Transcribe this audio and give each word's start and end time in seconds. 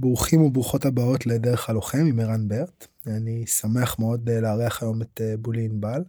ברוכים 0.00 0.42
וברוכות 0.42 0.84
הבאות 0.84 1.26
לדרך 1.26 1.70
הלוחם 1.70 2.06
עם 2.06 2.20
ערן 2.20 2.48
ברט. 2.48 2.86
אני 3.06 3.46
שמח 3.46 3.98
מאוד 3.98 4.30
אה, 4.30 4.40
לארח 4.40 4.82
היום 4.82 5.02
את 5.02 5.20
אה, 5.20 5.36
בולי 5.36 5.64
ענבל. 5.64 6.04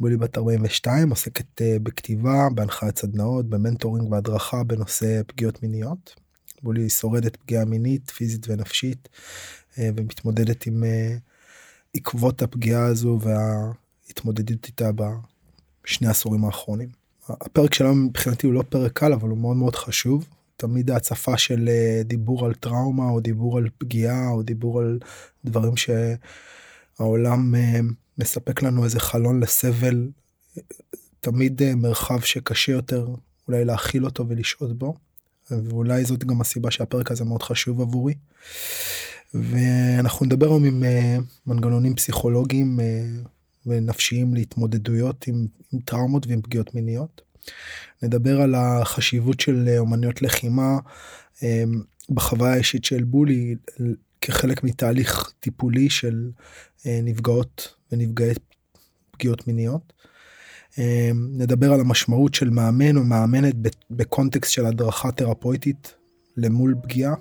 בולי 0.00 0.16
בת 0.16 0.38
42 0.38 1.10
עוסקת 1.10 1.62
אה, 1.62 1.76
בכתיבה, 1.82 2.48
בהנחיית 2.54 2.98
סדנאות, 2.98 3.46
במנטורינג 3.46 4.12
והדרכה 4.12 4.64
בנושא 4.64 5.22
פגיעות 5.26 5.62
מיניות. 5.62 6.14
בולי 6.62 6.88
שורדת 6.88 7.36
פגיעה 7.36 7.64
מינית, 7.64 8.10
פיזית 8.10 8.46
ונפשית, 8.48 9.08
ומתמודדת 9.78 10.66
עם 10.66 10.84
עקבות 11.94 12.42
הפגיעה 12.42 12.84
הזו 12.84 13.18
וההתמודדות 13.20 14.66
איתה 14.66 14.90
בשני 14.92 16.06
העשורים 16.06 16.44
האחרונים. 16.44 16.88
הפרק 17.28 17.74
שלנו 17.74 17.94
מבחינתי 17.94 18.46
הוא 18.46 18.54
לא 18.54 18.62
פרק 18.68 18.92
קל 18.92 19.12
אבל 19.12 19.28
הוא 19.28 19.38
מאוד 19.38 19.56
מאוד 19.56 19.76
חשוב 19.76 20.24
תמיד 20.56 20.90
ההצפה 20.90 21.38
של 21.38 21.68
אה, 21.68 22.02
דיבור 22.04 22.46
על 22.46 22.54
טראומה 22.54 23.10
או 23.10 23.20
דיבור 23.20 23.58
על 23.58 23.68
פגיעה 23.78 24.28
או 24.28 24.42
דיבור 24.42 24.80
על 24.80 24.98
דברים 25.44 25.72
שהעולם 26.96 27.54
אה, 27.54 27.80
מספק 28.18 28.62
לנו 28.62 28.84
איזה 28.84 29.00
חלון 29.00 29.40
לסבל 29.40 30.10
תמיד 31.20 31.62
אה, 31.62 31.74
מרחב 31.74 32.20
שקשה 32.20 32.72
יותר 32.72 33.06
אולי 33.48 33.64
להכיל 33.64 34.04
אותו 34.04 34.28
ולשהות 34.28 34.78
בו 34.78 34.94
ואולי 35.50 36.04
זאת 36.04 36.24
גם 36.24 36.40
הסיבה 36.40 36.70
שהפרק 36.70 37.10
הזה 37.10 37.24
מאוד 37.24 37.42
חשוב 37.42 37.80
עבורי. 37.80 38.14
ואנחנו 39.34 40.26
נדבר 40.26 40.46
היום 40.46 40.64
עם 40.64 40.84
מנגנונים 41.46 41.94
פסיכולוגיים 41.94 42.80
ונפשיים 43.66 44.34
להתמודדויות 44.34 45.26
עם, 45.26 45.46
עם 45.72 45.80
טראומות 45.80 46.26
ועם 46.26 46.42
פגיעות 46.42 46.74
מיניות. 46.74 47.22
נדבר 48.02 48.40
על 48.40 48.54
החשיבות 48.54 49.40
של 49.40 49.68
אה, 49.68 49.78
אומנויות 49.78 50.22
לחימה 50.22 50.78
אה, 51.42 51.64
בחוויה 52.10 52.52
האישית 52.52 52.84
של 52.84 53.04
בולי 53.04 53.54
כחלק 54.20 54.64
מתהליך 54.64 55.32
טיפולי 55.40 55.90
של 55.90 56.30
אה, 56.86 57.00
נפגעות 57.02 57.74
ונפגעי 57.92 58.34
פגיעות 59.10 59.46
מיניות. 59.48 59.92
נדבר 61.14 61.72
על 61.72 61.80
המשמעות 61.80 62.34
של 62.34 62.50
מאמן 62.50 62.96
או 62.96 63.04
מאמנת 63.04 63.54
בקונטקסט 63.90 64.52
של 64.52 64.66
הדרכה 64.66 65.12
תרפויטית 65.12 65.94
למול 66.36 66.74
פגיעה. 66.82 67.14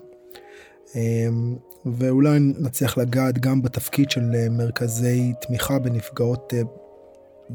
ואולי 1.85 2.39
נצליח 2.39 2.97
לגעת 2.97 3.39
גם 3.39 3.61
בתפקיד 3.61 4.11
של 4.11 4.49
מרכזי 4.49 5.33
תמיכה 5.41 5.79
בנפגעות 5.79 6.53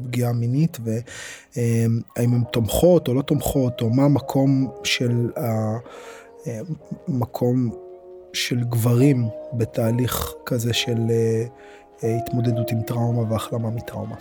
פגיעה 0.05 0.33
מינית 0.33 0.77
והאם 0.83 2.01
הן 2.15 2.43
תומכות 2.51 3.07
או 3.07 3.13
לא 3.13 3.21
תומכות 3.21 3.81
או 3.81 3.89
מה 3.89 4.03
המקום 4.03 4.71
של 4.83 5.31
המקום 7.07 7.69
של 8.33 8.63
גברים 8.63 9.27
בתהליך 9.53 10.33
כזה 10.45 10.73
של 10.73 10.97
אה, 12.03 12.17
התמודדות 12.17 12.71
עם 12.71 12.81
טראומה 12.81 13.31
והחלמה 13.31 13.69
מטראומה. 13.69 14.15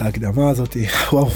ההקדמה 0.00 0.50
הזאתי 0.50 0.86
וואו 1.12 1.30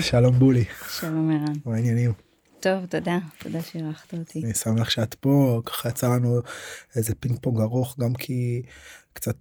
שלום 0.00 0.38
בולי 0.38 0.64
שלום 0.98 1.30
ערן 1.30 1.54
מה 1.64 1.74
העניינים 1.74 2.12
טוב 2.60 2.86
תודה 2.86 3.18
תודה 3.38 3.62
שאירחת 3.62 4.14
אותי 4.14 4.44
אני 4.44 4.54
שמח 4.54 4.90
שאת 4.90 5.14
פה 5.14 5.60
ככה 5.64 5.88
יצא 5.88 6.08
לנו 6.08 6.40
איזה 6.96 7.14
פינג 7.14 7.38
פונג 7.40 7.60
ארוך 7.60 7.96
גם 8.00 8.14
כי 8.14 8.62
קצת 9.12 9.36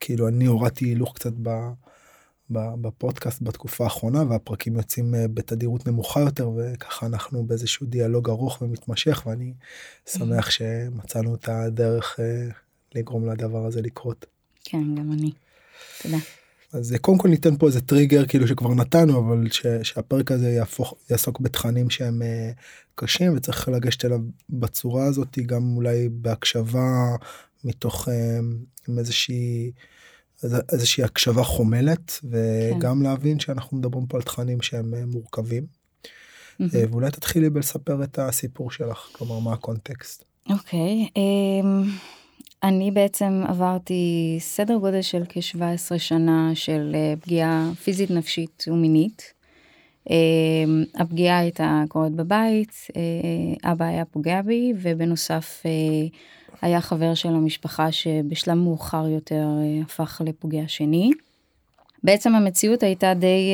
כאילו 0.00 0.28
אני 0.28 0.46
הורדתי 0.46 0.84
הילוך 0.84 1.14
קצת 1.14 1.32
ב, 1.42 1.48
בפודקאסט 2.50 3.42
בתקופה 3.42 3.84
האחרונה 3.84 4.22
והפרקים 4.28 4.76
יוצאים 4.76 5.14
אה, 5.14 5.28
בתדירות 5.28 5.86
נמוכה 5.88 6.20
יותר 6.20 6.50
וככה 6.56 7.06
אנחנו 7.06 7.44
באיזשהו 7.44 7.86
דיאלוג 7.86 8.30
ארוך 8.30 8.62
ומתמשך 8.62 9.22
ואני 9.26 9.52
שמח 10.06 10.50
שמצאנו 10.50 11.34
את 11.34 11.48
הדרך 11.48 12.20
אה, 12.20 12.48
לגרום 12.94 13.30
לדבר 13.30 13.66
הזה 13.66 13.82
לקרות. 13.82 14.26
כן 14.64 14.94
גם 14.94 15.12
אני. 15.12 15.32
תודה. 16.02 16.16
אז 16.72 16.94
קודם 17.00 17.18
כל 17.18 17.28
ניתן 17.28 17.56
פה 17.56 17.66
איזה 17.66 17.80
טריגר 17.80 18.26
כאילו 18.26 18.48
שכבר 18.48 18.74
נתנו 18.74 19.18
אבל 19.18 19.50
ש, 19.50 19.66
שהפרק 19.82 20.32
הזה 20.32 20.50
יהפוך 20.50 20.94
יעסוק 21.10 21.40
בתכנים 21.40 21.90
שהם 21.90 22.22
uh, 22.22 22.60
קשים 22.94 23.36
וצריך 23.36 23.68
לגשת 23.68 24.04
אליו 24.04 24.20
בצורה 24.50 25.04
הזאת 25.04 25.38
גם 25.46 25.76
אולי 25.76 26.08
בהקשבה 26.12 27.16
מתוך 27.64 28.08
uh, 28.08 28.10
עם 28.88 28.98
איזושהי 28.98 29.72
איזושהי 30.72 31.04
הקשבה 31.04 31.42
חומלת 31.42 32.20
וגם 32.24 32.98
כן. 32.98 33.02
להבין 33.02 33.40
שאנחנו 33.40 33.76
מדברים 33.76 34.06
פה 34.06 34.16
על 34.16 34.22
תכנים 34.22 34.62
שהם 34.62 34.94
uh, 34.94 35.06
מורכבים. 35.06 35.66
Mm-hmm. 36.60 36.64
ואולי 36.72 37.10
תתחילי 37.10 37.50
בלספר 37.50 38.04
את 38.04 38.18
הסיפור 38.18 38.70
שלך 38.70 39.08
כלומר 39.12 39.38
מה 39.38 39.52
הקונטקסט. 39.52 40.24
אוקיי. 40.50 41.08
Okay, 41.08 41.18
um... 41.64 42.19
אני 42.62 42.90
בעצם 42.90 43.42
עברתי 43.46 44.36
סדר 44.40 44.76
גודל 44.76 45.02
של 45.02 45.22
כ-17 45.28 45.98
שנה 45.98 46.50
של 46.54 46.92
אה, 46.94 47.14
פגיעה 47.20 47.70
פיזית, 47.84 48.10
נפשית 48.10 48.64
ומינית. 48.68 49.34
אה, 50.10 50.16
הפגיעה 50.94 51.38
הייתה 51.38 51.82
קורית 51.88 52.12
בבית, 52.12 52.72
אה, 52.96 53.72
אבא 53.72 53.84
היה 53.84 54.04
פוגע 54.04 54.42
בי, 54.42 54.72
ובנוסף 54.76 55.62
היה 56.62 56.80
חבר 56.80 57.14
של 57.14 57.28
המשפחה 57.28 57.92
שבשלב 57.92 58.54
מאוחר 58.54 59.06
יותר 59.08 59.48
הפך 59.84 60.20
לפוגע 60.24 60.62
שני. 60.66 61.10
בעצם 62.04 62.34
המציאות 62.34 62.82
הייתה 62.82 63.14
די 63.14 63.52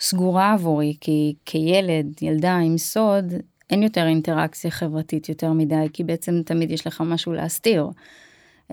סגורה 0.00 0.52
עבורי, 0.52 0.96
כי 1.00 1.34
כילד, 1.44 2.22
ילדה 2.22 2.56
עם 2.56 2.78
סוד, 2.78 3.24
אין 3.72 3.82
יותר 3.82 4.06
אינטראקציה 4.06 4.70
חברתית 4.70 5.28
יותר 5.28 5.52
מדי, 5.52 5.86
כי 5.92 6.04
בעצם 6.04 6.42
תמיד 6.44 6.70
יש 6.70 6.86
לך 6.86 7.00
משהו 7.06 7.32
להסתיר. 7.32 7.86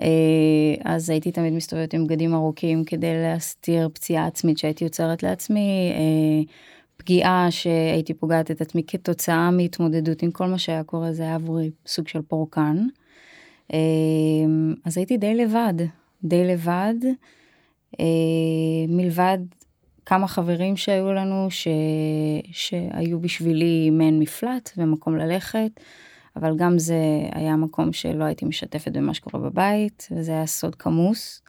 אה, 0.02 0.06
אז 0.84 1.10
הייתי 1.10 1.32
תמיד 1.32 1.52
מסתובבת 1.52 1.94
עם 1.94 2.06
בגדים 2.06 2.34
ארוכים 2.34 2.84
כדי 2.84 3.22
להסתיר 3.22 3.88
פציעה 3.88 4.26
עצמית 4.26 4.58
שהייתי 4.58 4.84
יוצרת 4.84 5.22
לעצמי, 5.22 5.92
אה, 5.94 6.52
פגיעה 6.96 7.50
שהייתי 7.50 8.14
פוגעת 8.14 8.50
את 8.50 8.60
עצמי 8.60 8.82
כתוצאה 8.86 9.50
מהתמודדות 9.50 10.22
עם 10.22 10.30
כל 10.30 10.46
מה 10.46 10.58
שהיה 10.58 10.84
קורה, 10.84 11.12
זה 11.12 11.22
היה 11.22 11.34
עבורי 11.34 11.70
סוג 11.86 12.08
של 12.08 12.22
פורקן. 12.22 12.86
אה, 13.72 13.78
אז 14.84 14.98
הייתי 14.98 15.16
די 15.16 15.34
לבד, 15.34 15.74
די 16.24 16.44
לבד, 16.46 16.94
מלבד 18.88 19.38
כמה 20.10 20.28
חברים 20.28 20.76
שהיו 20.76 21.12
לנו 21.12 21.46
ש... 21.50 21.68
שהיו 22.52 23.20
בשבילי 23.20 23.90
מעין 23.90 24.18
מפלט 24.18 24.70
ומקום 24.76 25.16
ללכת, 25.16 25.80
אבל 26.36 26.56
גם 26.56 26.78
זה 26.78 26.98
היה 27.32 27.56
מקום 27.56 27.92
שלא 27.92 28.24
הייתי 28.24 28.44
משתפת 28.44 28.92
במה 28.92 29.14
שקורה 29.14 29.50
בבית, 29.50 30.08
וזה 30.10 30.32
היה 30.32 30.46
סוד 30.46 30.74
כמוס. 30.74 31.42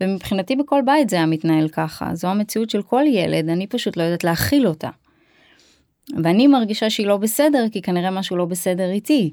ומבחינתי 0.00 0.56
בכל 0.56 0.82
בית 0.86 1.10
זה 1.10 1.16
היה 1.16 1.26
מתנהל 1.26 1.68
ככה, 1.68 2.14
זו 2.14 2.28
המציאות 2.28 2.70
של 2.70 2.82
כל 2.82 3.02
ילד, 3.06 3.48
אני 3.48 3.66
פשוט 3.66 3.96
לא 3.96 4.02
יודעת 4.02 4.24
להכיל 4.24 4.66
אותה. 4.66 4.90
ואני 6.22 6.46
מרגישה 6.46 6.90
שהיא 6.90 7.06
לא 7.06 7.16
בסדר, 7.16 7.64
כי 7.72 7.82
כנראה 7.82 8.10
משהו 8.10 8.36
לא 8.36 8.44
בסדר 8.44 8.90
איתי. 8.90 9.32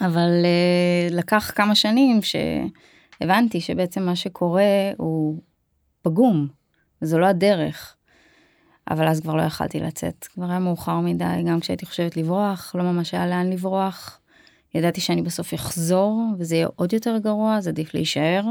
אבל 0.00 0.30
uh, 0.42 1.14
לקח 1.14 1.52
כמה 1.54 1.74
שנים 1.74 2.20
שהבנתי 2.22 3.60
שבעצם 3.60 4.02
מה 4.02 4.16
שקורה 4.16 4.90
הוא 4.96 5.40
פגום, 6.02 6.59
זו 7.00 7.18
לא 7.18 7.26
הדרך. 7.26 7.96
אבל 8.90 9.08
אז 9.08 9.20
כבר 9.20 9.34
לא 9.34 9.42
יכלתי 9.42 9.80
לצאת, 9.80 10.24
כבר 10.24 10.50
היה 10.50 10.58
מאוחר 10.58 11.00
מדי, 11.00 11.42
גם 11.46 11.60
כשהייתי 11.60 11.86
חושבת 11.86 12.16
לברוח, 12.16 12.74
לא 12.74 12.82
ממש 12.82 13.14
היה 13.14 13.26
לאן 13.26 13.50
לברוח. 13.50 14.20
ידעתי 14.74 15.00
שאני 15.00 15.22
בסוף 15.22 15.54
אחזור, 15.54 16.22
וזה 16.38 16.54
יהיה 16.54 16.68
עוד 16.76 16.92
יותר 16.92 17.18
גרוע, 17.18 17.56
אז 17.56 17.68
עדיף 17.68 17.94
להישאר. 17.94 18.44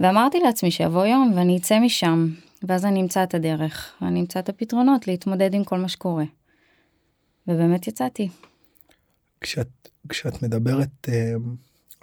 ואמרתי 0.00 0.38
לעצמי 0.40 0.70
שיבוא 0.70 1.06
יום 1.06 1.32
ואני 1.36 1.56
אצא 1.56 1.78
משם, 1.80 2.28
ואז 2.68 2.84
אני 2.84 3.00
אמצא 3.00 3.22
את 3.22 3.34
הדרך, 3.34 3.92
ואני 4.00 4.20
אמצא 4.20 4.38
את 4.38 4.48
הפתרונות 4.48 5.08
להתמודד 5.08 5.54
עם 5.54 5.64
כל 5.64 5.78
מה 5.78 5.88
שקורה. 5.88 6.24
ובאמת 7.48 7.88
יצאתי. 7.88 8.28
כשאת, 9.40 9.88
כשאת 10.08 10.42
מדברת 10.42 10.88
uh, 11.06 11.10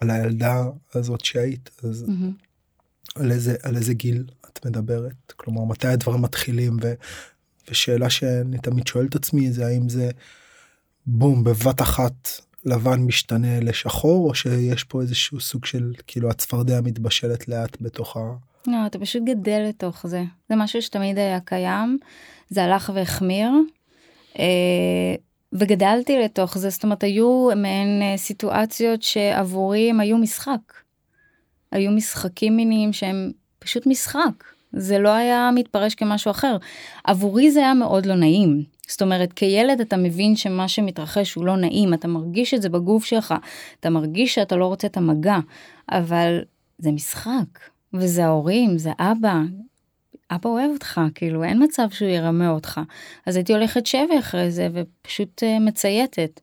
על 0.02 0.10
הילדה 0.10 0.64
הזאת 0.94 1.26
שהיית, 1.26 1.70
אז 1.84 2.06
mm-hmm. 2.08 3.20
על 3.22 3.32
איזה, 3.32 3.56
על 3.64 3.76
איזה 3.76 3.94
גיל 3.94 4.24
את 4.54 4.66
מדברת? 4.66 5.32
כלומר, 5.36 5.64
מתי 5.64 5.88
הדברים 5.88 6.22
מתחילים? 6.22 6.78
ו, 6.82 6.94
ושאלה 7.70 8.10
שאני 8.10 8.58
תמיד 8.58 8.88
שואל 8.88 9.06
את 9.06 9.16
עצמי 9.16 9.52
זה 9.52 9.68
האם 9.68 9.90
זה 9.90 10.12
בום, 11.06 11.44
בבת 11.44 11.82
אחת 11.82 12.30
לבן 12.66 13.00
משתנה 13.00 13.60
לשחור 13.60 14.30
או 14.30 14.36
שיש 14.36 14.84
פה 14.84 15.02
איזשהו 15.02 15.40
סוג 15.40 15.66
של 15.66 15.94
כאילו 16.08 16.30
הצפרדע 16.30 16.82
מתבשלת 16.82 17.48
לאט 17.48 17.78
בתוך 17.82 18.18
ה... 18.18 18.20
לא, 18.68 18.78
אתה 18.86 19.00
פשוט 19.00 19.24
גדל 19.24 19.66
לתוך 19.70 20.08
זה. 20.08 20.24
זה 20.50 20.56
משהו 20.56 20.82
שתמיד 20.82 21.18
היה 21.18 21.40
קיים, 21.40 21.98
זה 22.50 22.64
הלך 22.64 22.92
והחמיר, 22.96 23.52
אה, 24.40 25.16
וגדלתי 25.54 26.20
לתוך 26.20 26.58
זה, 26.58 26.70
זאת 26.70 26.84
אומרת, 26.84 27.04
היו 27.04 27.50
מעין 27.56 28.02
אה, 28.02 28.18
סיטואציות 28.18 29.04
שעבורי 29.04 29.90
הם 29.90 30.00
היו 30.00 30.18
משחק. 30.18 30.74
היו 31.72 31.92
משחקים 31.92 32.58
מיניים 32.58 32.94
שהם 32.94 33.32
פשוט 33.64 33.88
משחק. 33.88 34.44
זה 34.74 35.00
לא 35.00 35.10
היה 35.10 35.50
מתפרש 35.56 35.96
כמשהו 35.96 36.32
אחר. 36.32 36.58
עבורי 37.04 37.52
זה 37.52 37.60
היה 37.60 37.74
מאוד 37.74 38.06
לא 38.06 38.16
נעים. 38.16 38.64
זאת 38.88 39.02
אומרת, 39.02 39.34
כילד 39.34 39.82
אתה 39.82 39.98
מבין 39.98 40.36
שמה 40.36 40.68
שמתרחש 40.68 41.34
הוא 41.34 41.46
לא 41.46 41.58
נעים, 41.58 41.94
אתה 41.94 42.08
מרגיש 42.08 42.54
את 42.54 42.62
זה 42.62 42.70
בגוף 42.70 43.06
שלך, 43.06 43.34
אתה 43.80 43.90
מרגיש 43.90 44.36
שאתה 44.36 44.56
לא 44.56 44.66
רוצה 44.66 44.88
את 44.88 44.98
המגע, 44.98 45.38
אבל 45.92 46.40
זה 46.78 46.92
משחק, 46.92 47.60
וזה 47.94 48.26
ההורים, 48.26 48.78
זה 48.78 48.92
אבא, 49.00 49.42
אבא 50.32 50.50
אוהב 50.50 50.72
אותך, 50.72 51.02
כאילו 51.16 51.44
אין 51.44 51.64
מצב 51.64 51.88
שהוא 51.92 52.10
ירמה 52.10 52.50
אותך. 52.50 52.82
אז 53.26 53.36
הייתי 53.36 53.54
הולכת 53.54 53.86
שבי 53.86 54.20
אחרי 54.20 54.52
זה 54.52 54.68
ופשוט 54.74 55.44
uh, 55.44 55.64
מצייתת. 55.64 56.42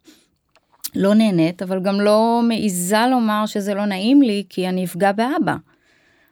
לא 0.95 1.15
נהנית, 1.15 1.63
אבל 1.63 1.83
גם 1.83 2.01
לא 2.01 2.41
מעיזה 2.45 3.07
לומר 3.11 3.47
שזה 3.47 3.75
לא 3.75 3.85
נעים 3.85 4.23
לי, 4.23 4.45
כי 4.49 4.69
אני 4.69 4.85
אפגע 4.85 5.13
באבא. 5.13 5.57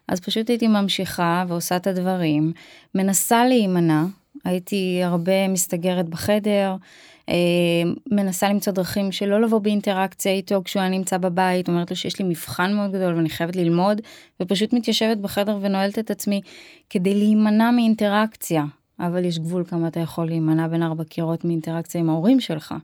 אז 0.08 0.20
פשוט 0.20 0.50
הייתי 0.50 0.68
ממשיכה 0.68 1.44
ועושה 1.48 1.76
את 1.76 1.86
הדברים, 1.86 2.52
מנסה 2.94 3.46
להימנע, 3.46 4.04
הייתי 4.44 5.00
הרבה 5.04 5.48
מסתגרת 5.48 6.08
בחדר, 6.08 6.76
אה, 7.28 7.34
מנסה 8.10 8.48
למצוא 8.48 8.72
דרכים 8.72 9.12
שלא 9.12 9.40
לבוא 9.40 9.58
באינטראקציה 9.58 10.32
איתו 10.32 10.62
כשהוא 10.64 10.80
היה 10.80 10.90
נמצא 10.90 11.18
בבית, 11.18 11.68
אומרת 11.68 11.90
לו 11.90 11.96
שיש 11.96 12.18
לי 12.18 12.24
מבחן 12.28 12.74
מאוד 12.74 12.92
גדול 12.92 13.14
ואני 13.14 13.28
חייבת 13.28 13.56
ללמוד, 13.56 14.00
ופשוט 14.42 14.72
מתיישבת 14.72 15.18
בחדר 15.18 15.58
ונועלת 15.60 15.98
את 15.98 16.10
עצמי 16.10 16.40
כדי 16.90 17.14
להימנע 17.14 17.70
מאינטראקציה. 17.70 18.64
אבל 19.00 19.24
יש 19.24 19.38
גבול 19.38 19.64
כמה 19.64 19.88
אתה 19.88 20.00
יכול 20.00 20.26
להימנע 20.26 20.68
בין 20.68 20.82
ארבע 20.82 21.04
קירות 21.04 21.44
מאינטראקציה 21.44 22.00
עם 22.00 22.10
ההורים 22.10 22.40
שלך. 22.40 22.74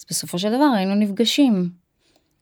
אז 0.00 0.06
בסופו 0.10 0.38
של 0.38 0.48
דבר 0.48 0.70
היינו 0.76 0.94
נפגשים. 0.94 1.68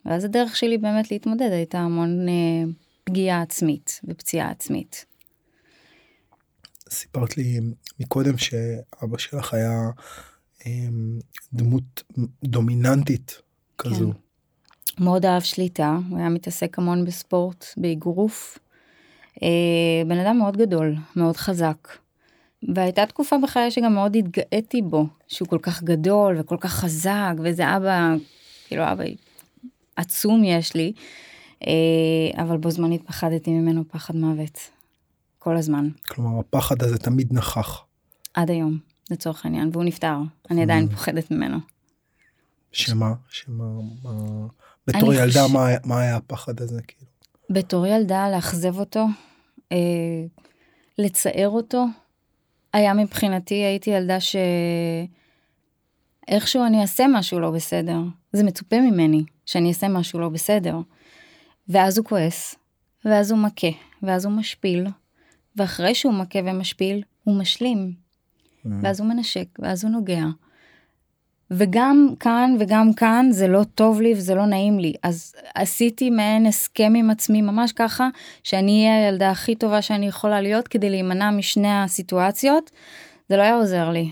ואז 0.05 0.25
הדרך 0.25 0.56
שלי 0.56 0.79
באמת 0.79 1.11
להתמודד 1.11 1.52
הייתה 1.52 1.79
המון 1.79 2.29
אה, 2.29 2.64
פגיעה 3.05 3.43
עצמית 3.43 4.00
ופציעה 4.08 4.50
עצמית. 4.50 5.05
סיפרת 6.91 7.37
לי 7.37 7.61
מקודם 8.00 8.38
שאבא 8.38 9.19
שלך 9.19 9.55
היה 9.55 9.91
אמ, 10.67 11.19
דמות 11.52 12.02
דומיננטית 12.44 13.43
כזו. 13.79 14.12
כן. 14.12 15.05
מאוד 15.05 15.26
אהב 15.26 15.43
שליטה, 15.43 15.99
הוא 16.11 16.19
היה 16.19 16.29
מתעסק 16.29 16.79
המון 16.79 17.05
בספורט, 17.05 17.64
באגרוף. 17.76 18.58
אה, 19.43 19.49
בן 20.06 20.19
אדם 20.19 20.38
מאוד 20.38 20.56
גדול, 20.56 20.94
מאוד 21.17 21.37
חזק. 21.37 21.88
והייתה 22.75 23.06
תקופה 23.06 23.37
בחיי 23.43 23.70
שגם 23.70 23.94
מאוד 23.94 24.17
התגאיתי 24.17 24.82
בו, 24.82 25.06
שהוא 25.29 25.49
כל 25.49 25.58
כך 25.62 25.82
גדול 25.82 26.41
וכל 26.41 26.56
כך 26.61 26.73
חזק, 26.73 27.32
וזה 27.44 27.76
אבא, 27.76 28.14
כאילו 28.69 28.93
אבא 28.93 29.05
עצום 29.97 30.44
יש 30.44 30.75
לי, 30.75 30.93
אבל 32.36 32.56
בו 32.56 32.70
זמנית 32.70 33.02
פחדתי 33.06 33.50
ממנו 33.50 33.84
פחד 33.88 34.16
מוות. 34.16 34.58
כל 35.38 35.56
הזמן. 35.56 35.88
כלומר 36.08 36.40
הפחד 36.40 36.82
הזה 36.82 36.98
תמיד 36.98 37.28
נכח. 37.32 37.84
עד 38.34 38.50
היום, 38.50 38.78
לצורך 39.10 39.44
העניין, 39.44 39.70
והוא 39.72 39.84
נפטר, 39.84 40.16
אני 40.50 40.62
עדיין 40.62 40.86
mm. 40.86 40.90
פוחדת 40.90 41.30
ממנו. 41.30 41.58
שמה? 42.72 43.12
שמה? 43.28 43.64
מה... 44.02 44.46
בתור 44.86 45.14
ילדה 45.14 45.46
מה 45.84 46.00
היה 46.00 46.16
הפחד 46.16 46.60
הזה 46.60 46.82
כאילו? 46.82 47.10
בתור 47.50 47.86
ילדה 47.86 48.30
לאכזב 48.30 48.78
אותו, 48.78 49.06
אה, 49.72 49.76
לצער 50.98 51.48
אותו, 51.48 51.86
היה 52.72 52.94
מבחינתי 52.94 53.54
הייתי 53.54 53.90
ילדה 53.90 54.20
ש... 54.20 54.36
איכשהו 56.28 56.66
אני 56.66 56.82
אעשה 56.82 57.04
משהו 57.12 57.40
לא 57.40 57.50
בסדר, 57.50 57.98
זה 58.32 58.44
מצופה 58.44 58.80
ממני 58.80 59.24
שאני 59.46 59.68
אעשה 59.68 59.88
משהו 59.88 60.20
לא 60.20 60.28
בסדר. 60.28 60.76
ואז 61.70 61.99
הוא 61.99 62.06
כועס, 62.06 62.55
ואז 63.05 63.31
הוא 63.31 63.38
מכה, 63.38 63.69
ואז 64.02 64.25
הוא 64.25 64.32
משפיל, 64.32 64.87
ואחרי 65.56 65.94
שהוא 65.94 66.14
מכה 66.14 66.38
ומשפיל, 66.44 67.02
הוא 67.25 67.37
משלים. 67.37 67.93
Mm. 67.93 68.69
ואז 68.82 69.00
הוא 69.00 69.08
מנשק, 69.08 69.46
ואז 69.58 69.84
הוא 69.84 69.93
נוגע. 69.93 70.25
וגם 71.50 72.08
כאן 72.20 72.56
וגם 72.61 72.93
כאן 72.93 73.26
זה 73.31 73.49
לא 73.49 73.64
טוב 73.75 74.00
לי 74.00 74.12
וזה 74.12 74.34
לא 74.34 74.46
נעים 74.46 74.78
לי. 74.78 74.93
אז 75.02 75.34
עשיתי 75.55 76.11
מעין 76.11 76.46
הסכם 76.46 76.93
עם 76.96 77.11
עצמי 77.11 77.43
ממש 77.43 77.73
ככה, 77.73 78.08
שאני 78.43 78.87
אהיה 78.87 79.06
הילדה 79.06 79.31
הכי 79.31 79.55
טובה 79.55 79.82
שאני 79.82 80.06
יכולה 80.06 80.40
להיות 80.40 80.69
כדי 80.69 80.90
להימנע 80.90 81.31
משני 81.31 81.82
הסיטואציות. 81.82 82.70
זה 83.28 83.37
לא 83.37 83.43
היה 83.43 83.55
עוזר 83.55 83.90
לי. 83.90 84.11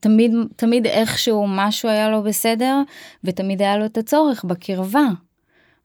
תמיד 0.00 0.32
תמיד 0.56 0.86
איכשהו 0.86 1.46
משהו 1.48 1.88
היה 1.88 2.10
לו 2.10 2.22
בסדר 2.22 2.82
ותמיד 3.24 3.62
היה 3.62 3.76
לו 3.76 3.86
את 3.86 3.98
הצורך 3.98 4.44
בקרבה. 4.44 5.06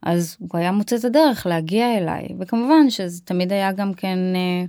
אז 0.03 0.37
הוא 0.39 0.49
היה 0.53 0.71
מוצא 0.71 0.95
את 0.95 1.05
הדרך 1.05 1.45
להגיע 1.45 1.97
אליי 1.97 2.27
וכמובן 2.39 2.89
שזה 2.89 3.21
תמיד 3.21 3.51
היה 3.51 3.71
גם 3.71 3.93
כן 3.93 4.17
אה, 4.35 4.63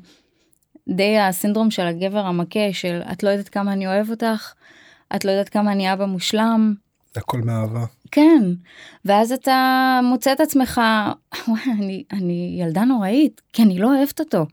די 0.88 1.18
הסינדרום 1.18 1.70
של 1.70 1.86
הגבר 1.86 2.26
המכה 2.26 2.72
של 2.72 3.00
את 3.12 3.22
לא 3.22 3.30
יודעת 3.30 3.48
כמה 3.48 3.72
אני 3.72 3.86
אוהב 3.86 4.10
אותך 4.10 4.54
את 5.16 5.24
לא 5.24 5.30
יודעת 5.30 5.48
כמה 5.48 5.72
אני 5.72 5.92
אבא 5.92 6.04
מושלם. 6.06 6.74
הכל 7.16 7.40
מאהבה. 7.40 7.84
כן 8.10 8.42
ואז 9.04 9.32
אתה 9.32 10.00
מוצא 10.02 10.32
את 10.32 10.40
עצמך 10.40 10.80
וואי 11.48 11.62
אני 11.78 12.04
אני 12.12 12.56
ילדה 12.60 12.84
נוראית 12.84 13.40
כי 13.52 13.62
אני 13.62 13.78
לא 13.78 13.96
אוהבת 13.96 14.20
אותו. 14.20 14.46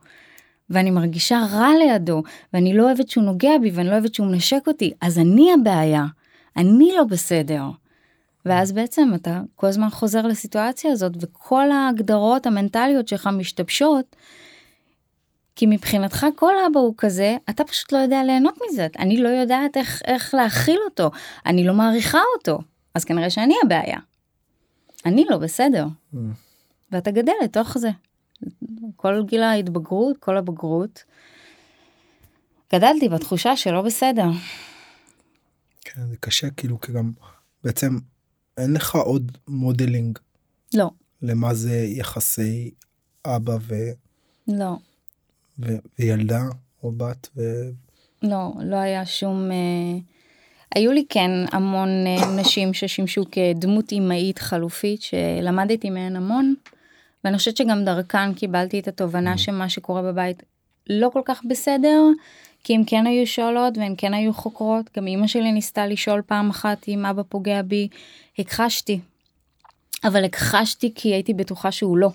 ואני 0.70 0.92
מרגישה 0.92 1.46
רע 1.52 1.70
לידו 1.80 2.24
ואני 2.54 2.74
לא 2.74 2.84
אוהבת 2.84 3.10
שהוא 3.10 3.24
נוגע 3.24 3.58
בי 3.62 3.72
ואני 3.74 3.88
לא 3.88 3.94
אוהבת 3.94 4.14
שהוא 4.14 4.28
מנשק 4.28 4.62
אותי 4.68 4.94
אז 5.02 5.20
אני 5.20 5.54
הבעיה 5.54 6.06
אני 6.58 6.92
לא 6.98 7.04
בסדר. 7.04 7.64
ואז 8.46 8.72
בעצם 8.72 9.10
אתה 9.16 9.42
כל 9.56 9.68
הזמן 9.68 9.90
חוזר 9.90 10.22
לסיטואציה 10.22 10.92
הזאת 10.92 11.12
וכל 11.22 11.72
ההגדרות 11.72 12.46
המנטליות 12.46 13.08
שלך 13.08 13.30
משתבשות. 13.34 14.16
כי 15.56 15.66
מבחינתך 15.66 16.26
כל 16.36 16.54
אבא 16.68 16.80
הוא 16.80 16.94
כזה 16.98 17.38
אתה 17.50 17.64
פשוט 17.64 17.92
לא 17.92 17.98
יודע 17.98 18.24
ליהנות 18.24 18.58
מזה 18.66 18.88
אני 19.00 19.18
לא 19.18 19.30
יודעת 19.30 19.78
איך 19.78 20.02
איך 20.06 20.34
להכיל 20.34 20.80
אותו 20.86 21.12
אני 21.46 21.64
לא 21.64 21.74
מעריכה 21.74 22.20
אותו 22.38 22.60
אז 22.96 23.06
כנראה 23.06 23.30
שאני 23.30 23.54
הבעיה. 23.66 24.00
אני 25.06 25.26
לא 25.30 25.38
בסדר. 25.38 25.86
Mm. 26.14 26.18
ואתה 26.92 27.12
גדל 27.12 27.34
לתוך 27.44 27.78
זה. 27.78 27.90
כל 28.96 29.24
גיל 29.26 29.44
ההתבגרות 29.44 30.18
כל 30.18 30.38
הבגרות. 30.38 31.04
גדלתי 32.74 33.10
בתחושה 33.10 33.56
שלא 33.56 33.82
בסדר. 33.82 34.28
כן 35.82 36.08
זה 36.08 36.16
קשה 36.20 36.50
כאילו 36.50 36.82
כי 36.82 36.92
גם 36.92 37.12
בעצם 37.64 37.98
אין 38.60 38.74
לך 38.74 38.96
עוד 38.96 39.32
modeling. 39.48 40.20
לא. 40.74 40.90
למה 41.22 41.54
זה 41.54 41.76
יחסי 41.88 42.72
אבא 43.26 43.58
ו... 43.62 43.76
לא. 44.48 44.78
ו... 45.60 45.76
וילדה 46.00 46.44
או 46.84 46.92
בת 46.92 47.30
ו... 47.38 47.42
לא, 48.24 48.54
לא 48.64 48.76
היה 48.76 49.06
שום... 49.06 49.52
אה... 49.52 50.00
היו 50.76 50.92
לי 50.92 51.06
כן 51.10 51.32
המון 51.52 51.90
אה, 52.08 52.42
נשים 52.42 52.74
ששימשו 52.74 53.24
כדמות 53.32 53.94
אמהית 53.94 54.40
חלופית 54.40 55.02
שלמדתי 55.02 55.90
מהן 55.90 56.16
המון 56.16 56.54
ואני 57.24 57.38
חושבת 57.38 57.58
שגם 57.58 57.86
דרכן 57.86 58.34
קיבלתי 58.34 58.80
את 58.80 58.88
התובנה 58.88 59.34
mm. 59.34 59.38
שמה 59.38 59.70
שקורה 59.70 60.02
בבית 60.02 60.44
לא 60.90 61.10
כל 61.14 61.22
כך 61.26 61.42
בסדר 61.50 62.02
כי 62.64 62.76
הם 62.76 62.84
כן 62.88 63.08
היו 63.08 63.28
שואלות 63.28 63.78
והם 63.78 63.96
כן 63.96 64.14
היו 64.14 64.34
חוקרות 64.34 64.90
גם 64.98 65.08
אמא 65.08 65.28
שלי 65.28 65.52
ניסתה 65.52 65.88
לשאול 65.88 66.22
פעם 66.22 66.50
אחת 66.50 66.88
אם 66.88 67.06
אבא 67.06 67.22
פוגע 67.30 67.62
בי 67.62 67.88
הכחשתי. 68.40 69.00
אבל 70.04 70.26
הכחשתי 70.26 70.92
כי 70.96 71.14
הייתי 71.14 71.34
בטוחה 71.34 71.72
שהוא 71.72 71.98
לא. 71.98 72.12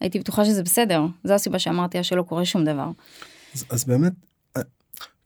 הייתי 0.00 0.18
בטוחה 0.18 0.44
שזה 0.44 0.62
בסדר 0.62 1.02
זו 1.24 1.34
הסיבה 1.34 1.58
שאמרתי 1.58 2.04
שלא 2.04 2.22
קורה 2.22 2.44
שום 2.44 2.64
דבר. 2.64 2.90
אז, 3.54 3.64
אז 3.70 3.84
באמת 3.84 4.12
אה, 4.56 4.62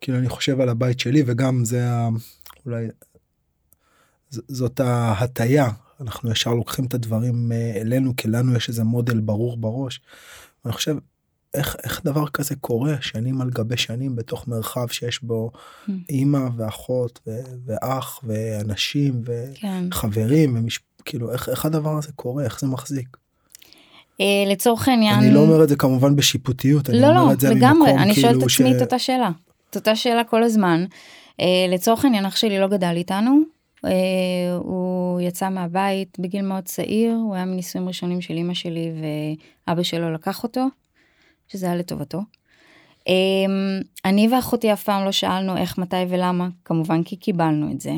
כאילו 0.01 0.19
אני 0.19 0.29
חושב 0.29 0.61
על 0.61 0.69
הבית 0.69 1.01
שלי 1.01 1.23
וגם 1.27 1.65
זה 1.65 1.89
אולי 2.67 2.89
זאת 4.31 4.81
ההטייה 4.81 5.69
אנחנו 6.01 6.31
ישר 6.31 6.55
לוקחים 6.55 6.85
את 6.87 6.95
הדברים 6.95 7.53
אה, 7.53 7.73
אלינו 7.81 8.17
כי 8.17 8.29
לנו 8.29 8.57
יש 8.57 8.69
איזה 8.69 8.85
מודל 8.85 9.21
ברור 9.21 9.57
בראש. 9.57 10.01
אני 10.65 10.73
חושב 10.73 10.97
איך, 11.55 11.77
איך 11.85 12.01
דבר 12.05 12.29
כזה 12.29 12.55
קורה 12.57 12.95
שנים 13.01 13.41
על 13.41 13.51
גבי 13.51 13.77
שנים 13.77 14.17
בתוך 14.17 14.49
מרחב 14.49 14.89
שיש 14.89 15.23
בו 15.23 15.51
mm. 15.55 15.91
אימא 16.11 16.49
ואחות 16.57 17.21
ו, 17.27 17.31
ואח 17.67 18.21
ואנשים 18.25 19.23
וחברים 19.25 20.55
כן. 20.55 20.59
ומש... 20.59 20.81
כאילו 21.05 21.33
איך, 21.33 21.49
איך 21.49 21.65
הדבר 21.65 21.99
הזה 21.99 22.13
קורה 22.13 22.45
איך 22.45 22.61
זה 22.61 22.67
מחזיק. 22.67 23.17
אה, 24.21 24.45
לצורך 24.47 24.89
העניין 24.89 25.19
אני 25.19 25.35
לא 25.35 25.41
אומר 25.41 25.65
את 25.65 25.69
זה 25.69 25.77
כמובן 25.77 26.17
בשיפוטיות 26.17 26.89
לא 26.89 26.95
אני 26.95 27.15
לא 27.15 27.33
את 27.33 27.41
זה 27.41 27.51
לגמרי 27.51 27.91
אני 27.91 28.15
כאילו 28.15 28.15
שואלת 28.15 28.39
את 28.39 28.43
עצמי 28.43 28.71
ש... 28.71 28.77
את 28.77 28.83
אותה 28.83 28.99
שאלה 28.99 29.31
את 29.71 29.77
אותה 29.77 29.97
שאלה 29.97 30.25
כל 30.25 30.43
הזמן. 30.43 30.85
אה, 31.41 31.47
לצורך 31.69 32.05
העניין 32.05 32.27
אח 32.27 32.37
שלי 32.37 32.59
לא 32.59 32.69
גדל 32.69 32.93
איתנו 32.97 33.41
אה, 33.85 34.57
הוא 34.57 35.21
יצא 35.21 35.49
מהבית 35.49 36.17
בגיל 36.19 36.43
מאוד 36.43 36.65
צעיר, 36.65 37.15
הוא 37.15 37.35
היה 37.35 37.45
מנישואים 37.45 37.89
ראשונים 37.89 38.21
של 38.21 38.35
אמא 38.35 38.55
שלי 38.55 38.93
ואבא 39.67 39.83
שלו 39.83 40.13
לקח 40.13 40.43
אותו, 40.43 40.67
שזה 41.49 41.67
היה 41.67 41.77
לטובתו. 41.77 42.21
אמ, 43.07 43.81
אני 44.05 44.29
ואחותי 44.29 44.73
אף 44.73 44.83
פעם 44.83 45.05
לא 45.05 45.13
שאלנו 45.13 45.57
איך, 45.57 45.79
מתי 45.79 45.97
ולמה, 46.09 46.49
כמובן 46.65 47.03
כי 47.03 47.17
קיבלנו 47.17 47.71
את 47.73 47.81
זה. 47.81 47.93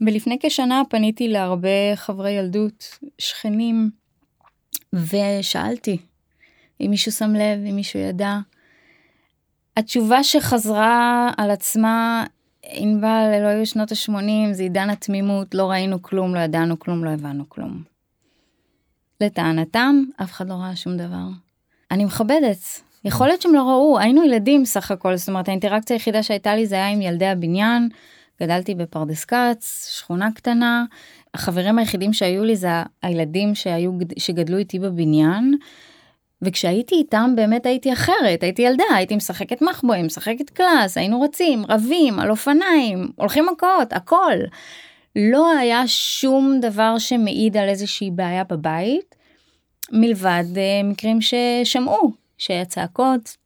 ולפני 0.00 0.38
כשנה 0.42 0.82
פניתי 0.90 1.28
להרבה 1.28 1.96
חברי 1.96 2.30
ילדות, 2.30 2.98
שכנים, 3.18 3.90
ושאלתי 4.92 5.98
אם 6.80 6.86
מישהו 6.90 7.12
שם 7.12 7.34
לב, 7.34 7.66
אם 7.70 7.76
מישהו 7.76 8.00
ידע. 8.00 8.38
התשובה 9.76 10.24
שחזרה 10.24 11.30
על 11.36 11.50
עצמה, 11.50 12.24
ענבל, 12.62 13.30
אלו 13.34 13.48
היו 13.48 13.66
שנות 13.66 13.92
ה-80, 13.92 14.52
זה 14.52 14.62
עידן 14.62 14.90
התמימות, 14.90 15.54
לא 15.54 15.70
ראינו 15.70 16.02
כלום, 16.02 16.34
לא 16.34 16.40
ידענו 16.40 16.78
כלום, 16.78 17.04
לא 17.04 17.10
הבנו 17.10 17.48
כלום. 17.48 17.82
לטענתם, 19.20 20.02
אף 20.22 20.30
אחד 20.30 20.48
לא 20.48 20.54
ראה 20.54 20.76
שום 20.76 20.96
דבר. 20.96 21.26
אני 21.90 22.04
מכבדת, 22.04 22.80
יכול 23.04 23.26
להיות 23.26 23.42
שהם 23.42 23.54
לא 23.54 23.62
ראו, 23.62 23.98
היינו 23.98 24.24
ילדים 24.24 24.64
סך 24.64 24.90
הכל, 24.90 25.16
זאת 25.16 25.28
אומרת 25.28 25.48
האינטראקציה 25.48 25.96
היחידה 25.96 26.22
שהייתה 26.22 26.54
לי 26.54 26.66
זה 26.66 26.74
היה 26.74 26.88
עם 26.88 27.02
ילדי 27.02 27.26
הבניין, 27.26 27.88
גדלתי 28.42 28.74
בפרדס 28.74 29.24
כץ, 29.24 29.88
שכונה 29.96 30.28
קטנה, 30.34 30.84
החברים 31.34 31.78
היחידים 31.78 32.12
שהיו 32.12 32.44
לי 32.44 32.56
זה 32.56 32.68
הילדים 33.02 33.54
שהיו, 33.54 33.92
שגדלו 34.18 34.58
איתי 34.58 34.78
בבניין, 34.78 35.54
וכשהייתי 36.42 36.94
איתם 36.94 37.32
באמת 37.36 37.66
הייתי 37.66 37.92
אחרת, 37.92 38.42
הייתי 38.42 38.62
ילדה, 38.62 38.84
הייתי 38.94 39.16
משחקת 39.16 39.62
מחבואים, 39.62 40.06
משחקת 40.06 40.50
קלאס, 40.50 40.98
היינו 40.98 41.20
רצים, 41.20 41.64
רבים, 41.68 42.18
על 42.18 42.30
אופניים, 42.30 43.08
הולכים 43.16 43.46
מכות, 43.52 43.92
הכל. 43.92 44.36
לא 45.16 45.50
היה 45.58 45.82
שום 45.86 46.58
דבר 46.60 46.98
שמעיד 46.98 47.56
על 47.56 47.68
איזושהי 47.68 48.10
בעיה 48.10 48.44
בבית, 48.44 49.14
מלבד 49.90 50.44
uh, 50.54 50.86
מקרים 50.86 51.18
ששמעו, 51.20 52.12
שהיה 52.38 52.64
צעקות, 52.64 53.36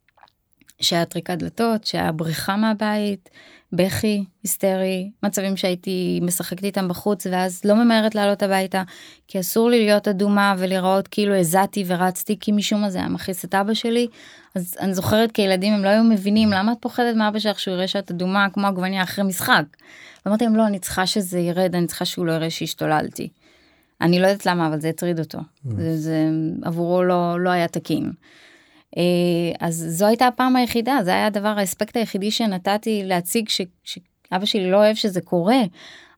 שהיה 0.80 1.04
טריקת 1.04 1.38
דלתות, 1.38 1.84
שהיה 1.86 2.12
בריחה 2.12 2.56
מהבית, 2.56 3.30
בכי, 3.76 4.24
היסטרי, 4.42 5.10
מצבים 5.22 5.56
שהייתי 5.56 6.20
משחקת 6.22 6.64
איתם 6.64 6.88
בחוץ 6.88 7.26
ואז 7.30 7.60
לא 7.64 7.74
ממהרת 7.74 8.14
לעלות 8.14 8.42
הביתה, 8.42 8.82
כי 9.28 9.40
אסור 9.40 9.70
לי 9.70 9.84
להיות 9.84 10.08
אדומה 10.08 10.54
ולראות 10.58 11.08
כאילו 11.08 11.34
הזעתי 11.34 11.84
ורצתי, 11.86 12.36
כי 12.40 12.52
משום 12.52 12.80
מה 12.80 12.90
זה 12.90 12.98
היה 12.98 13.08
מכעיס 13.08 13.44
את 13.44 13.54
אבא 13.54 13.74
שלי. 13.74 14.08
אז 14.54 14.76
אני 14.80 14.94
זוכרת 14.94 15.32
כילדים 15.32 15.72
הם 15.72 15.84
לא 15.84 15.88
היו 15.88 16.04
מבינים 16.04 16.50
למה 16.52 16.72
את 16.72 16.76
פוחדת 16.80 17.16
מאבא 17.16 17.38
שלך 17.38 17.60
שהוא 17.60 17.74
יראה 17.74 17.88
שאת 17.88 18.10
אדומה 18.10 18.46
כמו 18.52 18.66
עגבניה 18.66 19.02
אחרי 19.02 19.24
משחק. 19.24 19.64
אמרתי 20.26 20.44
להם 20.44 20.56
לא 20.56 20.66
אני 20.66 20.78
צריכה 20.78 21.06
שזה 21.06 21.40
ירד 21.40 21.74
אני 21.74 21.86
צריכה 21.86 22.04
שהוא 22.04 22.26
לא 22.26 22.32
יראה 22.32 22.50
שהשתוללתי. 22.50 23.28
אני 24.00 24.18
לא 24.18 24.26
יודעת 24.26 24.46
למה 24.46 24.66
אבל 24.66 24.80
זה 24.80 24.88
הטריד 24.88 25.18
אותו. 25.18 25.38
Mm. 25.38 25.70
זה, 25.76 25.96
זה 25.96 26.28
עבורו 26.62 27.02
לא 27.02 27.40
לא 27.40 27.50
היה 27.50 27.68
תקין. 27.68 28.12
אה, 28.96 29.02
אז 29.60 29.86
זו 29.88 30.06
הייתה 30.06 30.26
הפעם 30.26 30.56
היחידה, 30.56 30.98
זה 31.04 31.10
היה 31.10 31.26
הדבר, 31.26 31.54
האספקט 31.58 31.96
היחידי 31.96 32.30
שנתתי 32.30 33.02
להציג 33.04 33.48
ש, 33.48 33.60
שאבא 33.84 34.44
שלי 34.44 34.70
לא 34.70 34.76
אוהב 34.76 34.96
שזה 34.96 35.20
קורה. 35.20 35.60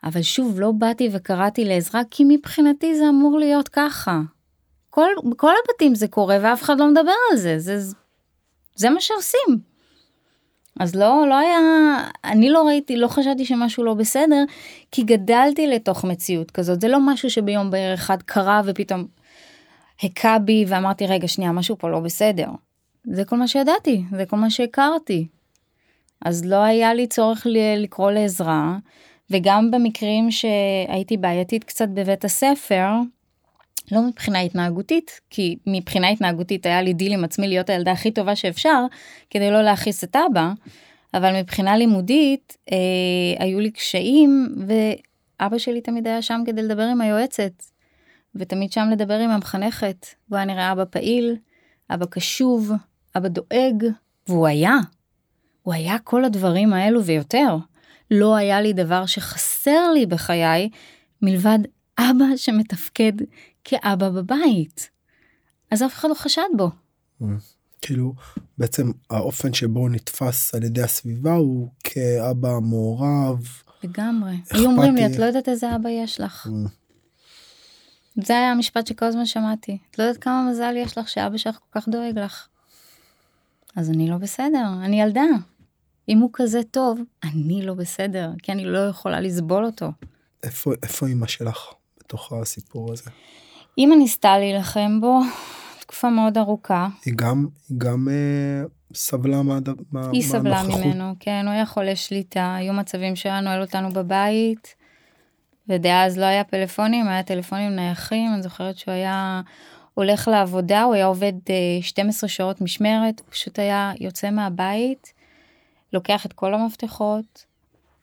אבל 0.05 0.23
שוב, 0.23 0.61
לא 0.61 0.73
באתי 0.73 1.09
וקראתי 1.13 1.65
לעזרה, 1.65 2.03
כי 2.11 2.25
מבחינתי 2.29 2.95
זה 2.95 3.09
אמור 3.09 3.39
להיות 3.39 3.69
ככה. 3.69 4.21
כל, 4.91 5.11
כל 5.37 5.53
הבתים 5.65 5.95
זה 5.95 6.09
קורה 6.09 6.39
ואף 6.43 6.63
אחד 6.63 6.79
לא 6.79 6.91
מדבר 6.91 7.13
על 7.31 7.37
זה, 7.37 7.59
זה, 7.59 7.95
זה 8.75 8.91
מה 8.91 9.01
שעושים. 9.01 9.76
אז 10.81 10.95
לא, 10.95 11.25
לא 11.29 11.39
היה, 11.39 11.59
אני 12.25 12.51
לא 12.51 12.67
ראיתי, 12.67 12.97
לא 12.97 13.09
חשבתי 13.09 13.45
שמשהו 13.45 13.85
לא 13.85 13.95
בסדר, 13.95 14.45
כי 14.91 15.03
גדלתי 15.03 15.67
לתוך 15.67 16.05
מציאות 16.05 16.51
כזאת, 16.51 16.81
זה 16.81 16.89
לא 16.89 16.99
משהו 17.01 17.31
שביום 17.31 17.71
בהיר 17.71 17.95
אחד 17.95 18.23
קרה 18.23 18.61
ופתאום 18.65 19.07
הכה 20.03 20.39
בי 20.39 20.65
ואמרתי 20.69 21.07
רגע 21.07 21.29
שנייה 21.29 21.53
משהו 21.53 21.79
פה 21.79 21.89
לא 21.89 22.01
בסדר. 22.01 22.49
זה 23.05 23.25
כל 23.25 23.37
מה 23.37 23.49
שידעתי, 23.49 24.03
זה 24.17 24.27
כל 24.27 24.37
מה 24.37 24.51
שהכרתי. 24.51 25.27
אז 26.25 26.45
לא 26.45 26.57
היה 26.57 26.95
לי 26.95 27.07
צורך 27.07 27.47
לקרוא 27.77 28.11
לעזרה, 28.11 28.77
וגם 29.31 29.71
במקרים 29.71 30.31
שהייתי 30.31 31.17
בעייתית 31.17 31.65
קצת 31.65 31.89
בבית 31.89 32.25
הספר, 32.25 32.89
לא 33.93 34.03
מבחינה 34.03 34.41
התנהגותית, 34.41 35.21
כי 35.31 35.57
מבחינה 35.67 36.09
התנהגותית 36.09 36.67
היה 36.67 36.83
לי 36.83 36.93
דיל 36.93 37.13
עם 37.13 37.25
עצמי 37.25 37.49
להיות 37.49 37.71
הילדה 37.71 37.93
הכי 37.93 38.11
טובה 38.11 38.37
שאפשר, 38.37 38.85
כדי 39.31 39.51
לא 39.51 39.63
להכעיס 39.63 40.05
את 40.05 40.17
אבא, 40.17 40.53
אבל 41.15 41.41
מבחינה 41.41 41.77
לימודית 41.77 42.57
אה, 42.73 42.77
היו 43.39 43.61
לי 43.61 43.71
קשיים, 43.71 44.49
ואבא 44.67 45.59
שלי 45.59 45.81
תמיד 45.81 46.07
היה 46.07 46.23
שם 46.23 46.43
כדי 46.47 46.63
לדבר 46.63 46.83
עם 46.83 47.01
היועצת, 47.01 47.63
ותמיד 48.35 48.73
שם 48.73 48.89
לדבר 48.93 49.19
עם 49.19 49.31
המחנכת, 49.31 50.07
והוא 50.29 50.37
היה 50.37 50.47
נראה 50.47 50.73
אבא 50.73 50.85
פעיל, 50.85 51.37
אבא 51.91 52.07
קשוב, 52.07 52.73
אבא 53.17 53.29
דואג, 53.29 53.85
והוא 54.29 54.47
היה. 54.47 54.77
הוא 55.63 55.75
היה 55.75 55.99
כל 55.99 56.25
הדברים 56.25 56.73
האלו 56.73 57.05
ויותר. 57.05 57.57
לא 58.11 58.37
היה 58.37 58.61
לי 58.61 58.73
דבר 58.73 59.07
שחסר 59.07 59.91
לי 59.95 60.07
בחיי, 60.07 60.69
מלבד 61.23 61.59
אבא 61.99 62.37
שמתפקד 62.37 63.13
כאבא 63.69 64.11
בבית. 64.11 64.91
אז 65.71 65.83
אף 65.83 65.95
אחד 65.95 66.09
לא 66.09 66.15
חשד 66.15 66.43
בו. 66.57 66.71
Mm. 67.23 67.25
כאילו 67.83 68.15
בעצם 68.59 68.91
האופן 69.11 69.55
שבו 69.55 69.81
הוא 69.81 69.91
נתפס 69.91 70.55
על 70.55 70.63
ידי 70.63 70.83
הסביבה 70.83 71.35
הוא 71.35 71.69
כאבא 71.85 72.59
מעורב. 72.63 73.47
לגמרי. 73.85 74.35
היו 74.51 74.67
אומרים 74.67 74.95
לי 74.95 75.07
את 75.07 75.17
לא 75.19 75.25
יודעת 75.25 75.49
איזה 75.49 75.77
אבא 75.77 75.89
יש 75.89 76.21
לך. 76.21 76.47
Mm. 76.47 76.69
זה 78.25 78.33
היה 78.33 78.53
המשפט 78.53 78.87
שכל 78.87 79.07
הזמן 79.07 79.27
שמעתי. 79.27 79.79
את 79.91 79.99
לא 79.99 80.05
יודעת 80.05 80.23
כמה 80.23 80.49
מזל 80.51 80.75
יש 80.77 80.99
לך 80.99 81.09
שאבא 81.09 81.37
שלך 81.37 81.59
כל 81.71 81.81
כך 81.81 81.89
דואג 81.89 82.19
לך. 82.19 82.49
אז 83.77 83.91
אני 83.91 84.11
לא 84.11 84.17
בסדר, 84.17 84.67
אני 84.85 85.03
ילדה. 85.03 85.25
אם 86.09 86.19
הוא 86.19 86.31
כזה 86.33 86.61
טוב, 86.71 87.01
אני 87.25 87.67
לא 87.67 87.75
בסדר, 87.75 88.31
כי 88.43 88.53
אני 88.53 88.65
לא 88.65 88.79
יכולה 88.79 89.21
לסבול 89.21 89.65
אותו. 89.65 89.93
איפה, 90.43 90.73
איפה 90.83 91.09
אמא 91.09 91.27
שלך 91.27 91.59
בתוך 91.99 92.33
הסיפור 92.33 92.93
הזה? 92.93 93.11
אמא 93.79 93.95
ניסתה 93.95 94.39
להילחם 94.39 95.01
בו 95.01 95.21
תקופה 95.81 96.11
מאוד 96.11 96.39
ארוכה. 96.39 96.89
היא 97.05 97.15
גם, 97.17 97.47
היא 97.69 97.79
גם 97.79 98.09
אה, 98.11 98.65
סבלה 98.95 99.43
מה, 99.43 99.59
מה, 99.93 100.11
היא 100.13 100.23
סבלה 100.23 100.63
ממנו, 100.63 101.15
כן, 101.21 101.43
הוא 101.47 101.53
היה 101.53 101.67
חולה 101.67 101.97
שליטה, 101.97 102.55
היו 102.55 102.73
מצבים 102.73 103.17
שהיה 103.17 103.41
נועל 103.41 103.61
אותנו 103.61 103.93
בבית, 103.93 104.75
ודאז 105.69 106.19
לא 106.19 106.25
היה 106.25 106.45
פלאפונים, 106.45 107.09
היה 107.09 107.23
טלפונים 107.23 107.77
נייחים, 107.77 108.35
אני 108.35 108.43
זוכרת 108.43 108.79
שהוא 108.79 108.95
היה 108.95 109.41
הולך 109.95 110.29
לעבודה, 110.29 110.83
הוא 110.83 110.95
היה 110.95 111.07
עובד 111.07 111.33
12 111.81 112.29
אה, 112.29 112.33
שעות 112.33 112.61
משמרת, 112.61 113.21
הוא 113.21 113.27
פשוט 113.31 113.59
היה 113.59 113.93
יוצא 114.01 114.31
מהבית, 114.31 115.13
לוקח 115.93 116.27
את 116.27 116.33
כל 116.33 116.55
המפתחות, 116.55 117.45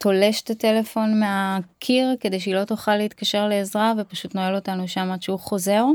תולש 0.04 0.42
את 0.42 0.50
הטלפון 0.50 1.20
מהקיר 1.20 2.16
כדי 2.20 2.40
שהיא 2.40 2.56
לא 2.56 2.64
תוכל 2.64 2.96
להתקשר 2.96 3.48
לעזרה 3.48 3.94
ופשוט 3.98 4.36
נועל 4.36 4.56
אותנו 4.56 4.88
שם 4.88 5.12
עד 5.12 5.22
שהוא 5.22 5.40
חוזר. 5.40 5.86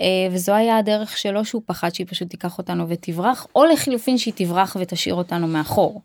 אה, 0.00 0.06
וזו 0.30 0.54
היה 0.54 0.78
הדרך 0.78 1.18
שלו 1.18 1.44
שהוא 1.44 1.62
פחד 1.66 1.94
שהיא 1.94 2.06
פשוט 2.10 2.30
תיקח 2.30 2.58
אותנו 2.58 2.88
ותברח, 2.88 3.46
או 3.54 3.64
לחילופין 3.64 4.18
שהיא 4.18 4.34
תברח 4.36 4.76
ותשאיר 4.80 5.14
אותנו 5.14 5.46
מאחור. 5.46 6.02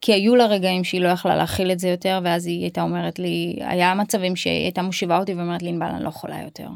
כי 0.00 0.12
היו 0.12 0.36
לה 0.36 0.46
רגעים 0.46 0.84
שהיא 0.84 1.00
לא 1.00 1.08
יכלה 1.08 1.36
להכיל 1.36 1.72
את 1.72 1.78
זה 1.78 1.88
יותר, 1.88 2.20
ואז 2.24 2.46
היא 2.46 2.62
הייתה 2.62 2.82
אומרת 2.82 3.18
לי, 3.18 3.56
היה 3.60 3.94
מצבים 3.94 4.36
שהיא 4.36 4.62
הייתה 4.62 4.82
מושיבה 4.82 5.18
אותי 5.18 5.34
ואומרת 5.34 5.62
לי, 5.62 5.68
ענבל, 5.68 5.86
אני 5.86 6.04
לא 6.04 6.08
יכולה 6.08 6.42
יותר. 6.42 6.68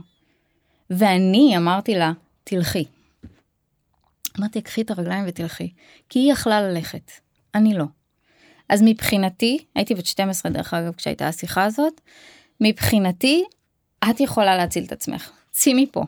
ואני 0.91 1.55
אמרתי 1.57 1.95
לה, 1.95 2.13
תלכי. 2.45 2.85
אמרתי, 4.39 4.61
קחי 4.61 4.83
את 4.83 4.91
הרגליים 4.91 5.25
ותלכי. 5.29 5.73
כי 6.09 6.19
היא 6.19 6.33
יכלה 6.33 6.61
ללכת, 6.63 7.11
אני 7.55 7.75
לא. 7.75 7.85
אז 8.69 8.83
מבחינתי, 8.85 9.65
הייתי 9.75 9.95
בת 9.95 10.07
12 10.07 10.53
דרך 10.53 10.75
אגב 10.75 10.95
כשהייתה 10.95 11.29
השיחה 11.29 11.65
הזאת, 11.65 12.01
מבחינתי, 12.61 13.45
את 14.11 14.21
יכולה 14.21 14.57
להציל 14.57 14.85
את 14.85 14.93
עצמך, 14.93 15.31
צאי 15.51 15.75
מפה. 15.75 16.05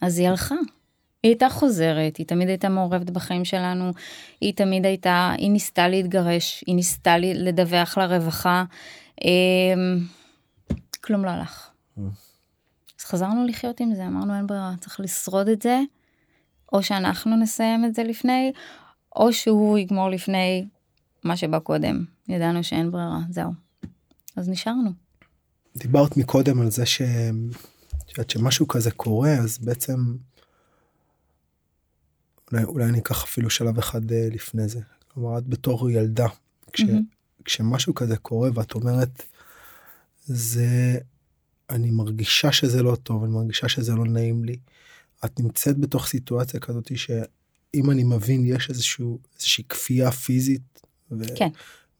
אז 0.00 0.18
היא 0.18 0.28
הלכה. 0.28 0.54
היא 1.22 1.30
הייתה 1.30 1.48
חוזרת, 1.48 2.16
היא 2.16 2.26
תמיד 2.26 2.48
הייתה 2.48 2.68
מעורבת 2.68 3.10
בחיים 3.10 3.44
שלנו, 3.44 3.92
היא 4.40 4.54
תמיד 4.54 4.86
הייתה, 4.86 5.32
היא 5.38 5.50
ניסתה 5.50 5.88
להתגרש, 5.88 6.64
היא 6.66 6.74
ניסתה 6.74 7.18
לדווח 7.18 7.98
לרווחה, 7.98 8.64
אה, 9.24 9.74
כלום 11.00 11.24
לא 11.24 11.30
הלך. 11.30 11.70
אז 12.98 13.04
חזרנו 13.04 13.46
לחיות 13.46 13.80
עם 13.80 13.94
זה, 13.94 14.06
אמרנו 14.06 14.36
אין 14.36 14.46
ברירה, 14.46 14.72
צריך 14.80 15.00
לשרוד 15.00 15.48
את 15.48 15.62
זה, 15.62 15.80
או 16.72 16.82
שאנחנו 16.82 17.36
נסיים 17.36 17.84
את 17.84 17.94
זה 17.94 18.04
לפני, 18.04 18.52
או 19.16 19.32
שהוא 19.32 19.78
יגמור 19.78 20.10
לפני 20.10 20.68
מה 21.24 21.36
שבא 21.36 21.58
קודם. 21.58 22.04
ידענו 22.28 22.64
שאין 22.64 22.90
ברירה, 22.90 23.20
זהו. 23.30 23.52
אז 24.36 24.48
נשארנו. 24.48 24.90
דיברת 25.76 26.16
מקודם 26.16 26.60
על 26.60 26.70
זה 26.70 26.86
ש... 26.86 27.02
שמשהו 28.28 28.68
כזה 28.68 28.90
קורה, 28.90 29.34
אז 29.34 29.58
בעצם 29.58 30.16
אולי, 32.52 32.64
אולי 32.64 32.84
אני 32.84 32.98
אקח 32.98 33.24
אפילו 33.24 33.50
שלב 33.50 33.78
אחד 33.78 34.12
אה, 34.12 34.28
לפני 34.32 34.68
זה. 34.68 34.80
כלומר, 35.08 35.38
את 35.38 35.46
בתור 35.46 35.90
ילדה, 35.90 36.26
כש, 36.72 36.80
mm-hmm. 36.80 37.44
כשמשהו 37.44 37.94
כזה 37.94 38.16
קורה 38.16 38.50
ואת 38.54 38.74
אומרת 38.74 39.22
זה 40.24 40.98
אני 41.70 41.90
מרגישה 41.90 42.52
שזה 42.52 42.82
לא 42.82 42.96
טוב 43.02 43.24
אני 43.24 43.32
מרגישה 43.32 43.68
שזה 43.68 43.94
לא 43.94 44.04
נעים 44.04 44.44
לי. 44.44 44.56
את 45.24 45.40
נמצאת 45.40 45.78
בתוך 45.78 46.06
סיטואציה 46.06 46.60
כזאת 46.60 46.90
שאם 47.76 47.90
אני 47.90 48.04
מבין 48.04 48.44
יש 48.44 48.70
איזשהו 48.70 49.18
איזושהי 49.36 49.64
כפייה 49.68 50.10
פיזית 50.10 50.82
ו... 51.10 51.24
כן. 51.36 51.48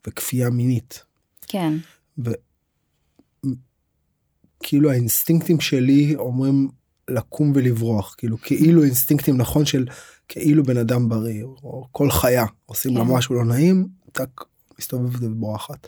וכפייה 0.06 0.50
מינית. 0.50 1.04
כן. 1.46 1.72
וכאילו 4.58 4.90
האינסטינקטים 4.90 5.60
שלי 5.60 6.14
אומרים 6.16 6.68
לקום 7.10 7.52
ולברוח 7.54 8.14
כאילו 8.18 8.37
כאילו 8.42 8.84
אינסטינקטים 8.84 9.37
נכון 9.37 9.66
של 9.66 9.87
כאילו 10.28 10.62
בן 10.62 10.76
אדם 10.76 11.08
בריא 11.08 11.44
או 11.44 11.88
כל 11.92 12.10
חיה 12.10 12.44
עושים 12.66 12.92
כן. 12.92 12.98
לה 12.98 13.04
משהו 13.04 13.34
לא 13.34 13.44
נעים 13.44 13.88
טק 14.12 14.44
מסתובבת 14.78 15.22
ובורחת. 15.22 15.87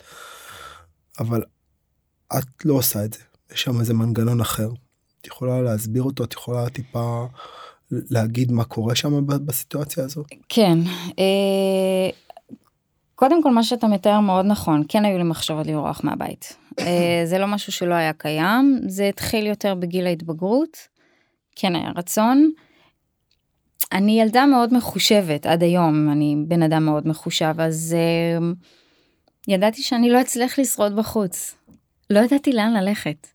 אבל 1.19 1.43
את 2.37 2.65
לא 2.65 2.73
עושה 2.73 3.05
את 3.05 3.13
זה 3.13 3.19
יש 3.53 3.61
שם 3.61 3.79
איזה 3.79 3.93
מנגנון 3.93 4.41
אחר. 4.41 4.69
את 5.21 5.27
יכולה 5.27 5.61
להסביר 5.61 6.03
אותו 6.03 6.23
את 6.23 6.33
יכולה 6.33 6.69
טיפה 6.69 7.25
להגיד 7.91 8.51
מה 8.51 8.63
קורה 8.63 8.95
שם 8.95 9.27
בסיטואציה 9.27 10.03
הזו? 10.03 10.23
כן. 10.49 10.77
אה, 11.19 12.09
קודם 13.15 13.43
כל 13.43 13.51
מה 13.51 13.63
שאתה 13.63 13.87
מתאר 13.87 14.19
מאוד 14.19 14.45
נכון 14.45 14.83
כן 14.87 15.05
היו 15.05 15.17
לי 15.17 15.23
מחשבות 15.23 15.67
לברוח 15.67 16.01
מהבית 16.03 16.57
אה, 16.79 17.21
זה 17.29 17.37
לא 17.39 17.47
משהו 17.47 17.71
שלא 17.71 17.93
היה 17.93 18.13
קיים 18.13 18.81
זה 18.87 19.07
התחיל 19.07 19.47
יותר 19.47 19.75
בגיל 19.75 20.07
ההתבגרות 20.07 20.77
כן 21.55 21.75
היה 21.75 21.91
רצון. 21.95 22.51
אני 23.91 24.21
ילדה 24.21 24.45
מאוד 24.45 24.73
מחושבת 24.73 25.45
עד 25.45 25.63
היום 25.63 26.09
אני 26.11 26.35
בן 26.47 26.63
אדם 26.63 26.85
מאוד 26.85 27.07
מחושב 27.07 27.55
אז 27.57 27.95
uh, 27.95 28.43
ידעתי 29.47 29.81
שאני 29.81 30.09
לא 30.09 30.21
אצליח 30.21 30.59
לשרוד 30.59 30.95
בחוץ. 30.95 31.55
לא 32.09 32.19
ידעתי 32.19 32.53
לאן 32.53 32.73
ללכת. 32.73 33.27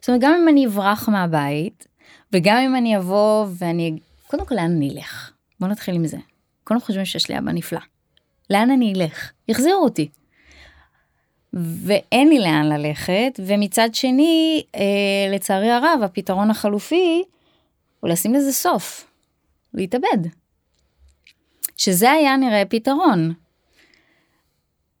זאת 0.00 0.08
אומרת 0.08 0.22
גם 0.22 0.34
אם 0.42 0.48
אני 0.48 0.66
אברח 0.66 1.08
מהבית 1.08 1.86
וגם 2.34 2.56
אם 2.56 2.76
אני 2.76 2.96
אבוא 2.96 3.46
ואני 3.58 3.98
קודם 4.26 4.46
כל 4.46 4.54
לאן 4.54 4.76
אני 4.76 4.90
אלך 4.90 5.32
בוא 5.60 5.68
נתחיל 5.68 5.94
עם 5.94 6.06
זה. 6.06 6.16
כולם 6.64 6.80
חושבים 6.80 7.04
שיש 7.04 7.30
לי 7.30 7.38
אבא 7.38 7.52
נפלא. 7.52 7.80
לאן 8.50 8.70
אני 8.70 8.92
אלך? 8.96 9.32
יחזירו 9.48 9.84
אותי. 9.84 10.08
ואין 11.52 12.28
לי 12.28 12.38
לאן 12.38 12.68
ללכת 12.68 13.40
ומצד 13.46 13.94
שני 13.94 14.64
אה, 14.74 15.34
לצערי 15.34 15.70
הרב 15.70 16.00
הפתרון 16.04 16.50
החלופי 16.50 17.22
הוא 18.00 18.10
לשים 18.10 18.34
לזה 18.34 18.52
סוף. 18.52 19.10
להתאבד. 19.74 20.28
שזה 21.76 22.10
היה 22.10 22.36
נראה 22.36 22.64
פתרון. 22.64 23.34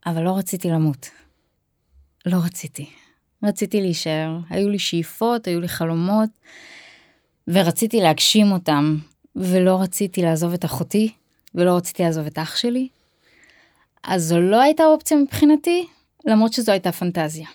אבל 0.06 0.22
לא 0.22 0.38
רציתי 0.38 0.68
למות. 0.68 1.10
לא 2.26 2.36
רציתי. 2.44 2.90
רציתי 3.42 3.80
להישאר, 3.80 4.38
היו 4.50 4.68
לי 4.68 4.78
שאיפות, 4.78 5.46
היו 5.46 5.60
לי 5.60 5.68
חלומות, 5.68 6.30
ורציתי 7.48 8.00
להגשים 8.00 8.52
אותם, 8.52 8.96
ולא 9.36 9.82
רציתי 9.82 10.22
לעזוב 10.22 10.52
את 10.52 10.64
אחותי, 10.64 11.12
ולא 11.54 11.76
רציתי 11.76 12.02
לעזוב 12.02 12.26
את 12.26 12.38
אח 12.38 12.56
שלי. 12.56 12.88
אז 14.04 14.22
זו 14.24 14.40
לא 14.40 14.60
הייתה 14.60 14.84
אופציה 14.84 15.16
מבחינתי, 15.16 15.86
למרות 16.24 16.52
שזו 16.52 16.72
הייתה 16.72 16.92
פנטזיה. 16.92 17.48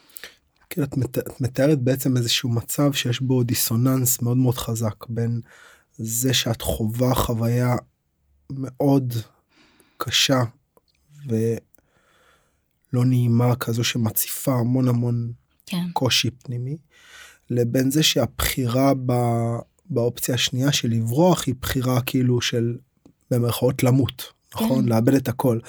כן, 0.70 0.84
את, 0.84 0.98
מת, 0.98 1.18
את 1.18 1.42
מתארת 1.42 1.80
בעצם 1.80 2.18
איזשהו 2.18 2.50
מצב 2.50 2.94
שיש 2.94 3.22
בו 3.22 3.44
דיסוננס 3.44 4.22
מאוד 4.22 4.38
מאוד 4.38 4.56
חזק 4.56 5.06
בין 5.10 5.42
זה 5.98 6.34
שאת 6.34 6.62
חווה 6.62 7.16
חוויה 7.16 7.76
מאוד 8.52 9.14
קשה 9.98 10.40
ולא 11.26 13.06
נעימה 13.06 13.56
כזו 13.56 13.84
שמציפה 13.84 14.54
המון 14.54 14.88
המון 14.88 15.32
כן. 15.66 15.86
קושי 15.94 16.32
פנימי 16.32 16.78
לבין 17.50 17.92
זה 17.92 18.04
שהבחירה 18.04 18.94
ב, 19.06 19.14
באופציה 19.90 20.36
השנייה 20.36 20.72
של 20.72 20.90
לברוח 20.90 21.44
היא 21.46 21.56
בחירה 21.62 22.02
כאילו 22.02 22.42
של 22.42 22.78
במרכאות 23.32 23.84
למות 23.84 24.34
נכון 24.56 24.84
כן. 24.84 24.90
לאבד 24.90 25.14
את 25.14 25.28
הכל 25.28 25.60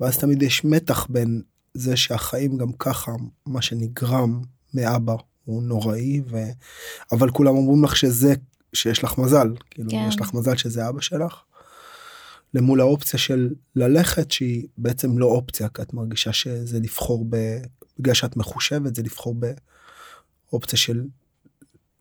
ואז 0.00 0.18
תמיד 0.18 0.42
יש 0.42 0.64
מתח 0.64 1.06
בין 1.10 1.42
זה 1.74 1.96
שהחיים 1.96 2.58
גם 2.58 2.72
ככה 2.72 3.12
מה 3.46 3.62
שנגרם 3.62 4.40
מאבא 4.74 5.14
הוא 5.44 5.62
נוראי 5.62 6.22
ו... 6.30 6.36
אבל 7.12 7.30
כולם 7.30 7.54
אומרים 7.56 7.84
לך 7.84 7.96
שזה 7.96 8.34
שיש 8.72 9.04
לך 9.04 9.18
מזל 9.18 9.54
כאילו 9.70 9.90
כן. 9.90 10.06
יש 10.08 10.20
לך 10.20 10.34
מזל 10.34 10.56
שזה 10.56 10.88
אבא 10.88 11.00
שלך. 11.00 11.42
למול 12.54 12.80
האופציה 12.80 13.18
של 13.18 13.54
ללכת 13.76 14.30
שהיא 14.30 14.66
בעצם 14.78 15.18
לא 15.18 15.26
אופציה 15.26 15.68
כי 15.68 15.82
את 15.82 15.94
מרגישה 15.94 16.32
שזה 16.32 16.78
לבחור 16.80 17.26
ב... 17.30 17.36
בגלל 17.98 18.14
שאת 18.14 18.36
מחושבת 18.36 18.94
זה 18.94 19.02
לבחור 19.02 19.34
באופציה 20.50 20.78
של 20.78 21.04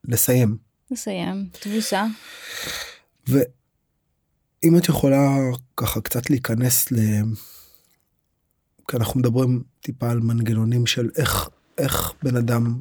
לסיים. 0.07 0.66
לסיים 0.91 1.49
תבוסה. 1.51 2.05
ואם 3.27 4.77
את 4.77 4.89
יכולה 4.89 5.37
ככה 5.77 6.01
קצת 6.01 6.29
להיכנס 6.29 6.91
ל... 6.91 6.95
כי 8.87 8.97
אנחנו 8.97 9.19
מדברים 9.19 9.63
טיפה 9.81 10.09
על 10.09 10.19
מנגנונים 10.19 10.85
של 10.85 11.09
איך 11.17 11.49
איך 11.77 12.13
בן 12.23 12.35
אדם 12.35 12.79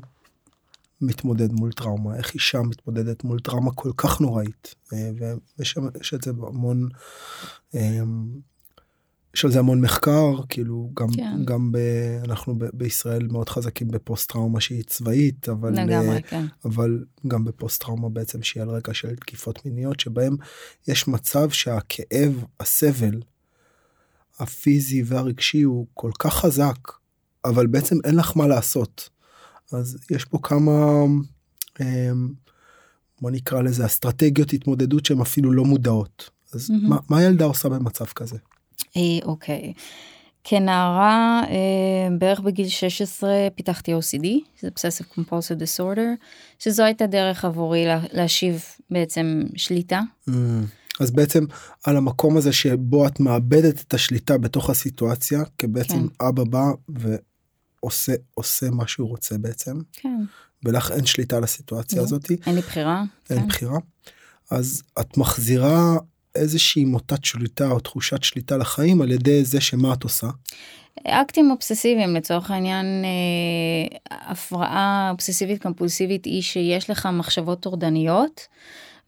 מתמודד 1.01 1.53
מול 1.53 1.73
טראומה 1.73 2.17
איך 2.17 2.35
אישה 2.35 2.63
מתמודדת 2.63 3.25
מול 3.25 3.41
טראומה 3.41 3.71
כל 3.75 3.91
כך 3.97 4.21
נוראית 4.21 4.75
אה, 4.93 5.11
ויש 5.59 6.15
את 6.15 6.23
זה 6.23 6.31
המון 6.31 6.89
אמ, 7.75 8.27
יש 9.37 9.45
על 9.45 9.51
זה 9.51 9.59
המון 9.59 9.81
מחקר 9.81 10.43
כאילו 10.49 10.91
גם 10.95 11.09
כן. 11.09 11.45
גם 11.45 11.73
ב, 11.73 11.79
אנחנו 12.25 12.59
ב, 12.59 12.65
בישראל 12.73 13.27
מאוד 13.31 13.49
חזקים 13.49 13.89
בפוסט 13.89 14.33
טראומה 14.33 14.61
שהיא 14.61 14.83
צבאית 14.87 15.49
אבל 15.49 15.73
לגמרי, 15.73 16.23
כן. 16.23 16.47
אבל 16.65 17.05
גם 17.27 17.45
בפוסט 17.45 17.83
טראומה 17.83 18.09
בעצם 18.09 18.43
שהיא 18.43 18.63
על 18.63 18.69
רקע 18.71 18.95
של 18.95 19.17
תקיפות 19.17 19.67
מיניות 19.67 20.01
שבהם 20.01 20.37
יש 20.89 21.09
מצב 21.09 21.51
שהכאב 21.51 22.45
הסבל 22.61 23.21
הפיזי 24.39 25.03
והרגשי 25.07 25.63
הוא 25.63 25.87
כל 25.95 26.11
כך 26.19 26.35
חזק 26.35 26.79
אבל 27.45 27.67
בעצם 27.67 27.97
אין 28.05 28.17
לך 28.17 28.37
מה 28.37 28.47
לעשות 28.47 29.09
אז 29.73 29.99
יש 30.11 30.25
פה 30.25 30.39
כמה 30.43 31.05
אמ, 31.81 32.29
בוא 33.21 33.31
נקרא 33.31 33.63
לזה 33.63 33.87
אסטרטגיות 33.87 34.53
התמודדות 34.53 35.05
שהן 35.05 35.21
אפילו 35.21 35.53
לא 35.53 35.65
מודעות 35.65 36.31
אז 36.55 36.71
mm-hmm. 36.71 36.89
מה, 36.89 36.99
מה 37.09 37.23
ילדה 37.23 37.45
עושה 37.45 37.69
במצב 37.69 38.05
כזה. 38.05 38.37
אה, 38.97 39.03
אוקיי. 39.25 39.73
כנערה 40.49 41.43
אה, 41.49 42.17
בערך 42.19 42.41
בגיל 42.41 42.69
16 42.69 43.31
פיתחתי 43.55 43.95
OCD, 43.95 44.27
זה 44.61 44.69
Obsessive 44.69 45.19
Compulsive 45.19 45.61
Disorder, 45.61 46.25
שזו 46.59 46.83
הייתה 46.83 47.07
דרך 47.07 47.45
עבורי 47.45 47.85
להשיב 48.13 48.65
בעצם 48.91 49.43
שליטה. 49.57 50.01
Mm, 50.31 50.33
אז 51.01 51.11
בעצם 51.11 51.45
על 51.85 51.97
המקום 51.97 52.37
הזה 52.37 52.53
שבו 52.53 53.07
את 53.07 53.21
מאבדת 53.21 53.81
את 53.81 53.95
השליטה 53.95 54.39
בתוך 54.39 54.71
הסיטואציה, 54.71 55.43
כי 55.59 55.67
בעצם 55.67 56.09
כן. 56.09 56.27
אבא 56.27 56.45
בא 56.45 56.65
ועושה 56.89 58.13
עושה 58.35 58.71
מה 58.71 58.89
שהוא 58.89 59.09
רוצה 59.09 59.39
בעצם. 59.39 59.81
כן. 59.93 60.25
ולך 60.65 60.91
אין 60.91 61.07
שליטה 61.07 61.37
על 61.37 61.45
הסיטואציה 61.45 61.99
לא, 61.99 62.03
הזאתי. 62.03 62.37
אין 62.47 62.55
לי 62.55 62.61
בחירה. 62.61 63.03
אין 63.31 63.41
כן. 63.41 63.49
בחירה. 63.49 63.79
אז 64.51 64.83
את 65.01 65.17
מחזירה 65.17 65.97
איזושהי 66.37 66.85
מוטת 66.85 67.25
שליטה 67.25 67.71
או 67.71 67.81
תחושת 67.81 68.23
שליטה 68.23 68.57
לחיים 68.57 69.03
על 69.03 69.13
ידי 69.13 69.45
זה 69.45 69.61
שמה 69.61 69.93
את 69.93 70.03
עושה. 70.03 70.27
אקטים 71.05 71.51
אובססיביים 71.51 72.15
לצורך 72.17 72.51
העניין 72.51 73.05
אה, 73.05 73.99
הפרעה 74.11 75.09
אובססיבית 75.11 75.63
קומפולסיבית 75.63 76.25
היא 76.25 76.43
שיש 76.43 76.91
לך 76.91 77.09
מחשבות 77.13 77.61
טורדניות. 77.61 78.47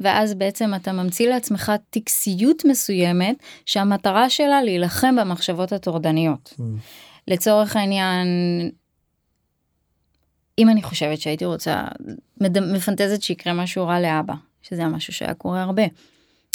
ואז 0.01 0.35
בעצם 0.35 0.75
אתה 0.75 0.93
ממציא 0.93 1.29
לעצמך 1.29 1.73
טקסיות 1.91 2.65
מסוימת 2.65 3.37
שהמטרה 3.67 4.31
שלה 4.31 4.63
להילחם 4.63 5.17
במחשבות 5.21 5.73
הטורדניות. 5.73 6.55
Mm. 6.59 6.63
לצורך 7.29 7.77
העניין 7.77 8.27
אם 10.59 10.69
אני 10.69 10.83
חושבת 10.83 11.21
שהייתי 11.21 11.45
רוצה 11.45 11.85
מפנטזת 12.75 13.23
שיקרה 13.23 13.53
משהו 13.53 13.87
רע 13.87 14.01
לאבא 14.01 14.35
שזה 14.63 14.87
משהו 14.87 15.13
שהיה 15.13 15.35
קורה 15.35 15.63
הרבה 15.63 15.83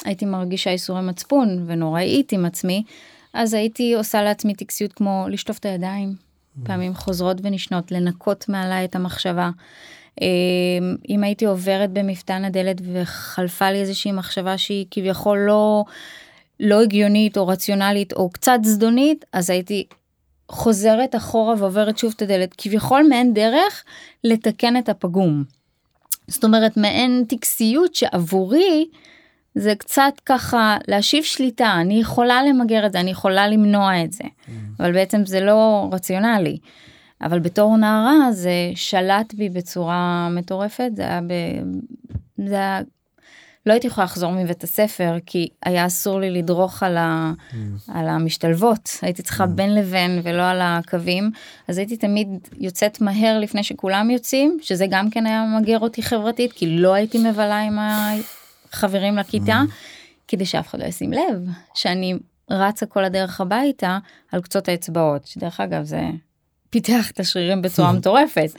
הייתי 0.06 0.26
מרגישה 0.26 0.70
איסורי 0.70 1.02
מצפון 1.02 1.64
ונוראית 1.68 2.32
עם 2.32 2.46
עצמי, 2.46 2.84
אז 3.34 3.54
הייתי 3.54 3.94
עושה 3.94 4.24
לעצמי 4.24 4.54
טקסיות 4.54 4.94
כמו 4.94 5.26
לשטוף 5.30 5.60
את 5.60 5.66
הידיים, 5.66 6.10
mm. 6.10 6.66
פעמים 6.66 6.96
חוזרות 6.96 7.38
ונשנות, 7.44 7.92
לנקות 7.92 8.50
מעליי 8.50 8.86
את 8.86 8.96
המחשבה. 8.96 9.50
אמ, 10.22 10.96
אם 11.10 11.24
הייתי 11.24 11.46
עוברת 11.46 11.90
במפתן 11.92 12.46
הדלת 12.46 12.82
וחלפה 12.94 13.72
לי 13.72 13.82
איזושהי 13.82 14.12
מחשבה 14.12 14.58
שהיא 14.58 14.86
כביכול 14.92 15.38
לא, 15.48 15.84
לא 16.60 16.82
הגיונית 16.82 17.38
או 17.38 17.48
רציונלית 17.48 18.14
או 18.14 18.30
קצת 18.30 18.60
זדונית, 18.64 19.26
אז 19.34 19.50
הייתי 19.50 19.86
חוזרת 20.50 21.16
אחורה 21.16 21.56
ועוברת 21.58 21.98
שוב 21.98 22.14
את 22.16 22.22
הדלת, 22.22 22.54
כביכול 22.58 23.06
מעין 23.10 23.34
דרך 23.34 23.84
לתקן 24.24 24.78
את 24.78 24.90
הפגום. 24.90 25.44
זאת 26.28 26.44
אומרת 26.44 26.78
מעין 26.78 27.24
טקסיות 27.28 27.96
שעבורי 27.96 28.86
זה 29.56 29.76
קצת 29.76 30.14
ככה 30.26 30.78
להשיב 30.88 31.24
שליטה, 31.24 31.74
אני 31.82 32.00
יכולה 32.00 32.44
למגר 32.44 32.86
את 32.86 32.92
זה, 32.92 33.00
אני 33.00 33.12
יכולה 33.12 33.48
למנוע 33.48 34.04
את 34.04 34.14
זה, 34.14 34.24
אבל 34.80 34.94
בעצם 34.94 35.26
זה 35.26 35.40
לא 35.40 35.90
רציונלי. 35.92 36.58
אבל 37.22 37.40
בתור 37.40 37.78
נערה 37.78 38.32
זה 38.32 38.72
שלט 38.76 39.34
בי 39.34 39.50
בצורה 39.50 40.30
מטורפת, 40.32 40.92
זה 40.96 41.02
היה 41.02 41.22
ב... 41.22 41.34
זה 42.48 42.56
היה... 42.56 42.82
לא 43.66 43.74
הייתי 43.74 43.88
יכולה 43.88 44.06
לחזור 44.06 44.32
מבית 44.32 44.64
הספר 44.64 45.18
כי 45.26 45.48
היה 45.66 45.86
אסור 45.86 46.20
לי 46.20 46.30
לדרוך 46.32 46.84
על, 46.84 46.98
ה... 46.98 47.34
mm. 47.52 47.56
על 47.88 48.08
המשתלבות 48.08 48.90
הייתי 49.02 49.24
צריכה 49.24 49.44
mm. 49.44 49.48
בין 49.48 49.76
לבין 49.76 50.22
ולא 50.24 50.42
על 50.42 50.60
הקווים 50.62 51.32
אז 51.68 51.78
הייתי 51.78 51.98
תמיד 51.98 52.28
יוצאת 52.60 53.02
מהר 53.02 53.40
לפני 53.40 53.64
שכולם 53.64 54.10
יוצאים 54.10 54.58
שזה 54.62 54.86
גם 54.90 55.10
כן 55.10 55.26
היה 55.26 55.46
מגר 55.60 55.80
אותי 55.80 56.04
חברתית 56.04 56.54
כי 56.54 56.78
לא 56.78 56.94
הייתי 56.94 57.18
מבלה 57.18 57.60
עם 57.60 57.80
החברים 58.74 59.18
לכיתה 59.18 59.62
mm. 59.68 59.72
כדי 60.28 60.46
שאף 60.46 60.68
אחד 60.68 60.80
לא 60.80 60.86
ישים 60.86 61.14
לב 61.14 61.48
שאני 61.74 62.14
רצה 62.50 62.86
כל 62.86 63.04
הדרך 63.04 63.42
הביתה 63.42 63.98
על 64.32 64.42
קצות 64.42 64.70
האצבעות 64.70 65.28
שדרך 65.28 65.60
אגב 65.60 65.84
זה 65.84 66.02
פיתח 66.70 67.12
את 67.12 67.20
השרירים 67.20 67.62
בצורה 67.62 67.92
מטורפת. 67.98 68.52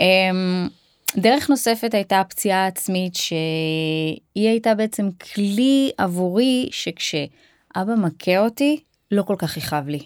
אמ, 0.00 0.68
דרך 1.16 1.50
נוספת 1.50 1.94
הייתה 1.94 2.20
הפציעה 2.20 2.64
העצמית 2.64 3.14
שהיא 3.14 4.48
הייתה 4.48 4.74
בעצם 4.74 5.08
כלי 5.34 5.90
עבורי 5.98 6.68
שכשאבא 6.72 7.94
מכה 7.96 8.38
אותי 8.38 8.80
לא 9.10 9.22
כל 9.22 9.34
כך 9.38 9.56
יכאב 9.56 9.88
לי. 9.88 10.00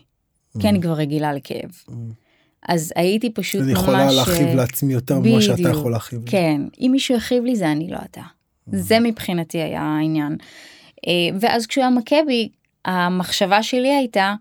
כי 0.60 0.68
אני 0.68 0.80
כבר 0.80 0.92
רגילה 0.92 1.32
לכאב. 1.32 1.70
אז 2.68 2.92
הייתי 2.96 3.30
פשוט 3.30 3.60
ממש... 3.60 3.70
אני 3.70 3.78
יכולה 3.78 4.12
להכאיב 4.12 4.54
לעצמי 4.54 4.92
יותר 4.92 5.18
ממה 5.18 5.42
שאתה 5.42 5.68
יכול 5.68 5.92
להכאיב 5.92 6.24
לי. 6.24 6.30
כן, 6.30 6.60
אם 6.80 6.88
מישהו 6.92 7.16
יכאיב 7.16 7.44
לי 7.44 7.56
זה 7.56 7.72
אני 7.72 7.90
לא 7.90 7.98
אתה. 8.10 8.22
זה 8.66 9.00
מבחינתי 9.00 9.58
היה 9.58 9.82
העניין. 9.82 10.36
אה, 11.06 11.36
ואז 11.40 11.66
כשהוא 11.66 11.82
היה 11.82 11.90
מכה 11.90 12.16
בי, 12.26 12.48
המחשבה 12.84 13.62
שלי 13.62 13.94
הייתה, 13.94 14.34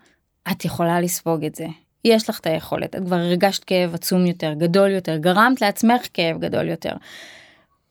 את 0.51 0.65
יכולה 0.65 1.01
לספוג 1.01 1.45
את 1.45 1.55
זה. 1.55 1.65
יש 2.05 2.29
לך 2.29 2.39
את 2.39 2.47
היכולת, 2.47 2.95
את 2.95 3.01
כבר 3.05 3.15
הרגשת 3.15 3.63
כאב 3.63 3.93
עצום 3.93 4.25
יותר, 4.25 4.53
גדול 4.53 4.91
יותר, 4.91 5.17
גרמת 5.17 5.61
לעצמך 5.61 6.07
כאב 6.13 6.39
גדול 6.39 6.67
יותר. 6.67 6.93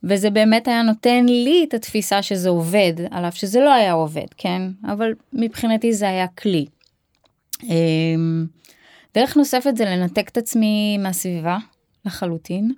וזה 0.04 0.30
באמת 0.30 0.68
היה 0.68 0.82
נותן 0.82 1.26
לי 1.26 1.64
את 1.68 1.74
התפיסה 1.74 2.22
שזה 2.22 2.48
עובד, 2.48 2.92
על 3.10 3.24
אף 3.24 3.36
שזה 3.36 3.60
לא 3.60 3.72
היה 3.72 3.92
עובד, 3.92 4.26
כן? 4.36 4.62
אבל 4.86 5.12
מבחינתי 5.32 5.92
זה 5.92 6.08
היה 6.08 6.26
כלי. 6.26 6.66
אמ, 7.62 8.46
דרך 9.14 9.36
נוספת 9.36 9.76
זה 9.76 9.84
לנתק 9.84 10.28
את 10.28 10.36
עצמי 10.36 10.98
מהסביבה 10.98 11.58
לחלוטין. 12.04 12.72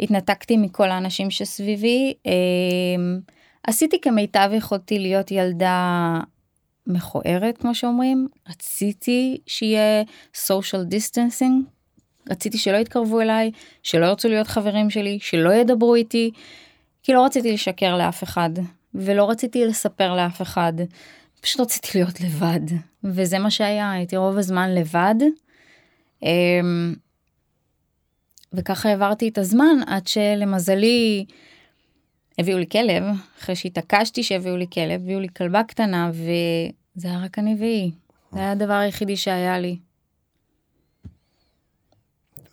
התנתקתי 0.00 0.56
מכל 0.56 0.90
האנשים 0.90 1.30
שסביבי. 1.30 2.14
אמ, 2.26 3.20
עשיתי 3.62 4.00
כמיטב 4.00 4.50
יכולתי 4.52 4.98
להיות 4.98 5.30
ילדה 5.30 6.20
מכוערת 6.86 7.58
כמו 7.58 7.74
שאומרים 7.74 8.28
רציתי 8.48 9.40
שיהיה 9.46 10.02
social 10.34 10.92
distancing 10.92 11.70
רציתי 12.30 12.58
שלא 12.58 12.76
יתקרבו 12.76 13.20
אליי 13.20 13.50
שלא 13.82 14.06
ירצו 14.06 14.28
להיות 14.28 14.46
חברים 14.46 14.90
שלי 14.90 15.18
שלא 15.20 15.54
ידברו 15.54 15.94
איתי 15.94 16.30
כי 17.02 17.12
לא 17.12 17.24
רציתי 17.24 17.52
לשקר 17.52 17.96
לאף 17.96 18.22
אחד 18.22 18.50
ולא 18.94 19.30
רציתי 19.30 19.64
לספר 19.64 20.16
לאף 20.16 20.42
אחד 20.42 20.72
פשוט 21.40 21.60
רציתי 21.60 21.88
להיות 21.94 22.20
לבד 22.20 22.76
וזה 23.04 23.38
מה 23.38 23.50
שהיה 23.50 23.92
הייתי 23.92 24.16
רוב 24.16 24.38
הזמן 24.38 24.74
לבד. 24.74 25.14
וככה 28.52 28.88
העברתי 28.88 29.28
את 29.28 29.38
הזמן 29.38 29.76
עד 29.86 30.06
שלמזלי 30.06 31.24
הביאו 32.38 32.58
לי 32.58 32.68
כלב 32.68 33.02
אחרי 33.38 33.56
שהתעקשתי 33.56 34.22
שהביאו 34.22 34.56
לי 34.56 34.66
כלב 34.72 35.00
הביאו 35.00 35.20
לי 35.20 35.28
כלבה 35.36 35.62
קטנה 35.64 36.10
זה 36.94 37.08
היה 37.08 37.24
רק 37.24 37.38
הנביאי. 37.38 37.92
זה 38.32 38.38
היה 38.38 38.52
הדבר 38.52 38.72
היחידי 38.72 39.16
שהיה 39.16 39.58
לי. 39.58 39.78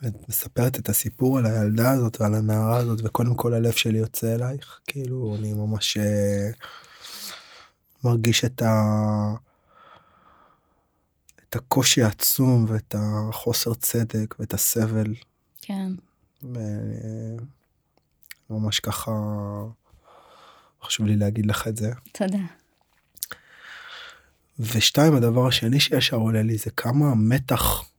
את 0.08 0.30
מספרת 0.30 0.80
את 0.80 0.90
הסיפור 0.90 1.38
על 1.38 1.46
הילדה 1.46 1.92
הזאת 1.92 2.22
ועל 2.22 2.34
הנערה 2.34 2.78
הזאת 2.78 3.00
וקודם 3.04 3.36
כל 3.36 3.54
הלב 3.54 3.72
שלי 3.72 3.98
יוצא 3.98 4.36
אלייך 4.36 4.80
כאילו 4.88 5.36
אני 5.40 5.54
ממש 5.54 5.98
אה, 5.98 6.50
מרגיש 8.04 8.46
את 8.46 8.62
ה... 8.62 8.74
את 11.50 11.56
הקושי 11.56 12.04
העצום 12.04 12.66
ואת 12.68 12.96
החוסר 12.98 13.74
צדק 13.74 14.36
ואת 14.40 14.54
הסבל. 14.54 15.14
כן. 15.68 15.92
ממש 18.50 18.80
ככה 18.80 19.12
חשוב 20.84 21.06
לי 21.06 21.16
להגיד 21.16 21.46
לך 21.46 21.68
את 21.68 21.78
זה. 21.78 21.92
תודה. 22.12 22.38
ושתיים 24.60 25.16
הדבר 25.16 25.48
השני 25.48 25.80
שישר 25.80 26.18
עולה 26.18 26.42
לי 26.42 26.58
זה 26.58 26.72
כמה 26.72 27.16
מתח 27.16 27.90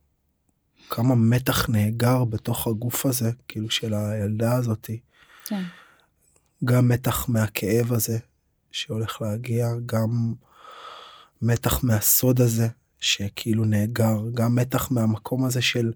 כמה 0.89 1.15
מתח 1.15 1.69
נאגר 1.69 2.23
בתוך 2.23 2.67
הגוף 2.67 3.05
הזה 3.05 3.31
כאילו 3.47 3.69
של 3.69 3.93
הילדה 3.93 4.55
הזאתי. 4.55 4.99
כן. 5.45 5.63
גם 6.65 6.87
מתח 6.87 7.29
מהכאב 7.29 7.93
הזה 7.93 8.17
שהולך 8.71 9.21
להגיע 9.21 9.67
גם 9.85 10.33
מתח 11.41 11.83
מהסוד 11.83 12.41
הזה 12.41 12.67
שכאילו 12.99 13.65
נאגר 13.65 14.17
גם 14.33 14.55
מתח 14.55 14.91
מהמקום 14.91 15.45
הזה 15.45 15.61
של 15.61 15.91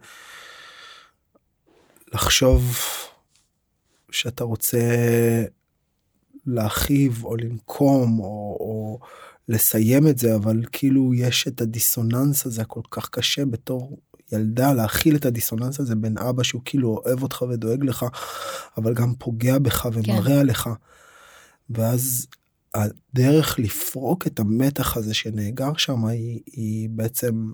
לחשוב 2.13 2.77
שאתה 4.11 4.43
רוצה 4.43 4.79
להכאיב 6.45 7.23
או 7.25 7.35
לנקום 7.35 8.19
או, 8.19 8.57
או 8.59 8.99
לסיים 9.47 10.07
את 10.07 10.17
זה 10.17 10.35
אבל 10.35 10.63
כאילו 10.71 11.13
יש 11.13 11.47
את 11.47 11.61
הדיסוננס 11.61 12.45
הזה 12.45 12.61
הכל 12.61 12.81
כך 12.91 13.09
קשה 13.09 13.45
בתור 13.45 13.97
ילדה 14.31 14.73
להכיל 14.73 15.15
את 15.15 15.25
הדיסוננס 15.25 15.79
הזה 15.79 15.95
בין 15.95 16.17
אבא 16.17 16.43
שהוא 16.43 16.61
כאילו 16.65 17.01
אוהב 17.05 17.23
אותך 17.23 17.41
ודואג 17.41 17.83
לך 17.83 18.05
אבל 18.77 18.93
גם 18.93 19.13
פוגע 19.19 19.59
בך 19.59 19.87
ומראה 19.93 20.23
כן. 20.25 20.39
עליך. 20.39 20.69
ואז 21.69 22.27
הדרך 22.73 23.59
לפרוק 23.59 24.27
את 24.27 24.39
המתח 24.39 24.97
הזה 24.97 25.13
שנאגר 25.13 25.73
שם 25.77 26.05
היא, 26.05 26.39
היא 26.45 26.89
בעצם 26.89 27.51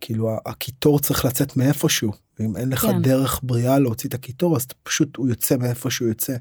כאילו 0.00 0.36
הקיטור 0.46 1.00
צריך 1.00 1.24
לצאת 1.24 1.56
מאיפשהו 1.56 2.12
ואם 2.38 2.56
אין 2.56 2.68
לך 2.68 2.80
כן. 2.80 3.02
דרך 3.02 3.40
בריאה 3.42 3.78
להוציא 3.78 4.08
את 4.08 4.14
הקיטור 4.14 4.56
אז 4.56 4.66
פשוט 4.82 5.16
הוא 5.16 5.28
יוצא 5.28 5.56
מאיפה 5.56 5.90
שהוא 5.90 6.08
יוצא. 6.08 6.36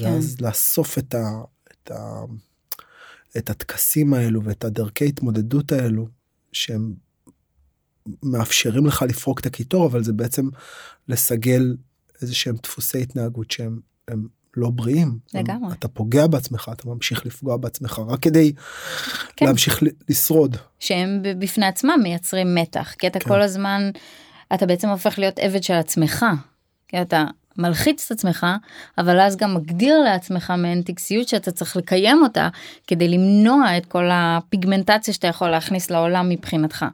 כן. 0.00 0.06
ואז 0.06 0.40
לאסוף 0.40 0.98
את 0.98 1.14
ה... 1.14 1.30
את 1.72 1.90
ה 1.90 2.24
את 3.38 3.50
הטקסים 3.50 4.14
האלו 4.14 4.44
ואת 4.44 4.64
הדרכי 4.64 5.08
התמודדות 5.08 5.72
האלו 5.72 6.08
שהם 6.52 6.94
מאפשרים 8.22 8.86
לך 8.86 9.02
לפרוק 9.08 9.40
את 9.40 9.46
הקיטור 9.46 9.86
אבל 9.86 10.04
זה 10.04 10.12
בעצם 10.12 10.48
לסגל 11.08 11.76
איזה 12.22 12.34
שהם 12.34 12.56
דפוסי 12.62 13.02
התנהגות 13.02 13.50
שהם 13.50 13.80
הם 14.08 14.26
לא 14.56 14.70
בריאים. 14.70 15.18
לגמרי. 15.34 15.72
אתה 15.72 15.88
פוגע 15.88 16.26
בעצמך 16.26 16.70
אתה 16.72 16.88
ממשיך 16.88 17.26
לפגוע 17.26 17.56
בעצמך 17.56 18.00
רק 18.08 18.22
כדי 18.22 18.52
כן. 19.36 19.46
להמשיך 19.46 19.82
לשרוד. 20.08 20.56
שהם 20.78 21.22
בפני 21.38 21.66
עצמם 21.66 22.00
מייצרים 22.02 22.54
מתח 22.54 22.94
כי 22.98 23.06
אתה 23.06 23.20
כן. 23.20 23.28
כל 23.28 23.42
הזמן 23.42 23.90
אתה 24.54 24.66
בעצם 24.66 24.88
הופך 24.88 25.18
להיות 25.18 25.38
עבד 25.38 25.62
של 25.62 25.74
עצמך. 25.74 26.26
כי 26.88 27.02
אתה 27.02 27.24
מלחיץ 27.58 28.04
את 28.06 28.10
עצמך 28.18 28.46
אבל 28.98 29.20
אז 29.20 29.36
גם 29.36 29.54
מגדיר 29.54 29.98
לעצמך 29.98 30.52
מעין 30.58 30.82
טקסיות 30.82 31.28
שאתה 31.28 31.52
צריך 31.52 31.76
לקיים 31.76 32.22
אותה 32.22 32.48
כדי 32.86 33.08
למנוע 33.08 33.76
את 33.76 33.86
כל 33.86 34.08
הפיגמנטציה 34.12 35.14
שאתה 35.14 35.26
יכול 35.26 35.50
להכניס 35.50 35.90
לעולם 35.90 36.28
מבחינתך. 36.28 36.84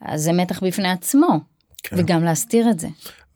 אז 0.00 0.22
זה 0.22 0.32
מתח 0.32 0.62
בפני 0.62 0.90
עצמו 0.90 1.40
כן. 1.82 1.96
וגם 1.98 2.24
להסתיר 2.24 2.70
את 2.70 2.80
זה. 2.80 2.88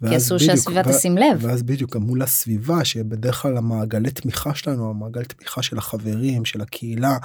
כי 0.09 0.17
אסור 0.17 0.39
שהסביבה. 0.39 0.83
תשים 0.83 1.19
לב. 1.19 1.39
ואז 1.41 1.63
בדיוק 1.63 1.97
מול 1.97 2.23
הסביבה 2.23 2.85
שבדרך 2.85 3.43
כלל 3.43 3.57
המעגלי 3.57 4.11
תמיכה 4.11 4.55
שלנו 4.55 4.91
המעגל 4.91 5.25
תמיכה 5.25 5.63
של 5.63 5.79
החברים 5.79 6.45
של 6.45 6.61
הקהילה 6.61 7.17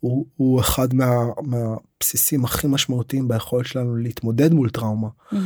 הוא, 0.00 0.26
הוא 0.36 0.60
אחד 0.60 0.94
מה, 0.94 1.10
מהבסיסים 1.42 2.44
הכי 2.44 2.66
משמעותיים 2.66 3.28
ביכולת 3.28 3.66
שלנו 3.66 3.96
להתמודד 3.96 4.52
מול 4.52 4.70
טראומה. 4.70 5.08
Mm-hmm. 5.08 5.36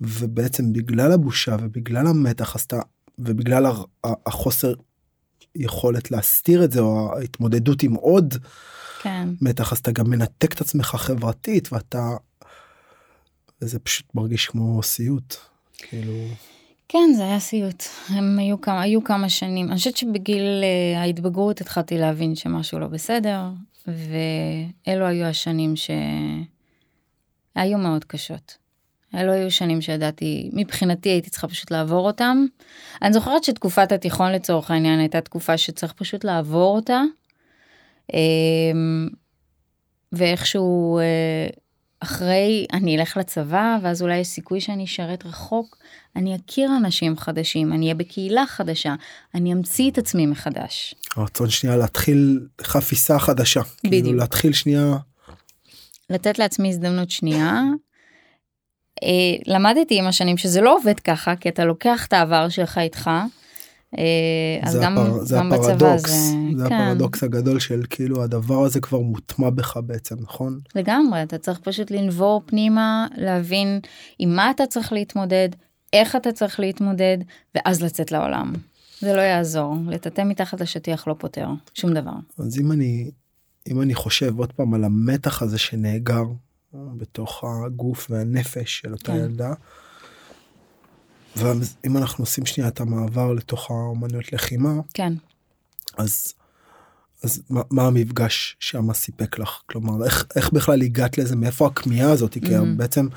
ובעצם 0.00 0.72
בגלל 0.72 1.12
הבושה 1.12 1.56
ובגלל 1.60 2.06
המתח 2.06 2.56
אז 2.56 2.62
אתה 2.62 2.80
ובגלל 3.18 3.66
החוסר 4.04 4.74
יכולת 5.54 6.10
להסתיר 6.10 6.64
את 6.64 6.72
זה 6.72 6.80
או 6.80 7.18
ההתמודדות 7.18 7.82
עם 7.82 7.94
עוד 7.94 8.34
כן. 9.02 9.28
מתח 9.40 9.72
אז 9.72 9.78
אתה 9.78 9.92
גם 9.92 10.10
מנתק 10.10 10.54
את 10.54 10.60
עצמך 10.60 10.86
חברתית 10.86 11.72
ואתה. 11.72 12.10
וזה 13.62 13.78
פשוט 13.78 14.06
מרגיש 14.14 14.46
כמו 14.46 14.82
סיוט. 14.82 15.36
כאילו... 15.82 16.12
כן 16.88 17.12
זה 17.16 17.24
היה 17.24 17.40
סיוט 17.40 17.84
הם 18.08 18.38
היו 18.38 18.60
כמה 18.60 18.82
היו 18.82 19.04
כמה 19.04 19.28
שנים 19.28 19.68
אני 19.68 19.76
חושבת 19.76 19.96
שבגיל 19.96 20.42
uh, 20.42 20.98
ההתבגרות 20.98 21.60
התחלתי 21.60 21.98
להבין 21.98 22.34
שמשהו 22.34 22.78
לא 22.78 22.86
בסדר 22.86 23.40
ואלו 23.86 25.06
היו 25.06 25.26
השנים 25.26 25.74
שהיו 27.56 27.78
מאוד 27.78 28.04
קשות. 28.04 28.62
אלו 29.14 29.32
היו 29.32 29.50
שנים 29.50 29.80
שידעתי, 29.80 30.50
מבחינתי 30.52 31.08
הייתי 31.08 31.30
צריכה 31.30 31.48
פשוט 31.48 31.70
לעבור 31.70 32.06
אותם. 32.06 32.46
אני 33.02 33.12
זוכרת 33.12 33.44
שתקופת 33.44 33.92
התיכון 33.92 34.32
לצורך 34.32 34.70
העניין 34.70 34.98
הייתה 34.98 35.20
תקופה 35.20 35.58
שצריך 35.58 35.92
פשוט 35.92 36.24
לעבור 36.24 36.76
אותה. 36.76 37.02
אמ, 38.12 39.08
ואיכשהו 40.12 40.98
אה, 40.98 41.46
אחרי 42.02 42.66
אני 42.72 42.98
אלך 42.98 43.16
לצבא 43.16 43.78
ואז 43.82 44.02
אולי 44.02 44.16
יש 44.16 44.26
סיכוי 44.26 44.60
שאני 44.60 44.84
אשרת 44.84 45.26
רחוק, 45.26 45.76
אני 46.16 46.36
אכיר 46.36 46.70
אנשים 46.76 47.16
חדשים, 47.16 47.72
אני 47.72 47.84
אהיה 47.84 47.94
בקהילה 47.94 48.44
חדשה, 48.46 48.94
אני 49.34 49.52
אמציא 49.52 49.90
את 49.90 49.98
עצמי 49.98 50.26
מחדש. 50.26 50.94
הרצון 51.16 51.50
שנייה 51.50 51.76
להתחיל 51.76 52.40
חפיסה 52.62 53.18
חדשה. 53.18 53.60
בדיוק. 53.84 54.04
כאילו 54.04 54.18
להתחיל 54.18 54.52
שנייה. 54.52 54.96
לתת 56.10 56.38
לעצמי 56.38 56.68
הזדמנות 56.68 57.10
שנייה. 57.10 57.60
אה, 59.02 59.08
למדתי 59.46 59.98
עם 59.98 60.06
השנים 60.06 60.36
שזה 60.36 60.60
לא 60.60 60.76
עובד 60.76 61.00
ככה 61.00 61.36
כי 61.36 61.48
אתה 61.48 61.64
לוקח 61.64 62.06
את 62.06 62.12
העבר 62.12 62.48
שלך 62.48 62.78
איתך. 62.78 63.10
אה, 63.98 64.04
אז 64.62 64.78
גם, 64.82 64.98
הפר, 64.98 65.24
זה 65.24 65.36
גם 65.36 65.52
הפרדוקס, 65.52 65.74
בצבא 65.74 65.96
זה, 65.96 66.62
זה 66.62 66.68
כן. 66.68 66.74
הפרדוקס 66.74 67.22
הגדול 67.22 67.58
של 67.58 67.82
כאילו 67.90 68.22
הדבר 68.22 68.64
הזה 68.64 68.80
כבר 68.80 68.98
מוטמע 68.98 69.50
בך 69.50 69.76
בעצם 69.76 70.16
נכון? 70.20 70.58
לגמרי 70.74 71.22
אתה 71.22 71.38
צריך 71.38 71.58
פשוט 71.58 71.90
לנבור 71.90 72.42
פנימה 72.46 73.06
להבין 73.16 73.80
עם 74.18 74.36
מה 74.36 74.50
אתה 74.50 74.66
צריך 74.66 74.92
להתמודד 74.92 75.48
איך 75.92 76.16
אתה 76.16 76.32
צריך 76.32 76.60
להתמודד 76.60 77.18
ואז 77.54 77.82
לצאת 77.82 78.12
לעולם. 78.12 78.52
זה 79.00 79.16
לא 79.16 79.20
יעזור 79.20 79.76
לטאטא 79.86 80.22
מתחת 80.24 80.60
לשטיח 80.60 81.08
לא 81.08 81.14
פותר 81.18 81.48
שום 81.74 81.94
דבר. 81.94 82.12
אז 82.38 82.60
אם 82.60 82.72
אני 82.72 83.10
אם 83.70 83.82
אני 83.82 83.94
חושב 83.94 84.38
עוד 84.38 84.52
פעם 84.52 84.74
על 84.74 84.84
המתח 84.84 85.42
הזה 85.42 85.58
שנאגר 85.58 86.24
בתוך 86.74 87.44
הגוף 87.66 88.10
והנפש 88.10 88.80
של 88.80 88.92
אותה 88.92 89.12
כן. 89.12 89.16
ילדה. 89.16 89.52
ואם 91.36 91.96
אנחנו 91.96 92.22
עושים 92.22 92.46
שנייה 92.46 92.68
את 92.68 92.80
המעבר 92.80 93.32
לתוך 93.32 93.70
האומנויות 93.70 94.32
לחימה, 94.32 94.72
כן. 94.94 95.12
אז, 95.98 96.34
אז 97.24 97.42
מה, 97.50 97.62
מה 97.70 97.86
המפגש 97.86 98.56
שם 98.60 98.92
סיפק 98.92 99.38
לך? 99.38 99.62
כלומר, 99.66 100.04
איך, 100.04 100.26
איך 100.36 100.52
בכלל 100.52 100.82
הגעת 100.82 101.18
לזה? 101.18 101.36
מאיפה 101.36 101.66
הכמיהה 101.66 102.10
הזאת? 102.10 102.36
Mm-hmm. 102.36 102.46
כי 102.46 102.54
בעצם 102.76 103.08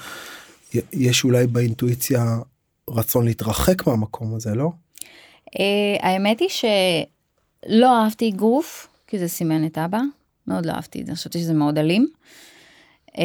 יש 0.93 1.23
אולי 1.23 1.47
באינטואיציה 1.47 2.37
רצון 2.89 3.25
להתרחק 3.25 3.87
מהמקום 3.87 4.35
הזה, 4.35 4.55
לא? 4.55 4.69
Uh, 5.45 5.59
האמת 5.99 6.39
היא 6.39 6.49
שלא 6.49 8.03
אהבתי 8.03 8.31
גוף, 8.31 8.87
כי 9.07 9.19
זה 9.19 9.27
סימן 9.27 9.65
את 9.65 9.77
אבא. 9.77 9.99
מאוד 10.47 10.65
לא 10.65 10.71
אהבתי 10.71 11.01
את 11.01 11.05
זה, 11.05 11.15
חשבתי 11.15 11.39
שזה 11.39 11.53
מאוד 11.53 11.77
אלים. 11.77 12.07
Um, 13.11 13.19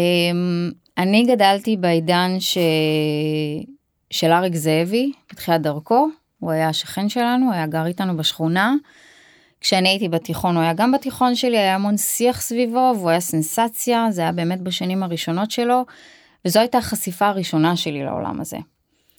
אני 0.99 1.25
גדלתי 1.27 1.77
בעידן 1.77 2.37
ש... 2.41 2.59
של 4.11 4.33
אריק 4.33 4.55
זאבי, 4.55 5.13
בתחילת 5.33 5.63
דרכו, 5.63 6.09
הוא 6.39 6.51
היה 6.51 6.69
השכן 6.69 7.09
שלנו, 7.09 7.47
הוא 7.47 7.55
היה 7.55 7.67
גר 7.67 7.87
איתנו 7.87 8.17
בשכונה. 8.17 8.75
כשאני 9.61 9.89
הייתי 9.89 10.09
בתיכון, 10.09 10.57
הוא 10.57 10.63
היה 10.63 10.73
גם 10.73 10.93
בתיכון 10.93 11.35
שלי, 11.35 11.59
היה 11.59 11.75
המון 11.75 11.97
שיח 11.97 12.41
סביבו, 12.41 12.93
והוא 12.97 13.11
היה 13.11 13.21
סנסציה, 13.21 14.07
זה 14.11 14.23
היה 14.23 14.33
באמת 14.33 14.61
בשנים 14.61 15.03
הראשונות 15.03 15.51
שלו, 15.51 15.85
וזו 16.45 16.61
הייתה 16.61 16.79
החשיפה 16.79 17.27
הראשונה 17.27 17.77
שלי 17.77 18.05
לעולם 18.05 18.41
הזה. 18.41 18.57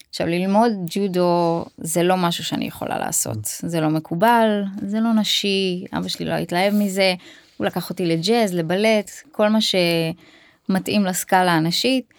עכשיו 0.10 0.27
ללמוד 0.27 0.71
ג'ודו 0.86 1.65
זה 1.77 2.04
לא 2.04 2.17
משהו 2.17 2.43
שאני 2.43 2.65
יכולה 2.65 2.99
לעשות, 2.99 3.38
זה 3.43 3.82
לא 3.82 3.89
מקובל, 3.89 4.63
זה 4.88 4.99
לא 4.99 5.13
נשי, 5.13 5.86
אבא 5.97 6.08
שלי 6.08 6.25
לא 6.25 6.34
התלהב 6.34 6.73
מזה, 6.73 7.13
הוא 7.58 7.67
לקח 7.67 7.89
אותי 7.89 8.06
לג'אז, 8.06 8.54
לבלט, 8.54 9.12
כל 9.32 9.49
מה 9.49 9.60
שמתאים 9.62 11.06
לסקאלה 11.06 11.51
הנשית. 11.51 12.13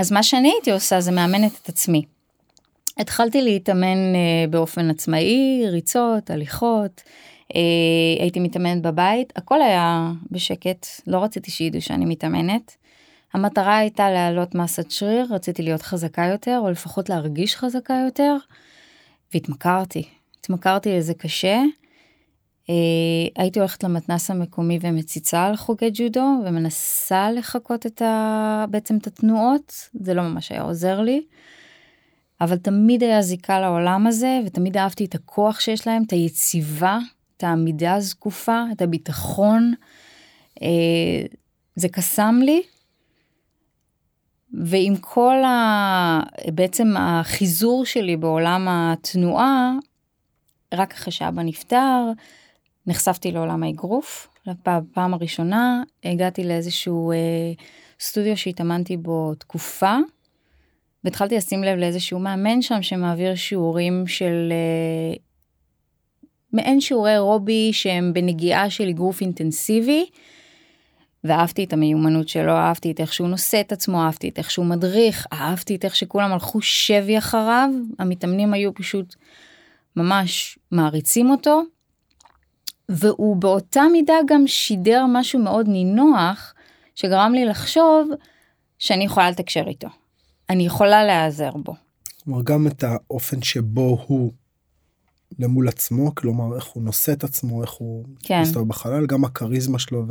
אז 0.00 0.12
מה 0.12 0.22
שאני 0.22 0.50
הייתי 0.52 0.72
עושה 0.72 1.00
זה 1.00 1.12
מאמנת 1.12 1.52
את 1.62 1.68
עצמי. 1.68 2.02
התחלתי 2.98 3.42
להתאמן 3.42 4.14
אה, 4.14 4.44
באופן 4.50 4.90
עצמאי, 4.90 5.62
ריצות, 5.70 6.30
הליכות, 6.30 7.02
אה, 7.54 7.60
הייתי 8.20 8.40
מתאמנת 8.40 8.82
בבית, 8.82 9.32
הכל 9.36 9.62
היה 9.62 10.10
בשקט, 10.30 10.86
לא 11.06 11.18
רציתי 11.18 11.50
שידעו 11.50 11.82
שאני 11.82 12.04
מתאמנת. 12.04 12.76
המטרה 13.32 13.76
הייתה 13.76 14.10
להעלות 14.10 14.54
מסת 14.54 14.90
שריר, 14.90 15.26
רציתי 15.30 15.62
להיות 15.62 15.82
חזקה 15.82 16.22
יותר, 16.22 16.60
או 16.62 16.70
לפחות 16.70 17.08
להרגיש 17.08 17.56
חזקה 17.56 18.02
יותר, 18.04 18.36
והתמכרתי. 19.34 20.02
התמכרתי 20.38 20.96
לזה 20.96 21.14
קשה. 21.14 21.62
אה, 22.70 23.42
הייתי 23.42 23.58
הולכת 23.58 23.84
למתנס 23.84 24.30
המקומי 24.30 24.78
ומציצה 24.82 25.44
על 25.46 25.56
חוגי 25.56 25.90
ג'ודו 25.92 26.26
ומנסה 26.44 27.30
לחקות 27.30 27.86
את 27.86 28.02
ה... 28.02 28.64
בעצם 28.70 28.96
את 28.96 29.06
התנועות, 29.06 29.88
זה 29.94 30.14
לא 30.14 30.22
ממש 30.22 30.52
היה 30.52 30.62
עוזר 30.62 31.00
לי. 31.00 31.24
אבל 32.40 32.56
תמיד 32.56 33.02
היה 33.02 33.22
זיקה 33.22 33.60
לעולם 33.60 34.06
הזה 34.06 34.40
ותמיד 34.46 34.76
אהבתי 34.76 35.04
את 35.04 35.14
הכוח 35.14 35.60
שיש 35.60 35.86
להם, 35.86 36.02
את 36.06 36.12
היציבה, 36.12 36.98
את 37.36 37.44
העמידה 37.44 37.94
הזקופה, 37.94 38.62
את 38.72 38.82
הביטחון. 38.82 39.74
אה, 40.62 40.68
זה 41.76 41.88
קסם 41.88 42.40
לי. 42.42 42.62
ועם 44.52 44.96
כל 44.96 45.44
ה... 45.44 46.20
בעצם 46.54 46.96
החיזור 46.96 47.84
שלי 47.84 48.16
בעולם 48.16 48.66
התנועה, 48.70 49.72
רק 50.74 50.92
אחרי 50.92 51.12
שאבא 51.12 51.42
נפטר, 51.42 52.10
נחשפתי 52.86 53.32
לעולם 53.32 53.62
האגרוף. 53.62 54.28
בפעם 54.46 55.14
הראשונה 55.14 55.82
הגעתי 56.04 56.44
לאיזשהו 56.44 57.12
אה, 57.12 57.16
סטודיו 58.00 58.36
שהתאמנתי 58.36 58.96
בו 58.96 59.34
תקופה, 59.34 59.96
והתחלתי 61.04 61.36
לשים 61.36 61.64
לב 61.64 61.78
לאיזשהו 61.78 62.18
מאמן 62.18 62.62
שם 62.62 62.82
שמעביר 62.82 63.34
שיעורים 63.34 64.06
של 64.06 64.52
אה, 64.52 65.16
מעין 66.52 66.80
שיעורי 66.80 67.18
רובי 67.18 67.72
שהם 67.72 68.12
בנגיעה 68.12 68.70
של 68.70 68.88
אגרוף 68.88 69.20
אינטנסיבי. 69.20 70.06
ואהבתי 71.24 71.64
את 71.64 71.72
המיומנות 71.72 72.28
שלו, 72.28 72.52
אהבתי 72.52 72.90
את 72.90 73.00
איך 73.00 73.12
שהוא 73.12 73.28
נושא 73.28 73.60
את 73.60 73.72
עצמו, 73.72 74.02
אהבתי 74.02 74.28
את 74.28 74.38
איך 74.38 74.50
שהוא 74.50 74.66
מדריך, 74.66 75.26
אהבתי 75.32 75.76
את 75.76 75.84
איך 75.84 75.96
שכולם 75.96 76.32
הלכו 76.32 76.62
שבי 76.62 77.18
אחריו, 77.18 77.68
המתאמנים 77.98 78.54
היו 78.54 78.74
פשוט 78.74 79.14
ממש 79.96 80.58
מעריצים 80.70 81.30
אותו. 81.30 81.62
והוא 82.90 83.36
באותה 83.36 83.82
מידה 83.92 84.14
גם 84.26 84.46
שידר 84.46 85.04
משהו 85.08 85.38
מאוד 85.38 85.68
נינוח, 85.68 86.54
שגרם 86.94 87.32
לי 87.34 87.44
לחשוב 87.44 88.10
שאני 88.78 89.04
יכולה 89.04 89.30
לתקשר 89.30 89.64
איתו. 89.66 89.88
אני 90.50 90.66
יכולה 90.66 91.04
להיעזר 91.04 91.50
בו. 91.64 91.74
כלומר, 92.24 92.42
גם 92.42 92.66
את 92.66 92.84
האופן 92.84 93.42
שבו 93.42 94.04
הוא 94.06 94.32
למול 95.38 95.68
עצמו, 95.68 96.14
כלומר, 96.14 96.56
איך 96.56 96.64
הוא 96.64 96.82
נושא 96.82 97.12
את 97.12 97.24
עצמו, 97.24 97.62
איך 97.62 97.70
הוא 97.70 98.04
כן. 98.22 98.40
מסתובב 98.40 98.68
בחלל, 98.68 99.06
גם 99.06 99.24
הכריזמה 99.24 99.78
שלו 99.78 100.04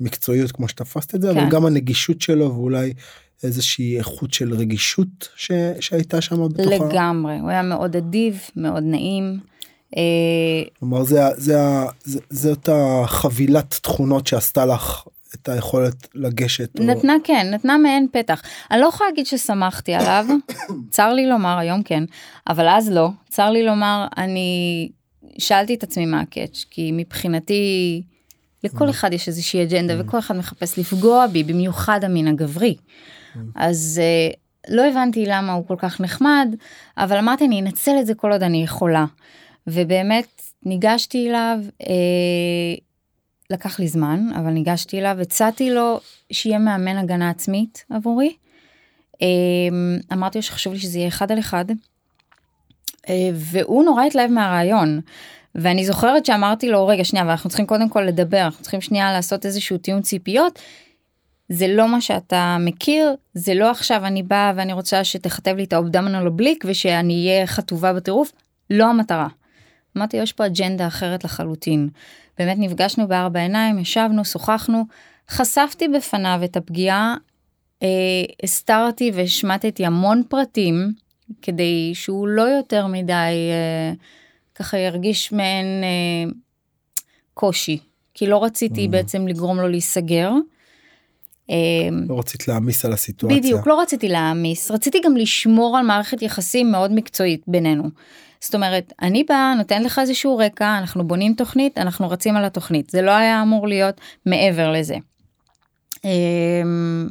והמקצועיות 0.00 0.52
כמו 0.52 0.68
שתפסת 0.68 1.14
את 1.14 1.22
זה, 1.22 1.32
כן. 1.32 1.38
אבל 1.38 1.50
גם 1.50 1.66
הנגישות 1.66 2.20
שלו 2.20 2.54
ואולי 2.54 2.92
איזושהי 3.42 3.98
איכות 3.98 4.32
של 4.32 4.54
רגישות 4.54 5.28
ש... 5.36 5.52
שהייתה 5.80 6.20
שם 6.20 6.48
בתוכה. 6.48 6.86
לגמרי, 6.86 7.38
הוא 7.38 7.50
היה 7.50 7.62
מאוד 7.62 7.96
אדיב, 7.96 8.40
מאוד 8.56 8.82
נעים. 8.82 9.51
אה, 9.96 10.62
כלומר 10.78 11.04
זה, 11.04 11.20
זה, 11.36 11.58
זה, 12.04 12.20
זאת 12.30 12.68
החבילת 12.72 13.78
תכונות 13.82 14.26
שעשתה 14.26 14.66
לך 14.66 15.04
את 15.34 15.48
היכולת 15.48 16.08
לגשת. 16.14 16.80
נתנה 16.80 17.14
או... 17.14 17.18
כן, 17.24 17.50
נתנה 17.50 17.78
מעין 17.78 18.06
פתח. 18.12 18.42
אני 18.70 18.80
לא 18.80 18.86
יכולה 18.86 19.10
להגיד 19.10 19.26
ששמחתי 19.26 19.94
עליו, 19.94 20.26
צר 20.90 21.12
לי 21.12 21.26
לומר, 21.26 21.58
היום 21.58 21.82
כן, 21.82 22.04
אבל 22.48 22.68
אז 22.68 22.90
לא. 22.90 23.08
צר 23.28 23.50
לי 23.50 23.62
לומר, 23.62 24.06
אני 24.16 24.88
שאלתי 25.38 25.74
את 25.74 25.82
עצמי 25.82 26.06
מה 26.06 26.20
הקאץ', 26.20 26.64
כי 26.70 26.90
מבחינתי 26.92 28.02
לכל 28.64 28.86
mm. 28.88 28.90
אחד 28.90 29.12
יש 29.12 29.28
איזושהי 29.28 29.62
אג'נדה 29.62 29.94
mm. 29.94 30.02
וכל 30.02 30.18
אחד 30.18 30.36
מחפש 30.36 30.78
לפגוע 30.78 31.26
בי, 31.26 31.44
במיוחד 31.44 32.04
המין 32.04 32.28
הגברי. 32.28 32.74
Mm. 32.76 33.38
אז 33.54 34.00
uh, 34.00 34.36
לא 34.68 34.88
הבנתי 34.88 35.24
למה 35.26 35.52
הוא 35.52 35.66
כל 35.66 35.76
כך 35.78 36.00
נחמד, 36.00 36.54
אבל 36.96 37.18
אמרתי 37.18 37.46
אני 37.46 37.60
אנצל 37.60 37.96
את 38.00 38.06
זה 38.06 38.14
כל 38.14 38.32
עוד 38.32 38.42
אני 38.42 38.64
יכולה. 38.64 39.04
ובאמת 39.66 40.42
ניגשתי 40.62 41.28
אליו, 41.28 41.58
אה, 41.80 42.74
לקח 43.50 43.80
לי 43.80 43.88
זמן, 43.88 44.28
אבל 44.36 44.50
ניגשתי 44.50 44.98
אליו, 44.98 45.16
הצעתי 45.20 45.70
לו 45.70 46.00
שיהיה 46.32 46.58
מאמן 46.58 46.96
הגנה 46.96 47.30
עצמית 47.30 47.84
עבורי. 47.90 48.36
אה, 49.22 49.28
אמרתי 50.12 50.38
לו 50.38 50.42
שחשוב 50.42 50.72
לי 50.72 50.78
שזה 50.78 50.98
יהיה 50.98 51.08
אחד 51.08 51.32
על 51.32 51.38
אחד, 51.38 51.64
אה, 53.08 53.30
והוא 53.34 53.84
נורא 53.84 54.04
התלהב 54.04 54.30
מהרעיון. 54.30 55.00
ואני 55.54 55.84
זוכרת 55.84 56.26
שאמרתי 56.26 56.68
לו 56.68 56.86
רגע 56.86 57.04
שנייה 57.04 57.26
ואנחנו 57.26 57.50
צריכים 57.50 57.66
קודם 57.66 57.88
כל 57.88 58.00
לדבר 58.00 58.40
אנחנו 58.40 58.62
צריכים 58.62 58.80
שנייה 58.80 59.12
לעשות 59.12 59.46
איזשהו 59.46 59.78
טיעון 59.78 60.02
ציפיות. 60.02 60.58
זה 61.48 61.68
לא 61.68 61.88
מה 61.88 62.00
שאתה 62.00 62.56
מכיר 62.60 63.14
זה 63.34 63.54
לא 63.54 63.70
עכשיו 63.70 64.06
אני 64.06 64.22
באה 64.22 64.52
ואני 64.56 64.72
רוצה 64.72 65.04
שתכתב 65.04 65.54
לי 65.56 65.64
את 65.64 65.72
האובדמנל 65.72 66.26
אובליק 66.26 66.64
ושאני 66.68 67.28
אהיה 67.28 67.46
חטובה 67.46 67.92
בטירוף 67.92 68.32
לא 68.70 68.84
המטרה. 68.84 69.28
אמרתי, 69.96 70.16
יש 70.16 70.32
פה 70.32 70.46
אג'נדה 70.46 70.86
אחרת 70.86 71.24
לחלוטין. 71.24 71.88
באמת 72.38 72.56
נפגשנו 72.58 73.08
בארבע 73.08 73.40
עיניים, 73.40 73.78
ישבנו, 73.78 74.24
שוחחנו, 74.24 74.84
חשפתי 75.30 75.88
בפניו 75.88 76.40
את 76.44 76.56
הפגיעה 76.56 77.14
אה, 77.82 77.88
הסתרתי 78.42 79.10
והשמטתי 79.14 79.86
המון 79.86 80.22
פרטים 80.28 80.92
כדי 81.42 81.90
שהוא 81.94 82.28
לא 82.28 82.42
יותר 82.42 82.86
מדי 82.86 83.12
אה, 83.12 83.92
ככה 84.54 84.78
ירגיש 84.78 85.32
מעין 85.32 85.66
אה, 85.82 86.32
קושי 87.34 87.78
כי 88.14 88.26
לא 88.26 88.44
רציתי 88.44 88.86
Mm. 88.86 88.90
בעצם 88.90 89.28
לגרום 89.28 89.56
לו 89.60 89.68
להיסגר. 89.68 90.32
אה, 91.50 91.56
לא 92.08 92.18
רצית 92.18 92.48
להעמיס 92.48 92.84
על 92.84 92.92
הסיטואציה. 92.92 93.38
בדיוק, 93.38 93.66
לא 93.66 93.80
רציתי 93.80 94.08
להעמיס, 94.08 94.70
רציתי 94.70 95.00
גם 95.04 95.16
לשמור 95.16 95.78
על 95.78 95.86
מערכת 95.86 96.22
יחסים 96.22 96.72
מאוד 96.72 96.92
מקצועית 96.92 97.42
בינינו. 97.46 97.84
זאת 98.42 98.54
אומרת, 98.54 98.92
אני 99.02 99.24
באה, 99.24 99.54
נותנת 99.54 99.84
לך 99.84 99.98
איזשהו 99.98 100.38
רקע, 100.38 100.78
אנחנו 100.78 101.04
בונים 101.08 101.34
תוכנית, 101.34 101.78
אנחנו 101.78 102.10
רצים 102.10 102.36
על 102.36 102.44
התוכנית. 102.44 102.90
זה 102.90 103.02
לא 103.02 103.10
היה 103.10 103.42
אמור 103.42 103.68
להיות 103.68 104.00
מעבר 104.26 104.72
לזה. 104.72 104.96
אמ, 106.04 107.08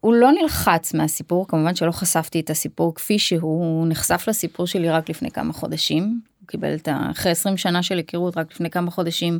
הוא 0.00 0.14
לא 0.14 0.32
נלחץ 0.32 0.94
מהסיפור, 0.94 1.48
כמובן 1.48 1.74
שלא 1.74 1.92
חשפתי 1.92 2.40
את 2.40 2.50
הסיפור 2.50 2.94
כפי 2.94 3.18
שהוא, 3.18 3.42
הוא 3.42 3.86
נחשף 3.88 4.24
לסיפור 4.28 4.66
שלי 4.66 4.90
רק 4.90 5.10
לפני 5.10 5.30
כמה 5.30 5.52
חודשים. 5.52 6.20
הוא 6.40 6.48
קיבל 6.48 6.74
את 6.74 6.88
ה... 6.88 7.08
אחרי 7.10 7.32
20 7.32 7.56
שנה 7.56 7.82
של 7.82 7.96
היכרות, 7.96 8.36
רק 8.36 8.52
לפני 8.52 8.70
כמה 8.70 8.90
חודשים 8.90 9.38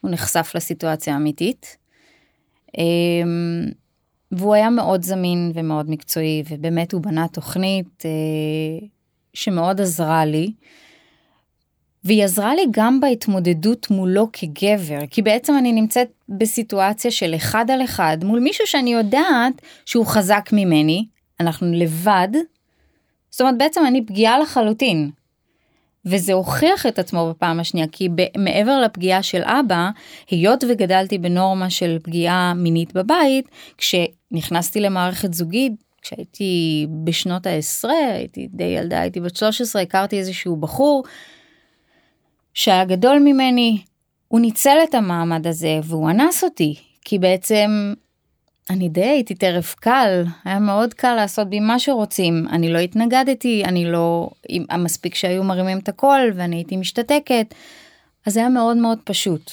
הוא 0.00 0.10
נחשף 0.10 0.52
לסיטואציה 0.54 1.14
האמיתית. 1.14 1.76
אמ, 2.78 3.64
והוא 4.32 4.54
היה 4.54 4.70
מאוד 4.70 5.02
זמין 5.02 5.52
ומאוד 5.54 5.90
מקצועי, 5.90 6.42
ובאמת 6.50 6.92
הוא 6.92 7.02
בנה 7.02 7.28
תוכנית 7.28 8.04
אה, 8.04 8.86
שמאוד 9.34 9.80
עזרה 9.80 10.24
לי. 10.24 10.52
והיא 12.04 12.24
עזרה 12.24 12.54
לי 12.54 12.62
גם 12.70 13.00
בהתמודדות 13.00 13.90
מולו 13.90 14.28
כגבר, 14.32 15.00
כי 15.10 15.22
בעצם 15.22 15.58
אני 15.58 15.72
נמצאת 15.72 16.08
בסיטואציה 16.28 17.10
של 17.10 17.34
אחד 17.34 17.70
על 17.70 17.84
אחד 17.84 18.18
מול 18.22 18.40
מישהו 18.40 18.66
שאני 18.66 18.92
יודעת 18.92 19.62
שהוא 19.86 20.06
חזק 20.06 20.48
ממני, 20.52 21.06
אנחנו 21.40 21.72
לבד, 21.74 22.28
זאת 23.30 23.40
אומרת 23.40 23.58
בעצם 23.58 23.80
אני 23.86 24.06
פגיעה 24.06 24.38
לחלוטין. 24.38 25.10
וזה 26.04 26.32
הוכיח 26.32 26.86
את 26.86 26.98
עצמו 26.98 27.30
בפעם 27.30 27.60
השנייה, 27.60 27.86
כי 27.92 28.08
מעבר 28.38 28.80
לפגיעה 28.80 29.22
של 29.22 29.42
אבא, 29.44 29.90
היות 30.30 30.64
וגדלתי 30.68 31.18
בנורמה 31.18 31.70
של 31.70 31.98
פגיעה 32.02 32.54
מינית 32.54 32.92
בבית, 32.92 33.48
כשנכנסתי 33.78 34.80
למערכת 34.80 35.34
זוגית, 35.34 35.72
כשהייתי 36.08 36.86
בשנות 37.04 37.46
העשרה, 37.46 38.08
הייתי 38.12 38.48
די 38.52 38.64
ילדה, 38.64 39.00
הייתי 39.00 39.20
בת 39.20 39.36
13, 39.36 39.82
הכרתי 39.82 40.18
איזשהו 40.18 40.56
בחור 40.56 41.04
שהיה 42.54 42.84
גדול 42.84 43.18
ממני, 43.18 43.82
הוא 44.28 44.40
ניצל 44.40 44.76
את 44.88 44.94
המעמד 44.94 45.46
הזה 45.46 45.80
והוא 45.84 46.10
אנס 46.10 46.44
אותי, 46.44 46.74
כי 47.04 47.18
בעצם 47.18 47.94
אני 48.70 48.88
די 48.88 49.04
הייתי 49.04 49.34
טרף 49.34 49.74
קל, 49.74 50.24
היה 50.44 50.58
מאוד 50.58 50.94
קל 50.94 51.14
לעשות 51.14 51.48
בי 51.48 51.60
מה 51.60 51.78
שרוצים, 51.78 52.46
אני 52.50 52.72
לא 52.72 52.78
התנגדתי, 52.78 53.62
אני 53.64 53.84
לא, 53.84 54.30
מספיק 54.78 55.14
שהיו 55.14 55.44
מרימים 55.44 55.78
את 55.78 55.88
הקול 55.88 56.32
ואני 56.34 56.56
הייתי 56.56 56.76
משתתקת, 56.76 57.54
אז 58.26 58.32
זה 58.32 58.40
היה 58.40 58.48
מאוד 58.48 58.76
מאוד 58.76 58.98
פשוט. 59.04 59.50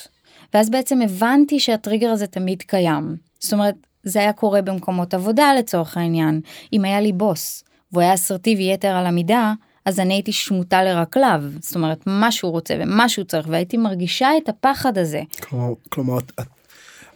ואז 0.54 0.70
בעצם 0.70 1.02
הבנתי 1.02 1.60
שהטריגר 1.60 2.10
הזה 2.10 2.28
תמיד 2.28 2.62
קיים. 2.62 3.16
זאת 3.40 3.54
אומרת, 3.54 3.76
זה 4.06 4.20
היה 4.20 4.34
קורה 4.34 4.62
במקומות 4.62 5.14
עבודה 5.14 5.54
לצורך 5.60 5.98
העניין. 5.98 6.42
אם 6.74 6.86
היה 6.86 7.02
לי 7.02 7.14
בוס 7.14 7.64
והוא 7.92 8.02
היה 8.02 8.14
אסרטיבי 8.14 8.74
יתר 8.74 8.88
על 8.88 9.06
המידה, 9.06 9.54
אז 9.86 10.00
אני 10.00 10.14
הייתי 10.14 10.32
שמוטה 10.32 10.84
לרגליו. 10.84 11.44
זאת 11.60 11.76
אומרת, 11.76 12.04
מה 12.06 12.32
שהוא 12.32 12.52
רוצה 12.52 12.78
ומה 12.80 13.10
שהוא 13.10 13.26
צריך, 13.26 13.48
והייתי 13.50 13.78
מרגישה 13.78 14.30
את 14.44 14.50
הפחד 14.50 14.98
הזה. 14.98 15.22
כלומר, 15.42 15.74
כלומר 15.90 16.20
את, 16.20 16.32
את, 16.40 16.48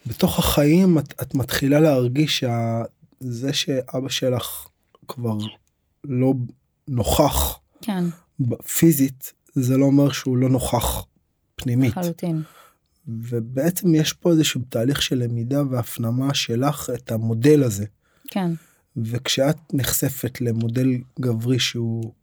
בתוך 0.06 0.40
החיים 0.40 0.98
את, 0.98 1.14
את 1.22 1.36
מתחילה 1.36 1.80
להרגיש 1.80 2.44
שזה 3.24 3.54
שאבא 3.54 4.10
שלך 4.10 4.68
כבר 5.08 5.38
לא 6.04 6.34
נוכח 6.88 7.60
כן, 7.82 8.04
פיזית 8.78 9.34
זה 9.54 9.78
לא 9.78 9.86
אומר 9.86 10.12
שהוא 10.12 10.38
לא 10.38 10.50
נוכח 10.50 11.06
פנימית 11.56 11.98
לחלוטין. 11.98 12.42
ובעצם 13.30 13.96
יש 13.96 14.14
פה 14.14 14.32
איזשהו 14.32 14.62
תהליך 14.70 15.02
של 15.02 15.24
למידה 15.24 15.64
והפנמה 15.70 16.34
שלך 16.34 16.90
את 16.94 17.12
המודל 17.12 17.64
הזה 17.64 17.86
כן, 18.28 18.52
וכשאת 18.98 19.58
נחשפת 19.74 20.42
למודל 20.42 20.88
גברי 21.20 21.60
שהוא 21.60 22.14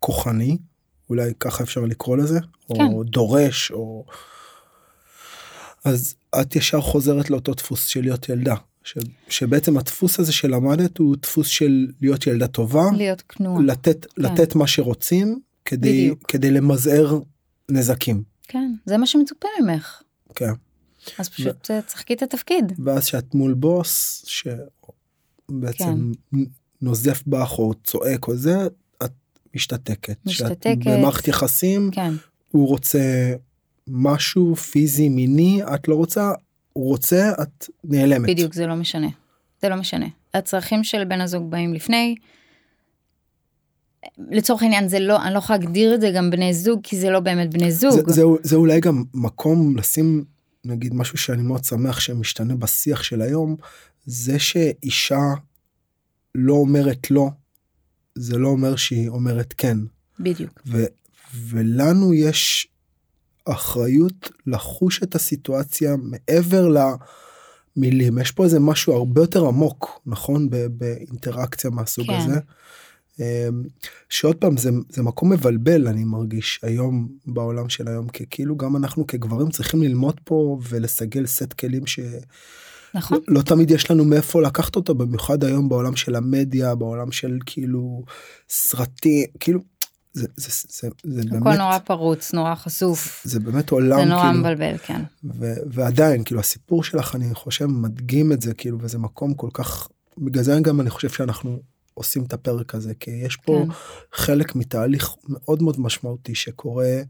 כוחני 0.00 0.58
אולי 1.10 1.32
ככה 1.40 1.64
אפשר 1.64 1.80
לקרוא 1.80 2.16
לזה 2.16 2.40
כן. 2.40 2.80
או 2.80 3.04
דורש 3.04 3.70
או 3.70 4.04
אז 5.84 6.14
את 6.40 6.56
ישר 6.56 6.80
חוזרת 6.80 7.30
לאותו 7.30 7.54
דפוס 7.54 7.86
של 7.86 8.00
להיות 8.00 8.28
ילדה 8.28 8.54
ש... 8.84 8.98
שבעצם 9.28 9.78
הדפוס 9.78 10.20
הזה 10.20 10.32
שלמדת 10.32 10.98
הוא 10.98 11.16
דפוס 11.22 11.46
של 11.46 11.86
להיות 12.00 12.26
ילדה 12.26 12.46
טובה 12.46 12.84
להיות 12.96 13.22
כנועה. 13.28 13.62
לתת 13.62 14.06
לתת 14.16 14.54
מה 14.54 14.66
שרוצים 14.66 15.40
כדי 15.64 15.90
בדיוק. 15.90 16.30
כדי 16.30 16.50
למזער 16.50 17.20
נזקים 17.70 18.22
כן, 18.48 18.72
זה 18.86 18.96
מה 18.96 19.06
שמצופה 19.06 19.48
ממך. 19.62 20.02
כן 20.36 20.52
אז 21.18 21.28
פשוט 21.28 21.70
אה, 21.70 21.82
תשחקי 21.82 22.14
את 22.14 22.22
התפקיד. 22.22 22.72
ואז 22.84 23.06
שאת 23.06 23.34
מול 23.34 23.54
בוס 23.54 24.24
שבעצם 24.26 26.12
כן. 26.32 26.38
נוזף 26.82 27.22
בך 27.26 27.58
או 27.58 27.74
צועק 27.84 28.28
או 28.28 28.36
זה 28.36 28.66
את 29.04 29.12
משתתקת. 29.54 30.12
שאת 30.12 30.26
משתתקת. 30.26 30.86
במערכת 30.86 31.28
יחסים 31.28 31.90
כן, 31.92 32.14
הוא 32.50 32.68
רוצה 32.68 33.34
משהו 33.88 34.56
פיזי 34.56 35.08
מיני 35.08 35.60
את 35.74 35.88
לא 35.88 35.94
רוצה 35.94 36.32
הוא 36.72 36.88
רוצה 36.88 37.32
את 37.42 37.66
נעלמת. 37.84 38.30
בדיוק, 38.30 38.54
זה 38.54 38.66
לא 38.66 38.74
משנה. 38.74 39.08
זה 39.62 39.68
לא 39.68 39.76
משנה. 39.76 40.06
הצרכים 40.34 40.84
של 40.84 41.04
בן 41.04 41.20
הזוג 41.20 41.50
באים 41.50 41.74
לפני. 41.74 42.14
לצורך 44.30 44.62
העניין 44.62 44.88
זה 44.88 44.98
לא, 44.98 45.22
אני 45.22 45.34
לא 45.34 45.38
יכולה 45.38 45.58
להגדיר 45.58 45.94
את 45.94 46.00
זה 46.00 46.10
גם 46.16 46.30
בני 46.30 46.54
זוג, 46.54 46.80
כי 46.82 46.96
זה 46.96 47.10
לא 47.10 47.20
באמת 47.20 47.50
בני 47.50 47.72
זה, 47.72 47.90
זוג. 47.90 48.10
זה, 48.10 48.22
זה 48.42 48.56
אולי 48.56 48.80
גם 48.80 49.04
מקום 49.14 49.76
לשים 49.76 50.24
נגיד 50.64 50.94
משהו 50.94 51.18
שאני 51.18 51.42
מאוד 51.42 51.64
שמח 51.64 52.00
שמשתנה 52.00 52.54
בשיח 52.54 53.02
של 53.02 53.22
היום 53.22 53.56
זה 54.06 54.38
שאישה 54.38 55.22
לא 56.34 56.54
אומרת 56.54 57.10
לא 57.10 57.28
זה 58.14 58.38
לא 58.38 58.48
אומר 58.48 58.76
שהיא 58.76 59.08
אומרת 59.08 59.54
כן 59.58 59.78
בדיוק. 60.20 60.60
ו, 60.66 60.84
ולנו 61.48 62.14
יש 62.14 62.68
אחריות 63.44 64.30
לחוש 64.46 65.02
את 65.02 65.14
הסיטואציה 65.14 65.94
מעבר 66.02 66.68
למילים 67.76 68.18
יש 68.18 68.30
פה 68.30 68.44
איזה 68.44 68.60
משהו 68.60 68.92
הרבה 68.92 69.20
יותר 69.20 69.46
עמוק 69.46 70.00
נכון 70.06 70.48
באינטראקציה 70.70 71.70
מהסוג 71.70 72.06
כן. 72.06 72.18
הזה. 72.18 72.40
אמ, 73.20 73.62
שעוד 74.08 74.36
פעם 74.36 74.56
זה, 74.56 74.70
זה 74.88 75.02
מקום 75.02 75.32
מבלבל 75.32 75.88
אני 75.88 76.04
מרגיש 76.04 76.60
היום 76.62 77.08
בעולם 77.26 77.68
של 77.68 77.88
היום 77.88 78.08
כי 78.08 78.24
כאילו 78.30 78.56
גם 78.56 78.76
אנחנו 78.76 79.06
כגברים 79.06 79.50
צריכים 79.50 79.82
ללמוד 79.82 80.20
פה 80.24 80.58
ולסגל 80.68 81.26
סט 81.26 81.52
כלים 81.52 81.86
שלא 81.86 82.06
נכון. 82.94 83.18
לא 83.28 83.42
תמיד 83.42 83.70
יש 83.70 83.90
לנו 83.90 84.04
מאיפה 84.04 84.42
לקחת 84.42 84.76
אותו 84.76 84.94
במיוחד 84.94 85.44
היום 85.44 85.68
בעולם 85.68 85.96
של 85.96 86.14
המדיה 86.14 86.74
בעולם 86.74 87.12
של 87.12 87.38
כאילו 87.46 88.04
סרטים 88.48 89.26
כאילו 89.40 89.60
זה, 90.12 90.26
זה, 90.36 90.48
זה, 90.68 90.88
זה 91.04 91.20
הכל 91.20 91.40
באמת 91.40 91.58
נורא 91.58 91.78
פרוץ, 91.78 92.34
נורא 92.34 92.54
חשוף. 92.54 93.22
זה 93.24 93.40
באמת 93.40 93.70
עולם 93.70 93.98
זה 93.98 94.04
נורא 94.04 94.22
כאילו 94.22 94.40
מבלבל, 94.40 94.78
כן. 94.78 95.02
ו, 95.24 95.54
ועדיין 95.66 96.24
כאילו 96.24 96.40
הסיפור 96.40 96.84
שלך 96.84 97.14
אני 97.14 97.34
חושב 97.34 97.66
מדגים 97.66 98.32
את 98.32 98.42
זה 98.42 98.54
כאילו 98.54 98.78
וזה 98.80 98.98
מקום 98.98 99.34
כל 99.34 99.48
כך 99.52 99.88
בגלל 100.18 100.42
זה 100.42 100.58
גם 100.62 100.80
אני 100.80 100.90
חושב 100.90 101.08
שאנחנו 101.08 101.58
עושים 101.96 102.24
את 102.24 102.32
הפרק 102.32 102.74
הזה 102.74 102.94
כי 102.94 103.10
יש 103.10 103.36
פה 103.36 103.64
כן. 103.66 103.72
חלק 104.12 104.54
מתהליך 104.54 105.14
מאוד 105.28 105.62
מאוד 105.62 105.80
משמעותי 105.80 106.34
שקורה 106.34 107.02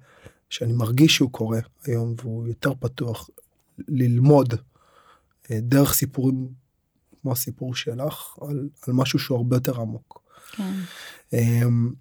שאני 0.51 0.73
מרגיש 0.73 1.15
שהוא 1.15 1.31
קורה 1.31 1.59
היום 1.85 2.15
והוא 2.23 2.49
יותר 2.49 2.73
פתוח 2.81 3.31
ללמוד 3.89 4.55
אה, 5.51 5.59
דרך 5.61 5.95
סיפורים 5.95 6.49
כמו 7.23 7.33
הסיפור 7.33 7.75
שלך 7.75 8.37
על, 8.41 8.69
על 8.87 8.95
משהו 8.95 9.19
שהוא 9.19 9.37
הרבה 9.37 9.57
יותר 9.57 9.81
עמוק. 9.81 10.23
כן. 10.53 10.73
אמ, 11.33 11.93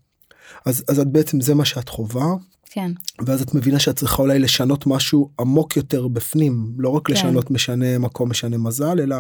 אז 0.66 0.84
אז 0.88 1.00
את 1.00 1.08
בעצם 1.08 1.42
זה 1.42 1.56
מה 1.56 1.66
שאת 1.66 1.90
חווה 1.90 2.26
כן. 2.66 2.92
ואז 3.26 3.42
את 3.42 3.54
מבינה 3.54 3.80
שאת 3.80 3.96
צריכה 3.96 4.22
אולי 4.22 4.40
לשנות 4.40 4.88
משהו 4.88 5.30
עמוק 5.40 5.78
יותר 5.78 6.08
בפנים 6.08 6.74
לא 6.78 6.90
רק 6.90 7.08
כן. 7.08 7.14
לשנות 7.14 7.52
משנה 7.52 7.98
מקום 7.98 8.30
משנה 8.30 8.58
מזל 8.58 9.00
אלא 9.00 9.16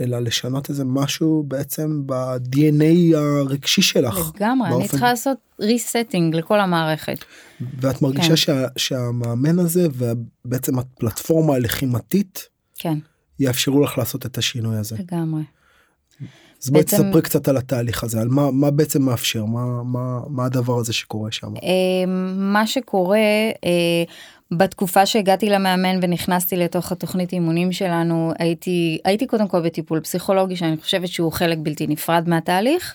אלא 0.00 0.18
לשנות 0.18 0.70
איזה 0.70 0.84
משהו 0.84 1.44
בעצם 1.48 2.02
ב-DNA 2.06 3.16
הרגשי 3.16 3.82
שלך 3.82 4.32
לגמרי, 4.36 4.68
אני 4.68 4.74
באופן- 4.76 4.88
צריכה 4.88 5.10
לעשות 5.10 5.38
ריסטינג 5.60 6.34
לכל 6.34 6.60
המערכת. 6.60 7.18
ואת 7.80 8.02
מרגישה 8.02 8.28
כן. 8.28 8.36
שה, 8.36 8.66
שהמאמן 8.76 9.58
הזה 9.58 9.88
ובעצם 9.94 10.78
הפלטפורמה 10.78 11.54
הלחימתית 11.54 12.48
כן, 12.78 12.98
יאפשרו 13.40 13.82
לך 13.84 13.98
לעשות 13.98 14.26
את 14.26 14.38
השינוי 14.38 14.76
הזה. 14.76 14.96
לגמרי. 14.98 15.42
אז 16.64 16.70
בואי 16.70 16.82
בעצם- 16.82 16.96
תספרי 16.96 17.22
קצת 17.22 17.48
על 17.48 17.56
התהליך 17.56 18.04
הזה 18.04 18.20
על 18.20 18.28
מה 18.28 18.50
מה 18.50 18.70
בעצם 18.70 19.02
מאפשר 19.02 19.44
מה 19.44 19.82
מה 19.82 20.20
מה 20.28 20.44
הדבר 20.44 20.78
הזה 20.78 20.92
שקורה 20.92 21.32
שם. 21.32 21.46
אה, 21.62 22.06
מה 22.36 22.66
שקורה, 22.66 23.18
אה, 23.64 24.04
בתקופה 24.50 25.06
שהגעתי 25.06 25.50
למאמן 25.50 25.98
ונכנסתי 26.02 26.56
לתוך 26.56 26.92
התוכנית 26.92 27.32
אימונים 27.32 27.72
שלנו 27.72 28.32
הייתי 28.38 28.98
הייתי 29.04 29.26
קודם 29.26 29.48
כל 29.48 29.60
בטיפול 29.60 30.00
פסיכולוגי 30.00 30.56
שאני 30.56 30.76
חושבת 30.76 31.08
שהוא 31.08 31.32
חלק 31.32 31.58
בלתי 31.62 31.86
נפרד 31.86 32.24
מהתהליך. 32.28 32.94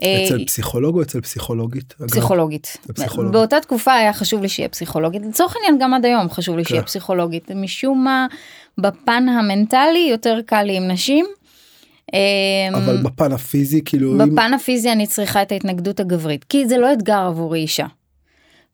אצל 0.00 0.44
פסיכולוג 0.46 0.96
או 0.96 1.02
אצל? 1.02 1.20
פסיכולוגית. 1.20 1.94
פסיכולוגית. 2.94 3.32
באותה 3.32 3.60
תקופה 3.60 3.94
היה 3.94 4.12
חשוב 4.12 4.42
לי 4.42 4.48
שיהיה 4.48 4.68
פסיכולוגית 4.68 5.22
לצורך 5.28 5.54
העניין 5.56 5.78
גם 5.80 5.94
עד 5.94 6.04
היום 6.04 6.30
חשוב 6.30 6.56
לי 6.56 6.64
שיהיה 6.64 6.80
כן. 6.80 6.86
פסיכולוגית 6.86 7.50
משום 7.50 8.04
מה 8.04 8.26
בפן 8.78 9.28
המנטלי 9.28 10.08
יותר 10.10 10.38
קל 10.46 10.62
לי 10.62 10.76
עם 10.76 10.88
נשים. 10.88 11.26
אמ, 12.12 12.74
אבל 12.74 12.96
בפן 13.02 13.32
הפיזי 13.32 13.80
כאילו 13.84 14.12
אם- 14.12 14.32
בפן 14.34 14.54
הפיזי 14.54 14.92
אני 14.92 15.06
צריכה 15.06 15.42
את 15.42 15.52
ההתנגדות 15.52 16.00
הגברית 16.00 16.44
כי 16.44 16.68
זה 16.68 16.78
לא 16.78 16.92
אתגר 16.92 17.18
עבורי 17.18 17.60
אישה. 17.60 17.86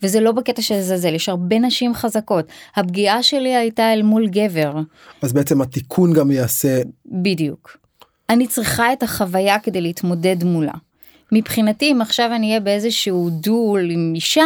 וזה 0.02 0.20
לא 0.20 0.32
בקטע 0.32 0.62
של 0.62 0.74
לזלזל 0.74 1.14
יש 1.14 1.28
הרבה 1.28 1.58
נשים 1.58 1.94
חזקות 1.94 2.44
הפגיעה 2.76 3.22
שלי 3.22 3.56
הייתה 3.56 3.92
אל 3.92 4.02
מול 4.02 4.28
גבר 4.28 4.74
אז 5.22 5.32
בעצם 5.32 5.60
התיקון 5.62 6.12
גם 6.12 6.30
יעשה 6.30 6.80
בדיוק. 7.06 7.76
אני 8.30 8.46
צריכה 8.46 8.92
את 8.92 9.02
החוויה 9.02 9.58
כדי 9.58 9.80
להתמודד 9.80 10.44
מולה. 10.44 10.72
מבחינתי 11.32 11.92
אם 11.92 12.00
עכשיו 12.02 12.30
אני 12.34 12.48
אהיה 12.48 12.60
באיזשהו 12.60 13.30
דול 13.30 13.90
עם 13.90 14.12
אישה 14.14 14.44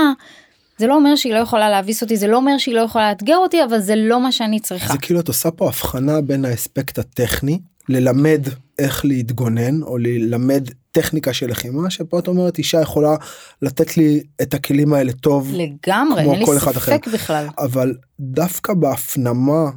זה 0.79 0.87
לא 0.87 0.95
אומר 0.95 1.17
שהיא 1.17 1.35
לא 1.35 1.39
יכולה 1.39 1.71
להביס 1.71 2.03
אותי 2.03 2.17
זה 2.17 2.27
לא 2.27 2.37
אומר 2.37 2.59
שהיא 2.59 2.75
לא 2.75 2.81
יכולה 2.81 3.09
לאתגר 3.09 3.37
אותי 3.37 3.65
אבל 3.65 3.79
זה 3.81 3.95
לא 3.97 4.21
מה 4.23 4.33
שאני 4.33 4.61
צריכה. 4.61 4.93
זה 4.93 4.99
כאילו 4.99 5.21
את 5.21 5.29
עושה 5.29 5.51
פה 5.51 5.67
הבחנה 5.67 6.21
בין 6.21 6.45
האספקט 6.45 6.99
הטכני 6.99 7.59
ללמד 7.89 8.43
איך 8.79 9.05
להתגונן 9.05 9.83
או 9.83 9.99
ללמד 9.99 10.69
טכניקה 10.91 11.33
של 11.33 11.51
לחימה 11.51 11.91
שפה 11.91 12.19
את 12.19 12.29
אומרת 12.29 12.59
אישה 12.59 12.81
יכולה 12.81 13.17
לתת 13.63 13.97
לי 13.97 14.23
את 14.43 14.55
הכלים 14.55 14.93
האלה 14.93 15.13
טוב 15.13 15.53
לגמרי 15.55 16.23
כמו 16.23 16.33
אין 16.33 16.41
לי 16.41 16.47
כל 16.47 16.57
אחד 16.57 16.77
אחר. 16.77 16.93
ספק 16.93 17.09
בכלל. 17.09 17.47
אבל 17.59 17.95
דווקא 18.21 18.75
בהפנמה 18.75 19.71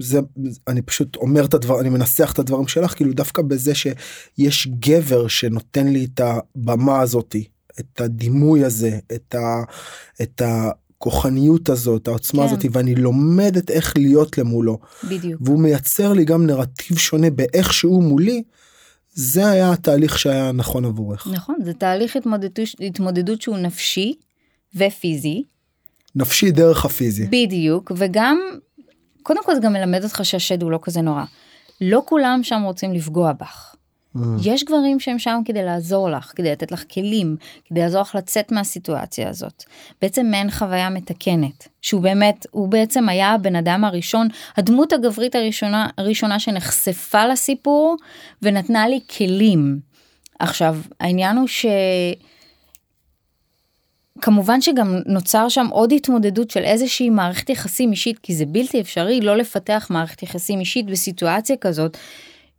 זה 0.00 0.20
אני 0.68 0.82
פשוט 0.82 1.16
אומר 1.16 1.44
את 1.44 1.54
הדבר 1.54 1.80
אני 1.80 1.88
מנסח 1.88 2.32
את 2.32 2.38
הדברים 2.38 2.68
שלך 2.68 2.94
כאילו 2.94 3.12
דווקא 3.12 3.42
בזה 3.42 3.72
שיש 3.74 4.68
גבר 4.78 5.28
שנותן 5.28 5.88
לי 5.88 6.06
את 6.14 6.20
הבמה 6.20 7.00
הזאתי 7.00 7.48
את 7.80 8.00
הדימוי 8.00 8.64
הזה 8.64 8.98
את 9.14 9.34
ה... 9.34 9.62
את 10.22 10.42
הכוחניות 11.06 11.68
הזאת 11.68 12.08
העוצמה 12.08 12.42
כן. 12.42 12.48
הזאתי 12.48 12.68
ואני 12.72 12.94
לומדת 12.94 13.70
איך 13.70 13.96
להיות 13.96 14.38
למולו 14.38 14.78
בדיוק. 15.08 15.40
והוא 15.44 15.58
מייצר 15.58 16.12
לי 16.12 16.24
גם 16.24 16.46
נרטיב 16.46 16.98
שונה 16.98 17.30
באיך 17.30 17.72
שהוא 17.72 18.02
מולי. 18.02 18.42
זה 19.12 19.50
היה 19.50 19.72
התהליך 19.72 20.18
שהיה 20.18 20.52
נכון 20.52 20.84
עבורך 20.84 21.26
נכון 21.32 21.56
זה 21.64 21.72
תהליך 21.72 22.16
התמודדות, 22.16 22.58
התמודדות 22.80 23.42
שהוא 23.42 23.58
נפשי 23.58 24.14
ופיזי 24.76 25.42
נפשי 26.14 26.50
דרך 26.50 26.84
הפיזי 26.84 27.26
בדיוק 27.26 27.92
וגם 27.96 28.38
קודם 29.22 29.44
כל 29.44 29.54
זה 29.54 29.60
גם 29.60 29.72
מלמד 29.72 30.04
אותך 30.04 30.20
שהשד 30.24 30.62
הוא 30.62 30.70
לא 30.70 30.78
כזה 30.82 31.00
נורא. 31.00 31.24
לא 31.80 32.02
כולם 32.06 32.40
שם 32.42 32.62
רוצים 32.64 32.92
לפגוע 32.92 33.32
בך. 33.32 33.74
Mm. 34.16 34.20
יש 34.44 34.64
גברים 34.64 35.00
שהם 35.00 35.18
שם 35.18 35.40
כדי 35.44 35.62
לעזור 35.62 36.10
לך, 36.10 36.32
כדי 36.36 36.52
לתת 36.52 36.72
לך 36.72 36.84
כלים, 36.92 37.36
כדי 37.64 37.80
לעזור 37.80 38.00
לך 38.00 38.14
לצאת 38.14 38.52
מהסיטואציה 38.52 39.28
הזאת. 39.28 39.64
בעצם 40.02 40.26
מעין 40.26 40.50
חוויה 40.50 40.90
מתקנת, 40.90 41.68
שהוא 41.82 42.02
באמת, 42.02 42.46
הוא 42.50 42.68
בעצם 42.68 43.08
היה 43.08 43.32
הבן 43.32 43.56
אדם 43.56 43.84
הראשון, 43.84 44.28
הדמות 44.56 44.92
הגברית 44.92 45.34
הראשונה, 45.34 45.88
הראשונה 45.98 46.38
שנחשפה 46.38 47.26
לסיפור 47.26 47.96
ונתנה 48.42 48.88
לי 48.88 49.00
כלים. 49.16 49.78
עכשיו, 50.38 50.76
העניין 51.00 51.36
הוא 51.36 51.46
ש... 51.46 51.66
כמובן 54.20 54.60
שגם 54.60 54.98
נוצר 55.06 55.48
שם 55.48 55.66
עוד 55.70 55.92
התמודדות 55.92 56.50
של 56.50 56.62
איזושהי 56.62 57.10
מערכת 57.10 57.50
יחסים 57.50 57.90
אישית 57.90 58.18
כי 58.18 58.34
זה 58.34 58.46
בלתי 58.46 58.80
אפשרי 58.80 59.20
לא 59.20 59.36
לפתח 59.36 59.86
מערכת 59.90 60.22
יחסים 60.22 60.60
אישית 60.60 60.86
בסיטואציה 60.86 61.56
כזאת 61.56 61.96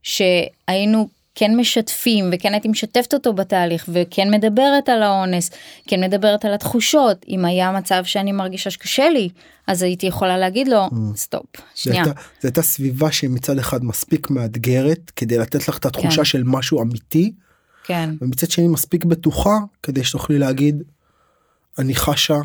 שהיינו 0.04 1.08
כן 1.36 1.56
משתפים 1.58 2.30
וכן 2.32 2.54
הייתי 2.54 2.68
משתפת 2.68 3.14
אותו 3.14 3.34
בתהליך 3.34 3.90
וכן 3.94 4.32
מדברת 4.32 4.90
על 4.90 5.04
האונס 5.04 5.52
כן 5.88 6.04
מדברת 6.04 6.46
על 6.46 6.54
התחושות. 6.54 7.26
אם 7.30 7.46
היה 7.46 7.72
מצב 7.72 8.04
שאני 8.04 8.32
מרגישה 8.32 8.70
שקשה 8.70 9.10
לי 9.10 9.30
אז 9.68 9.84
הייתי 9.84 10.06
יכולה 10.06 10.38
להגיד 10.38 10.68
לו 10.68 10.90
סטופ 11.16 11.46
זה 11.56 11.62
שנייה. 11.76 12.04
זה 12.04 12.12
הייתה 12.44 12.62
סביבה 12.62 13.12
שמצד 13.12 13.58
אחד 13.58 13.84
מספיק 13.84 14.30
מאתגרת 14.30 15.12
כדי 15.16 15.38
לתת 15.38 15.68
לך 15.68 15.78
את 15.78 15.86
התחושה 15.86 16.18
כן. 16.18 16.26
של 16.26 16.44
משהו 16.46 16.82
אמיתי 16.82 17.32
כן. 17.84 18.10
ומצד 18.22 18.52
שני 18.52 18.68
מספיק 18.68 19.06
בטוחה 19.06 19.58
כדי 19.84 20.04
שתוכלי 20.04 20.40
להגיד 20.40 20.84
אני 21.80 21.96
חשה 21.96 22.40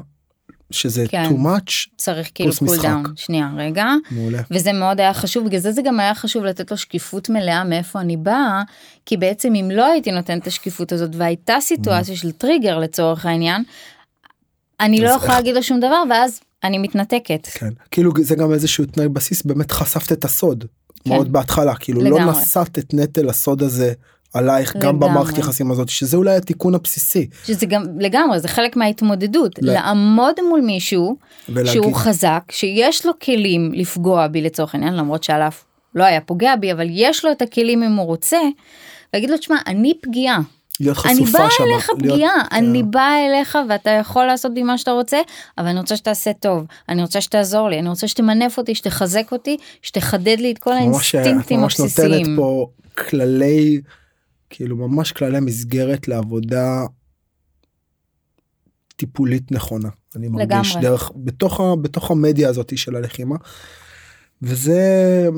שזה 0.71 1.05
כן. 1.09 1.25
too 1.29 1.33
much 1.33 1.89
צריך 1.97 2.31
כאילו 2.35 2.53
קול 2.59 2.69
משחק. 2.69 2.89
down 2.89 3.05
שנייה 3.17 3.51
רגע 3.57 3.87
מעולה 4.11 4.41
וזה 4.51 4.73
מאוד 4.73 5.01
היה 5.01 5.15
חשוב 5.15 5.47
בגלל 5.47 5.61
זה 5.61 5.73
זה 5.73 5.83
גם 5.83 6.01
היה 6.01 6.15
חשוב 6.15 6.45
לתת 6.45 6.71
לו 6.71 6.77
שקיפות 6.77 7.31
מלאה 7.31 7.65
מאיפה 7.65 8.01
אני 8.01 8.17
באה 8.17 8.63
כי 9.07 9.17
בעצם 9.17 9.55
אם 9.55 9.71
לא 9.71 9.87
הייתי 9.93 10.13
נותנת 10.13 10.43
את 10.43 10.47
השקיפות 10.47 10.93
הזאת 10.93 11.11
והייתה 11.15 11.57
סיטואציה 11.61 12.17
של 12.17 12.33
טריגר 12.33 12.79
לצורך 12.79 13.27
העניין. 13.27 13.63
אני 14.81 15.01
לא 15.01 15.11
יכולה 15.11 15.35
להגיד 15.35 15.55
לו 15.55 15.63
שום 15.63 15.81
דבר 15.81 16.03
ואז 16.11 16.41
אני 16.65 16.79
מתנתקת. 16.79 17.47
כן 17.47 17.71
כאילו 17.91 18.13
זה 18.21 18.35
גם 18.35 18.53
איזשהו 18.53 18.85
תנאי 18.85 19.09
בסיס 19.09 19.43
באמת 19.43 19.73
חשפת 19.73 20.13
את 20.13 20.25
הסוד 20.25 20.65
כן. 21.05 21.11
מאוד 21.11 21.33
בהתחלה 21.33 21.75
כאילו 21.75 22.01
לא 22.01 22.11
לגמרי. 22.11 22.43
נשאת 22.43 22.79
את 22.79 22.95
נטל 22.95 23.29
הסוד 23.29 23.63
הזה 23.63 23.93
עלייך 24.35 24.77
גם 24.77 24.81
לגמרי. 24.97 25.09
במערכת 25.09 25.39
יחסים 25.39 25.71
הזאת 25.71 25.89
שזה 25.89 26.17
אולי 26.17 26.37
התיקון 26.37 26.75
הבסיסי 26.75 27.27
שזה 27.45 27.67
גם 27.67 27.83
לגמרי 27.99 28.41
זה 28.41 28.49
חלק 28.49 28.77
מההתמודדות 28.77 29.53
לא. 29.63 29.73
לעמוד 29.73 30.35
מול 30.49 30.61
מישהו 30.61 31.17
ולהגיד 31.49 31.73
שהוא 31.73 31.95
חזק 31.95 32.43
שיש 32.51 33.07
לו 33.07 33.13
כלים 33.23 33.73
לפגוע 33.75 34.27
בי 34.27 34.41
לצורך 34.43 34.75
העניין 34.75 34.95
למרות 34.97 35.23
שעליו 35.23 35.51
לא 35.95 36.05
היה 36.05 36.21
פוגע 36.21 36.57
בי 36.57 36.73
אבל 36.73 36.87
יש 36.91 37.25
לו 37.25 37.33
את 37.33 37.43
הכלים 37.43 37.83
אם 37.83 37.93
הוא 37.95 38.07
רוצה. 38.07 38.39
להגיד 39.15 39.31
לו 39.31 39.37
תשמע 39.39 39.57
אני 39.67 39.93
פגיעה 40.03 40.39
להיות 40.81 40.99
אני 41.07 41.15
חשופה 41.15 41.39
באה 41.39 41.51
שם 41.51 41.65
אליך 41.65 41.91
להיות- 41.99 42.01
פגיעה, 42.15 42.31
כן. 42.51 42.57
אני 42.57 42.83
באה 42.83 43.27
אליך 43.27 43.59
ואתה 43.69 43.91
יכול 43.91 44.25
לעשות 44.27 44.55
בי 44.55 44.63
מה 44.63 44.79
שאתה 44.79 44.91
רוצה, 44.91 45.19
אבל 45.59 45.67
אני 45.67 45.81
רוצה 45.81 45.97
שתעשה 45.97 46.33
טוב, 46.33 46.65
אני 46.89 47.03
רוצה 47.03 47.21
שתעזור 47.21 47.69
לי, 47.69 47.79
אני 47.79 47.89
רוצה 47.89 48.09
שתמנף 48.09 48.59
אותי, 48.59 48.75
שתחזק 48.75 49.33
אותי, 49.33 49.57
שתחדד 49.83 50.37
לי 50.41 50.53
את 50.53 50.59
כל 50.59 50.73
האינסטינקטים 50.73 51.61
ממש 51.61 51.81
נותנת 51.81 51.99
הבסיסיים. 51.99 52.37
פה 52.37 52.67
כללי 53.09 53.81
כאילו 54.51 54.77
ממש 54.77 55.13
כללי 55.13 55.41
מסגרת 55.41 56.09
לעבודה 56.09 56.85
טיפולית 58.97 59.53
נכונה 59.53 59.89
אני 60.17 60.29
מרגיש 60.29 60.71
לגמרי. 60.71 60.89
דרך 60.89 61.13
בתוך 61.17 61.61
ה, 61.61 61.77
בתוך 61.77 62.11
המדיה 62.11 62.49
הזאת 62.49 62.79
של 62.79 62.97
הלחימה. 62.97 63.37
וזה 64.43 65.29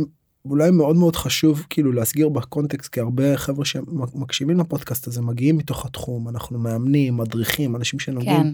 אולי 0.45 0.71
מאוד 0.71 0.97
מאוד 0.97 1.17
חשוב 1.17 1.67
כאילו 1.71 1.93
להסגיר 1.93 2.29
בקונטקסט 2.29 2.93
כי 2.93 3.01
הרבה 3.01 3.37
חבר'ה 3.37 3.65
שמקשיבים 3.65 4.59
לפודקאסט 4.59 5.07
הזה 5.07 5.23
מגיעים 5.23 5.57
מתוך 5.57 5.87
התחום 5.87 6.29
אנחנו 6.29 6.59
מאמנים 6.59 7.17
מדריכים 7.17 7.77
אנשים 7.77 8.01
שנוגעים 8.01 8.43
כן, 8.43 8.53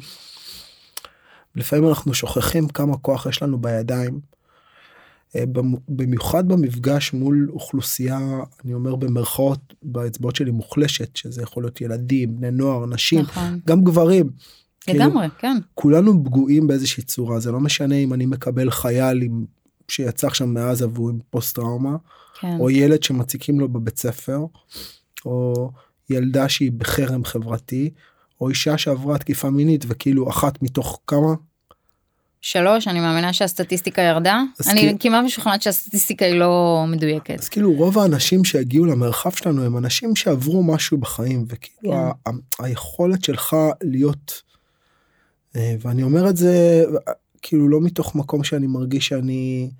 לפעמים 1.54 1.88
אנחנו 1.88 2.14
שוכחים 2.14 2.68
כמה 2.68 2.96
כוח 2.96 3.26
יש 3.26 3.42
לנו 3.42 3.58
בידיים. 3.58 4.20
אה, 5.36 5.46
במ- 5.46 5.74
במיוחד 5.88 6.48
במפגש 6.48 7.12
מול 7.12 7.48
אוכלוסייה 7.52 8.18
אני 8.64 8.74
אומר 8.74 8.96
במרכאות 8.96 9.74
באצבעות 9.82 10.36
שלי 10.36 10.50
מוחלשת 10.50 11.16
שזה 11.16 11.42
יכול 11.42 11.62
להיות 11.62 11.80
ילדים 11.80 12.36
בני 12.36 12.50
נוער 12.50 12.86
נשים 12.86 13.20
נכון, 13.20 13.58
גם 13.66 13.84
גברים. 13.84 14.30
כאילו, 14.80 14.98
לגמרי, 15.04 15.26
כן, 15.38 15.56
כולנו 15.74 16.24
פגועים 16.24 16.66
באיזושהי 16.66 17.02
צורה 17.02 17.40
זה 17.40 17.52
לא 17.52 17.60
משנה 17.60 17.94
אם 17.94 18.14
אני 18.14 18.26
מקבל 18.26 18.70
חייל 18.70 19.22
עם 19.22 19.44
שיצא 19.88 20.26
עכשיו 20.26 20.46
מעזה 20.46 20.88
והוא 20.88 21.10
עם 21.10 21.18
פוסט 21.30 21.54
טראומה 21.56 21.96
כן, 22.40 22.56
או 22.60 22.70
ילד 22.70 23.02
שמציקים 23.02 23.60
לו 23.60 23.68
בבית 23.68 23.98
ספר 23.98 24.40
או 25.24 25.70
ילדה 26.10 26.48
שהיא 26.48 26.72
בחרם 26.72 27.24
חברתי 27.24 27.90
או 28.40 28.48
אישה 28.48 28.78
שעברה 28.78 29.18
תקיפה 29.18 29.50
מינית 29.50 29.84
וכאילו 29.88 30.30
אחת 30.30 30.62
מתוך 30.62 31.00
כמה 31.06 31.34
שלוש, 32.40 32.88
אני 32.88 33.00
מאמינה 33.00 33.32
שהסטטיסטיקה 33.32 34.02
ירדה, 34.02 34.42
אני 34.66 34.80
כאילו- 34.80 34.98
כמעט 35.00 35.24
משוכנעת 35.24 35.62
שהסטטיסטיקה 35.62 36.24
היא 36.24 36.34
לא 36.34 36.84
מדויקת. 36.88 37.40
אז 37.40 37.48
כאילו 37.48 37.72
רוב 37.72 37.98
האנשים 37.98 38.44
שהגיעו 38.44 38.84
למרחב 38.84 39.30
שלנו 39.32 39.64
הם 39.64 39.76
אנשים 39.76 40.16
שעברו 40.16 40.62
משהו 40.62 40.98
בחיים 40.98 41.44
וכאילו 41.48 41.92
כן. 41.92 41.98
ה- 41.98 42.30
ה- 42.30 42.64
היכולת 42.64 43.24
שלך 43.24 43.56
להיות 43.82 44.42
אה, 45.56 45.74
ואני 45.80 46.02
אומר 46.02 46.28
את 46.30 46.36
זה 46.36 46.84
אה, 47.08 47.12
כאילו 47.42 47.68
לא 47.68 47.80
מתוך 47.80 48.14
מקום 48.14 48.44
שאני 48.44 48.66
מרגיש 48.66 49.08
שאני 49.08 49.70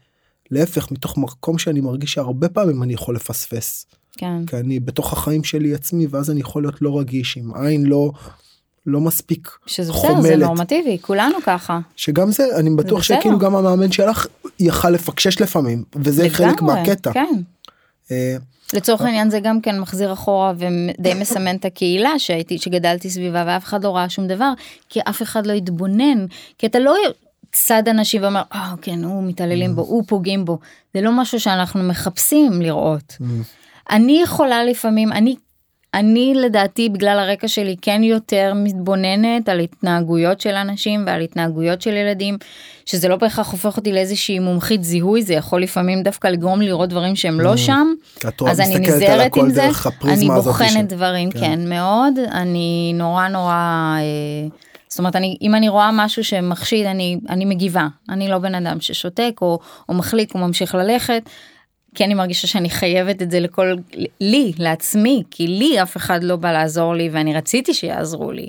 להפך 0.51 0.91
מתוך 0.93 1.19
מקום 1.19 1.59
שאני 1.59 1.81
מרגיש 1.81 2.13
שהרבה 2.13 2.49
פעמים 2.49 2.83
אני 2.83 2.95
יכול 2.95 3.15
לפספס 3.17 3.87
כן, 4.13 4.47
כי 4.47 4.57
אני 4.57 4.81
בתוך 4.81 5.13
החיים 5.13 5.45
שלי 5.45 5.75
עצמי 5.75 6.07
ואז 6.11 6.31
אני 6.31 6.41
יכול 6.41 6.63
להיות 6.63 6.83
לא 6.83 6.99
רגיש 7.01 7.37
עם 7.37 7.55
עין 7.55 7.87
לא 7.87 8.13
לא 8.87 9.01
מספיק 9.01 9.51
שזה 9.67 9.87
זה 9.87 9.93
חומלת. 9.93 10.39
נורמטיבי, 10.39 10.99
כולנו 11.01 11.39
ככה. 11.47 11.81
שגם 11.97 12.33
זה 12.33 12.57
אני 12.57 12.71
בטוח 12.71 12.99
בסדר. 13.01 13.19
שכאילו 13.21 13.39
גם 13.39 13.57
המאמן 13.57 13.93
שלך 13.93 14.27
יכל 14.61 14.91
לפקשש 14.91 15.41
לפעמים 15.41 15.85
וזה 15.97 16.31
חלק 16.31 16.57
לגמרי, 16.57 16.75
מהקטע. 16.75 17.13
כן. 17.13 17.35
אה, 18.11 18.37
לצורך 18.75 19.01
העניין 19.01 19.31
זה 19.31 19.41
גם 19.41 19.61
כן 19.61 19.81
מחזיר 19.81 20.13
אחורה 20.13 20.53
ודי 20.57 21.15
מסמן 21.15 21.57
את 21.57 21.65
הקהילה 21.65 22.19
שהייתי 22.19 22.59
שגדלתי 22.59 23.11
סביבה 23.11 23.45
ואף 23.47 23.65
אחד 23.65 23.85
לא 23.85 23.97
ראה 23.97 24.09
שום 24.09 24.27
דבר 24.27 24.53
כי 24.89 25.01
אף 25.09 25.23
אחד 25.23 25.47
לא 25.47 25.53
התבונן 25.53 26.27
כי 26.59 26.67
אתה 26.67 26.79
לא 26.79 26.95
צד 27.53 27.89
אנשים 27.89 28.23
ואומר, 28.23 28.43
אה, 28.53 28.75
כן, 28.83 29.05
הוא 29.05 29.23
מתעללים 29.23 29.75
בו, 29.75 29.83
הוא 29.83 30.05
פוגעים 30.07 30.45
בו. 30.45 30.59
זה 30.95 31.01
לא 31.01 31.13
משהו 31.13 31.41
שאנחנו 31.41 31.83
מחפשים 31.83 32.63
לראות. 32.63 33.17
אני 33.91 34.21
יכולה 34.23 34.65
לפעמים, 34.65 35.13
אני 35.13 35.37
אני 35.95 36.33
לדעתי 36.37 36.89
בגלל 36.89 37.19
הרקע 37.19 37.49
שלי 37.49 37.77
כן 37.83 38.03
יותר 38.03 38.53
מתבוננת 38.57 39.49
על 39.49 39.61
התנהגויות 39.61 40.41
של 40.41 40.55
אנשים 40.55 41.05
ועל 41.07 41.21
התנהגויות 41.21 41.83
של 41.83 41.97
ילדים 41.97 42.39
שזה 42.87 43.09
לא 43.09 43.17
בהכרח 43.17 43.53
הופך 43.53 43.77
אותי 43.77 43.93
לאיזושהי 43.93 44.39
מומחית 44.39 44.85
זיהוי 44.85 45.23
זה 45.23 45.35
יכול 45.35 45.63
לפעמים 45.63 46.03
דווקא 46.03 46.29
לגרום 46.29 46.61
לי 46.61 46.67
לראות 46.67 46.89
דברים 46.89 47.17
שהם 47.17 47.41
לא 47.41 47.57
שם. 47.57 47.87
אז 48.49 48.61
אני 48.61 48.79
נזהרת 48.79 49.37
עם 49.37 49.51
זה. 49.51 49.71
אני 50.05 50.27
בוחנת 50.27 50.89
דברים 50.89 51.31
כן. 51.31 51.41
כן 51.41 51.69
מאוד. 51.69 52.19
אני 52.33 52.93
נורא 52.95 53.29
נורא 53.29 53.53
אה, 53.99 54.49
זאת 54.89 54.99
אומרת 54.99 55.17
אני 55.17 55.37
אם 55.43 55.55
אני 55.55 55.69
רואה 55.69 55.91
משהו 55.93 56.25
שמחשיד 56.25 56.87
אני 56.87 57.19
אני 57.29 57.45
מגיבה. 57.45 57.89
אני 58.09 58.29
לא 58.29 58.39
בן 58.39 58.55
אדם 58.55 58.81
ששותק 58.81 59.39
או, 59.43 59.59
או 59.89 59.95
מחליק 59.95 60.35
או 60.35 60.41
ממשיך 60.41 60.75
ללכת 60.75 61.23
כי 61.95 62.05
אני 62.05 62.15
מרגישה 62.15 62.47
שאני 62.47 62.71
חייבת 62.71 63.23
את 63.23 63.31
זה 63.31 63.41
לכל 63.41 63.75
לי 64.21 64.53
לעצמי 64.59 65.23
כי 65.31 65.47
לי 65.47 65.83
אף 65.83 65.97
אחד 65.97 66.23
לא 66.23 66.37
בא 66.37 66.53
לעזור 66.53 66.95
לי 66.95 67.09
ואני 67.13 67.35
רציתי 67.35 67.75
שיעזרו 67.75 68.33
לי. 68.33 68.49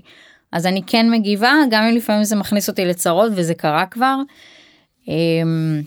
אז 0.52 0.66
אני 0.66 0.82
כן 0.88 1.12
מגיבה 1.12 1.54
גם 1.72 1.84
אם 1.84 1.96
לפעמים 1.96 2.24
זה 2.24 2.36
מכניס 2.36 2.70
אותי 2.70 2.86
לצרות 2.86 3.32
וזה 3.36 3.54
קרה 3.54 3.86
כבר. 3.86 4.16
אמ, 5.08 5.82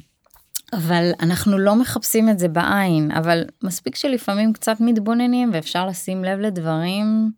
אבל 0.73 1.11
אנחנו 1.21 1.59
לא 1.59 1.77
מחפשים 1.77 2.29
את 2.29 2.39
זה 2.39 2.49
בעין 2.49 3.11
אבל 3.11 3.45
מספיק 3.63 3.97
שלפעמים 3.97 4.53
קצת 4.53 4.77
מתבוננים 4.81 5.51
ואפשר 5.53 5.87
לשים 5.87 6.25
לב 6.25 6.41
לדברים 6.41 7.31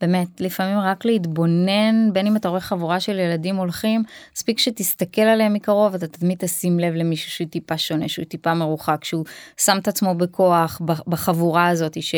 באמת, 0.00 0.40
לפעמים 0.40 0.78
רק 0.78 1.04
להתבונן, 1.04 2.12
בין 2.12 2.26
אם 2.26 2.36
אתה 2.36 2.48
רואה 2.48 2.60
חבורה 2.60 3.00
של 3.00 3.18
ילדים 3.18 3.56
הולכים, 3.56 4.02
מספיק 4.36 4.58
שתסתכל 4.58 5.22
עליהם 5.22 5.52
מקרוב, 5.52 5.94
אתה 5.94 6.06
תמיד 6.06 6.38
תשים 6.38 6.80
לב 6.80 6.94
למישהו 6.94 7.30
שהוא 7.30 7.48
טיפה 7.48 7.78
שונה, 7.78 8.08
שהוא 8.08 8.24
טיפה 8.24 8.54
מרוחק, 8.54 9.04
שהוא 9.04 9.24
שם 9.56 9.78
את 9.78 9.88
עצמו 9.88 10.14
בכוח 10.14 10.80
בחבורה 11.06 11.68
הזאת, 11.68 12.02
ש... 12.02 12.14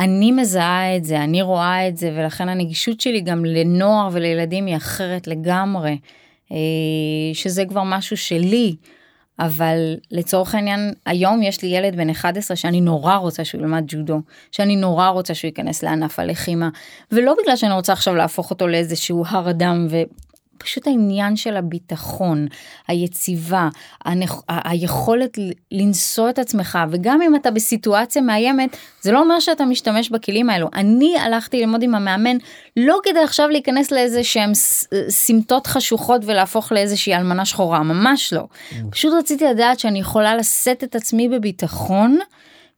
אני 0.00 0.32
מזהה 0.32 0.96
את 0.96 1.04
זה, 1.04 1.24
אני 1.24 1.42
רואה 1.42 1.88
את 1.88 1.96
זה, 1.96 2.12
ולכן 2.16 2.48
הנגישות 2.48 3.00
שלי 3.00 3.20
גם 3.20 3.44
לנוער 3.44 4.08
ולילדים 4.12 4.66
היא 4.66 4.76
אחרת 4.76 5.26
לגמרי, 5.26 5.98
אה, 6.52 6.56
שזה 7.34 7.64
כבר 7.68 7.82
משהו 7.84 8.16
שלי. 8.16 8.76
אבל 9.38 9.96
לצורך 10.10 10.54
העניין 10.54 10.92
היום 11.06 11.42
יש 11.42 11.62
לי 11.62 11.68
ילד 11.68 11.96
בן 11.96 12.10
11 12.10 12.56
שאני 12.56 12.80
נורא 12.80 13.16
רוצה 13.16 13.44
שהוא 13.44 13.60
ילמד 13.60 13.84
ג'ודו 13.86 14.20
שאני 14.52 14.76
נורא 14.76 15.08
רוצה 15.08 15.34
שהוא 15.34 15.48
ייכנס 15.48 15.82
לענף 15.82 16.18
הלחימה 16.18 16.68
ולא 17.12 17.34
בגלל 17.42 17.56
שאני 17.56 17.72
רוצה 17.72 17.92
עכשיו 17.92 18.14
להפוך 18.14 18.50
אותו 18.50 18.68
לאיזשהו 18.68 19.24
הר 19.26 19.50
אדם 19.50 19.86
פשוט 20.58 20.86
העניין 20.86 21.36
של 21.36 21.56
הביטחון, 21.56 22.46
היציבה, 22.88 23.68
הנכ... 24.04 24.40
היכולת 24.48 25.38
לנסוע 25.72 26.30
את 26.30 26.38
עצמך, 26.38 26.78
וגם 26.90 27.22
אם 27.22 27.36
אתה 27.36 27.50
בסיטואציה 27.50 28.22
מאיימת, 28.22 28.76
זה 29.00 29.12
לא 29.12 29.20
אומר 29.20 29.40
שאתה 29.40 29.64
משתמש 29.64 30.10
בכלים 30.10 30.50
האלו. 30.50 30.68
אני 30.74 31.18
הלכתי 31.18 31.60
ללמוד 31.60 31.82
עם 31.82 31.94
המאמן, 31.94 32.36
לא 32.76 32.98
כדי 33.02 33.20
עכשיו 33.20 33.48
להיכנס 33.48 33.90
לאיזה 33.90 34.24
שהם 34.24 34.52
סמטות 35.08 35.66
חשוכות 35.66 36.22
ולהפוך 36.24 36.72
לאיזושהי 36.72 37.14
אלמנה 37.14 37.44
שחורה, 37.44 37.82
ממש 37.82 38.32
לא. 38.32 38.44
Mm. 38.44 38.74
פשוט 38.90 39.14
רציתי 39.18 39.44
לדעת 39.44 39.78
שאני 39.78 39.98
יכולה 39.98 40.36
לשאת 40.36 40.84
את 40.84 40.94
עצמי 40.96 41.28
בביטחון, 41.28 42.18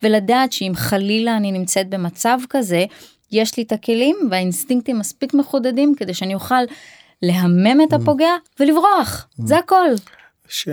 ולדעת 0.02 0.52
שאם 0.52 0.72
חלילה 0.74 1.36
אני 1.36 1.52
נמצאת 1.52 1.88
במצב 1.88 2.38
כזה, 2.50 2.84
יש 3.32 3.56
לי 3.56 3.62
את 3.62 3.72
הכלים 3.72 4.16
והאינסטינקטים 4.30 4.98
מספיק 4.98 5.34
מחודדים 5.34 5.94
כדי 5.94 6.14
שאני 6.14 6.34
אוכל 6.34 6.64
להמם 7.22 7.80
את 7.88 7.92
הפוגע 7.92 8.30
ולברוח 8.60 9.28
זה 9.38 9.58
הכל. 9.58 9.90
יש 10.48 10.68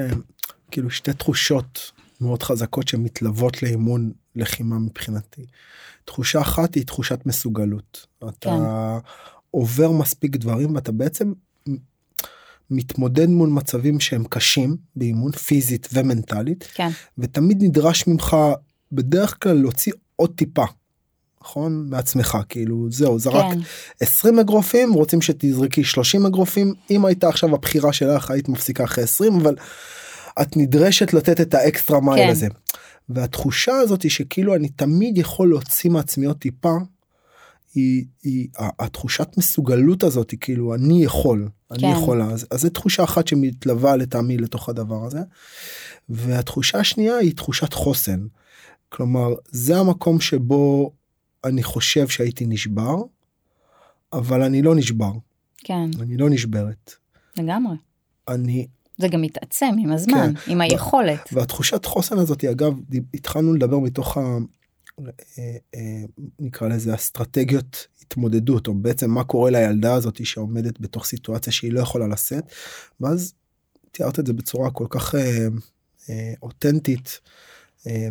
כאילו 0.72 0.90
שתי 0.90 1.14
תחושות 1.14 1.92
מאוד 2.22 2.44
חזקות 2.44 2.88
שמתלוות 2.88 3.64
לאימון 3.64 4.12
לחימה 4.36 4.80
מבחינתי. 4.80 5.46
תחושה 6.06 6.42
אחת 6.42 6.76
היא 6.76 6.86
תחושת 6.86 7.20
מסוגלות. 7.26 8.08
אתה 8.30 8.30
כן. 8.42 8.50
עובר 9.52 9.92
מספיק 9.92 10.36
דברים 10.36 10.76
ואתה 10.76 10.92
בעצם 10.92 11.34
מתמודד 12.72 13.30
מול 13.30 13.50
מצבים 13.50 14.00
שהם 14.00 14.24
קשים 14.30 14.78
באימון 14.96 15.32
פיזית 15.32 15.88
ומנטלית 15.94 16.70
כן. 16.74 16.90
ותמיד 17.18 17.64
נדרש 17.64 18.08
ממך 18.08 18.38
בדרך 18.92 19.44
כלל 19.44 19.54
להוציא 19.54 19.94
עוד 20.16 20.32
טיפה 20.36 20.66
נכון 21.46 21.86
מעצמך 21.90 22.38
כאילו 22.50 22.88
זהו 22.90 23.20
זה 23.20 23.30
כן. 23.30 23.38
רק 23.38 23.58
20 24.00 24.40
אגרופים 24.40 24.94
רוצים 24.94 25.22
שתזרקי 25.22 25.84
30 25.84 26.26
אגרופים 26.26 26.74
אם 26.92 27.06
הייתה 27.06 27.30
עכשיו 27.30 27.56
הבחירה 27.56 27.94
שלך 27.94 28.32
היית 28.32 28.50
מפסיקה 28.50 28.84
אחרי 28.84 29.04
20 29.04 29.36
אבל 29.36 29.56
את 30.42 30.58
נדרשת 30.58 31.14
לתת 31.14 31.42
את 31.42 31.54
האקסטרה 31.54 32.02
מייל 32.02 32.26
כן. 32.26 32.32
הזה. 32.32 32.48
והתחושה 33.10 33.78
הזאת 33.78 34.02
היא 34.02 34.12
שכאילו 34.12 34.56
אני 34.56 34.70
תמיד 34.70 35.18
יכול 35.18 35.50
להוציא 35.50 35.90
מעצמי 35.90 36.26
עוד 36.26 36.38
טיפה. 36.38 36.78
היא, 37.76 38.06
היא 38.24 38.48
התחושת 38.80 39.28
מסוגלות 39.38 40.04
הזאת 40.04 40.32
היא 40.32 40.40
כאילו 40.42 40.76
אני 40.76 41.04
יכול 41.04 41.48
כן. 41.70 41.86
אני 41.86 41.94
יכולה 41.94 42.26
אז, 42.26 42.46
אז 42.52 42.62
זו 42.62 42.70
תחושה 42.70 43.04
אחת 43.04 43.28
שמתלווה 43.28 43.96
לטעמי 43.96 44.38
לתוך 44.38 44.70
הדבר 44.70 45.06
הזה. 45.06 45.20
והתחושה 46.10 46.80
השנייה 46.80 47.18
היא 47.18 47.36
תחושת 47.36 47.74
חוסן. 47.74 48.26
כלומר 48.90 49.34
זה 49.52 49.78
המקום 49.78 50.20
שבו 50.20 50.92
אני 51.46 51.64
חושב 51.64 52.08
שהייתי 52.08 52.46
נשבר, 52.46 52.96
אבל 54.14 54.42
אני 54.42 54.62
לא 54.62 54.76
נשבר. 54.76 55.12
כן. 55.58 55.90
אני 56.00 56.18
לא 56.18 56.30
נשברת. 56.30 56.94
לגמרי. 57.38 57.76
אני... 58.28 58.68
זה 58.98 59.08
גם 59.08 59.22
מתעצם 59.22 59.76
עם 59.80 59.92
הזמן, 59.92 60.34
כן. 60.36 60.52
עם 60.52 60.62
היכולת. 60.62 61.30
והתחושת 61.32 61.86
חוסן 61.86 62.18
הזאת, 62.18 62.44
אגב, 62.44 62.74
התחלנו 63.14 63.54
לדבר 63.54 63.80
מתוך 63.80 64.18
ה... 64.18 64.38
אה, 65.00 65.58
אה, 65.76 66.04
נקרא 66.40 66.68
לזה 66.68 66.96
אסטרטגיות 66.96 67.88
התמודדות, 68.02 68.68
או 68.68 68.74
בעצם 68.74 69.12
מה 69.12 69.24
קורה 69.24 69.52
לילדה 69.52 69.94
הזאת 69.94 70.26
שעומדת 70.26 70.80
בתוך 70.80 71.06
סיטואציה 71.06 71.54
שהיא 71.54 71.72
לא 71.72 71.80
יכולה 71.80 72.08
לשאת, 72.08 72.44
ואז 73.02 73.34
תיארת 73.92 74.20
את 74.20 74.28
זה 74.28 74.34
בצורה 74.34 74.72
כל 74.72 74.86
כך 74.90 75.16
אה, 75.16 75.48
אה, 76.10 76.34
אותנטית. 76.42 77.20
אה, 77.88 78.08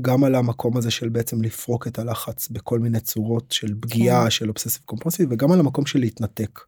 גם 0.00 0.24
על 0.24 0.34
המקום 0.34 0.76
הזה 0.76 0.90
של 0.90 1.08
בעצם 1.08 1.42
לפרוק 1.42 1.86
את 1.86 1.98
הלחץ 1.98 2.48
בכל 2.48 2.78
מיני 2.78 3.00
צורות 3.00 3.52
של 3.52 3.74
פגיעה 3.80 4.24
כן. 4.24 4.30
של 4.30 4.48
אובססיב 4.48 4.82
קומפרסיב 4.84 5.28
וגם 5.32 5.52
על 5.52 5.60
המקום 5.60 5.86
של 5.86 5.98
להתנתק. 5.98 6.60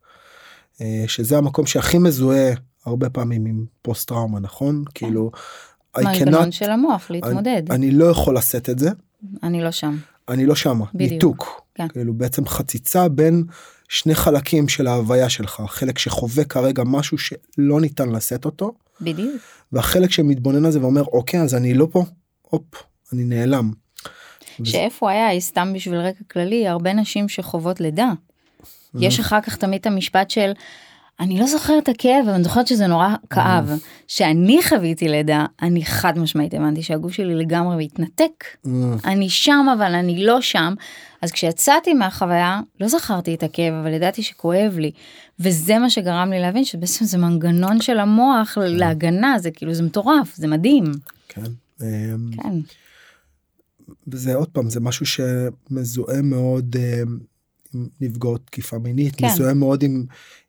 אה, 0.80 1.04
שזה 1.06 1.38
המקום 1.38 1.66
שהכי 1.66 1.98
מזוהה 1.98 2.52
הרבה 2.86 3.10
פעמים 3.10 3.46
עם 3.46 3.64
פוסט 3.82 4.08
טראומה 4.08 4.40
נכון 4.40 4.84
כן. 4.94 5.06
כאילו. 5.06 5.30
מנגנון 5.98 6.52
של 6.52 6.70
המוח 6.70 7.10
להתמודד. 7.10 7.62
אני, 7.70 7.76
אני 7.76 7.90
לא 7.90 8.04
יכול 8.04 8.36
לשאת 8.36 8.70
את 8.70 8.78
זה. 8.78 8.90
אני 9.42 9.62
לא 9.62 9.70
שם. 9.70 9.96
אני 10.28 10.46
לא 10.46 10.54
שמה. 10.54 10.84
בדיוק. 10.94 11.12
ניתוק. 11.12 11.62
כן. 11.74 11.88
כאילו 11.88 12.14
בעצם 12.14 12.46
חציצה 12.46 13.08
בין 13.08 13.44
שני 13.88 14.14
חלקים 14.14 14.68
של 14.68 14.86
ההוויה 14.86 15.28
שלך 15.28 15.62
חלק 15.66 15.98
שחווה 15.98 16.44
כרגע 16.44 16.82
משהו 16.86 17.18
שלא 17.18 17.80
ניתן 17.80 18.08
לשאת 18.08 18.44
אותו. 18.44 18.72
בדיוק. 19.00 19.42
והחלק 19.72 20.10
שמתבונן 20.10 20.64
על 20.64 20.70
זה 20.70 20.80
ואומר 20.80 21.02
אוקיי 21.02 21.40
אז 21.40 21.54
אני 21.54 21.74
לא 21.74 21.88
פה. 21.90 22.04
הופ 22.42 22.89
אני 23.12 23.24
נעלם. 23.24 23.70
שאיפה 24.64 25.10
היה 25.10 25.40
סתם 25.40 25.72
בשביל 25.74 25.98
רקע 26.00 26.24
כללי 26.30 26.68
הרבה 26.68 26.92
נשים 26.92 27.28
שחוות 27.28 27.80
לידה. 27.80 28.12
יש 29.00 29.20
אחר 29.20 29.40
כך 29.40 29.56
תמיד 29.56 29.80
את 29.80 29.86
המשפט 29.86 30.30
של 30.30 30.52
אני 31.20 31.38
לא 31.38 31.46
זוכרת 31.46 31.82
את 31.82 31.88
הכאב 31.88 32.24
אבל 32.24 32.34
אני 32.34 32.44
זוכרת 32.44 32.66
שזה 32.66 32.86
נורא 32.86 33.08
כאב 33.30 33.70
שאני 34.06 34.60
חוויתי 34.68 35.08
לידה 35.08 35.46
אני 35.62 35.84
חד 35.84 36.18
משמעית 36.18 36.54
הבנתי 36.54 36.82
שהגוף 36.82 37.12
שלי 37.12 37.34
לגמרי 37.34 37.84
מתנתק 37.84 38.44
אני 39.04 39.28
שם 39.28 39.66
אבל 39.78 39.94
אני 39.94 40.24
לא 40.24 40.40
שם 40.40 40.74
אז 41.22 41.32
כשיצאתי 41.32 41.94
מהחוויה 41.94 42.60
לא 42.80 42.88
זכרתי 42.88 43.34
את 43.34 43.42
הכאב 43.42 43.74
אבל 43.74 43.92
ידעתי 43.92 44.22
שכואב 44.22 44.78
לי 44.78 44.90
וזה 45.40 45.78
מה 45.78 45.90
שגרם 45.90 46.30
לי 46.30 46.40
להבין 46.40 46.64
שבעצם 46.64 47.04
זה 47.04 47.18
מנגנון 47.18 47.80
של 47.80 47.98
המוח 47.98 48.58
להגנה 48.60 49.38
זה 49.38 49.50
כאילו 49.50 49.74
זה 49.74 49.82
מטורף 49.82 50.36
זה 50.36 50.46
מדהים. 50.48 50.84
כן. 51.28 51.42
אמ, 51.82 52.30
כן. 52.42 52.52
וזה 54.08 54.34
עוד 54.34 54.48
פעם 54.48 54.70
זה 54.70 54.80
משהו 54.80 55.06
שמזוהה 55.06 56.22
מאוד 56.22 56.76
אה, 56.78 57.02
עם 57.74 57.88
נפגעות 58.00 58.46
תקיפה 58.46 58.78
מינית 58.78 59.16
כן. 59.16 59.26
מזוהה 59.26 59.54
מאוד 59.54 59.82
עם 59.82 60.04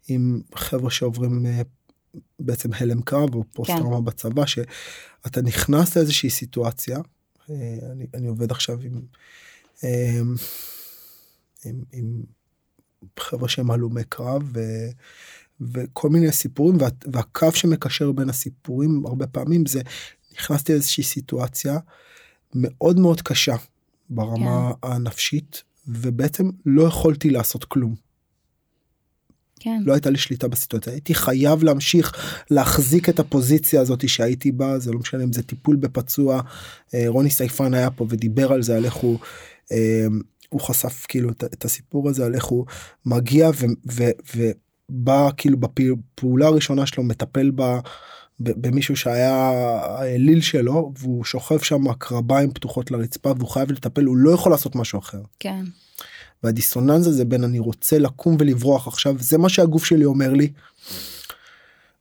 עם 0.07 0.41
חבר'ה 0.55 0.91
שעוברים 0.91 1.45
אה, 1.45 1.61
בעצם 2.39 2.69
הלם 2.73 3.01
קרב 3.01 3.35
או 3.35 3.43
פוסט 3.53 3.71
טראומה 3.71 3.97
כן. 3.97 4.05
בצבא 4.05 4.45
שאתה 4.45 5.41
נכנס 5.41 5.97
לאיזושהי 5.97 6.29
סיטואציה 6.29 6.97
אה, 7.49 7.55
אני, 7.91 8.05
אני 8.13 8.27
עובד 8.27 8.51
עכשיו 8.51 8.79
עם, 8.81 9.01
עם, 9.83 10.35
עם, 11.65 11.83
עם 11.93 12.23
חבר'ה 13.19 13.49
שהם 13.49 13.71
הלומי 13.71 14.03
קרב 14.09 14.43
ו, 14.53 14.59
וכל 15.61 16.09
מיני 16.09 16.31
סיפורים 16.31 16.77
וה, 16.81 16.87
והקו 17.11 17.51
שמקשר 17.53 18.11
בין 18.11 18.29
הסיפורים 18.29 19.05
הרבה 19.05 19.27
פעמים 19.27 19.65
זה 19.65 19.81
נכנסתי 20.33 20.71
לאיזושהי 20.71 21.03
סיטואציה 21.03 21.77
מאוד 22.55 22.99
מאוד 22.99 23.21
קשה 23.21 23.55
ברמה 24.09 24.71
כן. 24.81 24.87
הנפשית 24.87 25.63
ובעצם 25.87 26.49
לא 26.65 26.83
יכולתי 26.83 27.29
לעשות 27.29 27.63
כלום. 27.63 27.95
כן. 29.59 29.81
לא 29.85 29.93
הייתה 29.93 30.09
לי 30.09 30.17
שליטה 30.17 30.47
בסיטואציה 30.47 30.93
הייתי 30.93 31.15
חייב 31.15 31.63
להמשיך 31.63 32.13
להחזיק 32.49 33.09
את 33.09 33.19
הפוזיציה 33.19 33.81
הזאת 33.81 34.09
שהייתי 34.09 34.51
בה 34.51 34.79
זה 34.79 34.91
לא 34.91 34.99
משנה 34.99 35.23
אם 35.23 35.33
זה 35.33 35.43
טיפול 35.43 35.75
בפצוע 35.75 36.41
אה, 36.93 37.03
רוני 37.07 37.29
סייפן 37.29 37.73
היה 37.73 37.91
פה 37.91 38.05
ודיבר 38.09 38.53
על 38.53 38.63
זה 38.63 38.77
על 38.77 38.85
איך 38.85 38.93
הוא. 38.93 39.19
אה, 39.71 40.05
הוא 40.49 40.61
חשף 40.61 41.05
כאילו 41.07 41.29
את 41.29 41.65
הסיפור 41.65 42.09
הזה 42.09 42.25
על 42.25 42.35
איך 42.35 42.45
הוא 42.45 42.65
מגיע 43.05 43.49
ובא 44.35 45.29
כאילו 45.37 45.57
בפעולה 45.57 46.47
הראשונה 46.47 46.85
שלו 46.85 47.03
מטפל 47.03 47.51
בה 47.51 47.79
במישהו 48.43 48.95
שהיה 48.95 49.35
האליל 49.83 50.41
שלו 50.41 50.93
והוא 50.97 51.23
שוכב 51.23 51.59
שם 51.59 51.93
קרביים 51.93 52.51
פתוחות 52.51 52.91
לרצפה 52.91 53.31
והוא 53.37 53.49
חייב 53.49 53.71
לטפל 53.71 54.05
הוא 54.05 54.17
לא 54.17 54.31
יכול 54.31 54.51
לעשות 54.51 54.75
משהו 54.75 54.99
אחר. 54.99 55.21
כן. 55.39 55.65
והדיסוננס 56.43 57.07
הזה 57.07 57.25
בין 57.25 57.43
אני 57.43 57.59
רוצה 57.59 57.99
לקום 57.99 58.37
ולברוח 58.39 58.87
עכשיו 58.87 59.15
זה 59.19 59.37
מה 59.37 59.49
שהגוף 59.49 59.85
שלי 59.85 60.05
אומר 60.05 60.33
לי. 60.33 60.53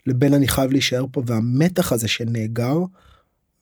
לבין 0.07 0.35
אני 0.35 0.49
חייב 0.49 0.73
להישאר 0.73 1.05
פה 1.13 1.23
והמתח 1.27 1.93
הזה 1.93 2.09
שנאגר 2.09 2.79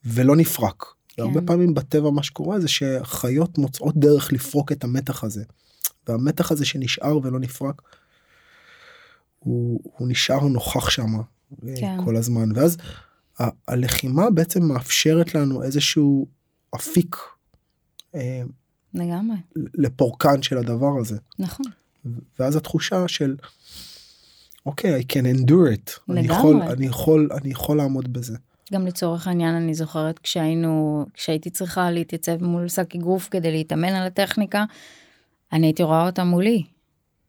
ולא 0.05 0.37
נפרק. 0.37 0.85
כן. 1.09 1.23
הרבה 1.23 1.41
פעמים 1.41 1.75
בטבע 1.75 2.11
מה 2.11 2.23
שקורה 2.23 2.61
זה 2.61 2.69
שחיות 2.69 3.59
מוצאות 3.59 3.97
דרך 3.97 4.33
לפרוק 4.33 4.73
את 4.73 4.85
המתח 4.85 5.25
הזה. 5.25 5.45
והמתח 6.09 6.53
הזה 6.53 6.65
שנשאר 6.65 7.19
ולא 7.23 7.41
נפרק. 7.41 7.83
הוא, 9.39 9.81
הוא 9.83 10.09
נשאר 10.09 10.41
נוכח 10.41 10.91
שם 10.91 11.21
כן. 11.81 11.97
כל 12.05 12.17
הזמן 12.17 12.49
ואז 12.55 12.77
ה- 13.41 13.49
הלחימה 13.69 14.31
בעצם 14.31 14.63
מאפשרת 14.63 15.35
לנו 15.35 15.63
איזשהו 15.63 16.27
אפיק. 16.75 17.17
אה, 18.15 18.43
לגמרי. 18.95 19.37
לפורקן 19.75 20.43
של 20.43 20.59
הדבר 20.59 20.99
הזה. 21.01 21.17
נכון. 21.39 21.67
ואז 22.39 22.57
התחושה 22.57 23.09
של 23.09 23.37
אוקיי, 24.67 25.01
I 25.01 25.05
can 25.05 25.37
endure 25.37 25.75
it. 25.75 26.01
לגמרי. 26.09 26.21
אני 26.21 26.27
יכול, 26.27 26.63
אני 26.63 26.87
יכול, 26.87 27.29
אני 27.33 27.51
יכול 27.51 27.77
לעמוד 27.77 28.13
בזה. 28.13 28.37
גם 28.73 28.87
לצורך 28.87 29.27
העניין 29.27 29.55
אני 29.55 29.75
זוכרת 29.75 30.19
כשהיינו, 30.19 31.05
כשהייתי 31.15 31.51
צריכה 31.51 31.91
להתייצב 31.91 32.45
מול 32.45 32.69
שק 32.69 32.95
אגרוף 32.95 33.29
כדי 33.31 33.51
להתאמן 33.51 33.89
על 33.89 34.07
הטכניקה, 34.07 34.65
אני 35.53 35.67
הייתי 35.67 35.83
רואה 35.83 36.07
אותה 36.07 36.25
מולי. 36.25 36.63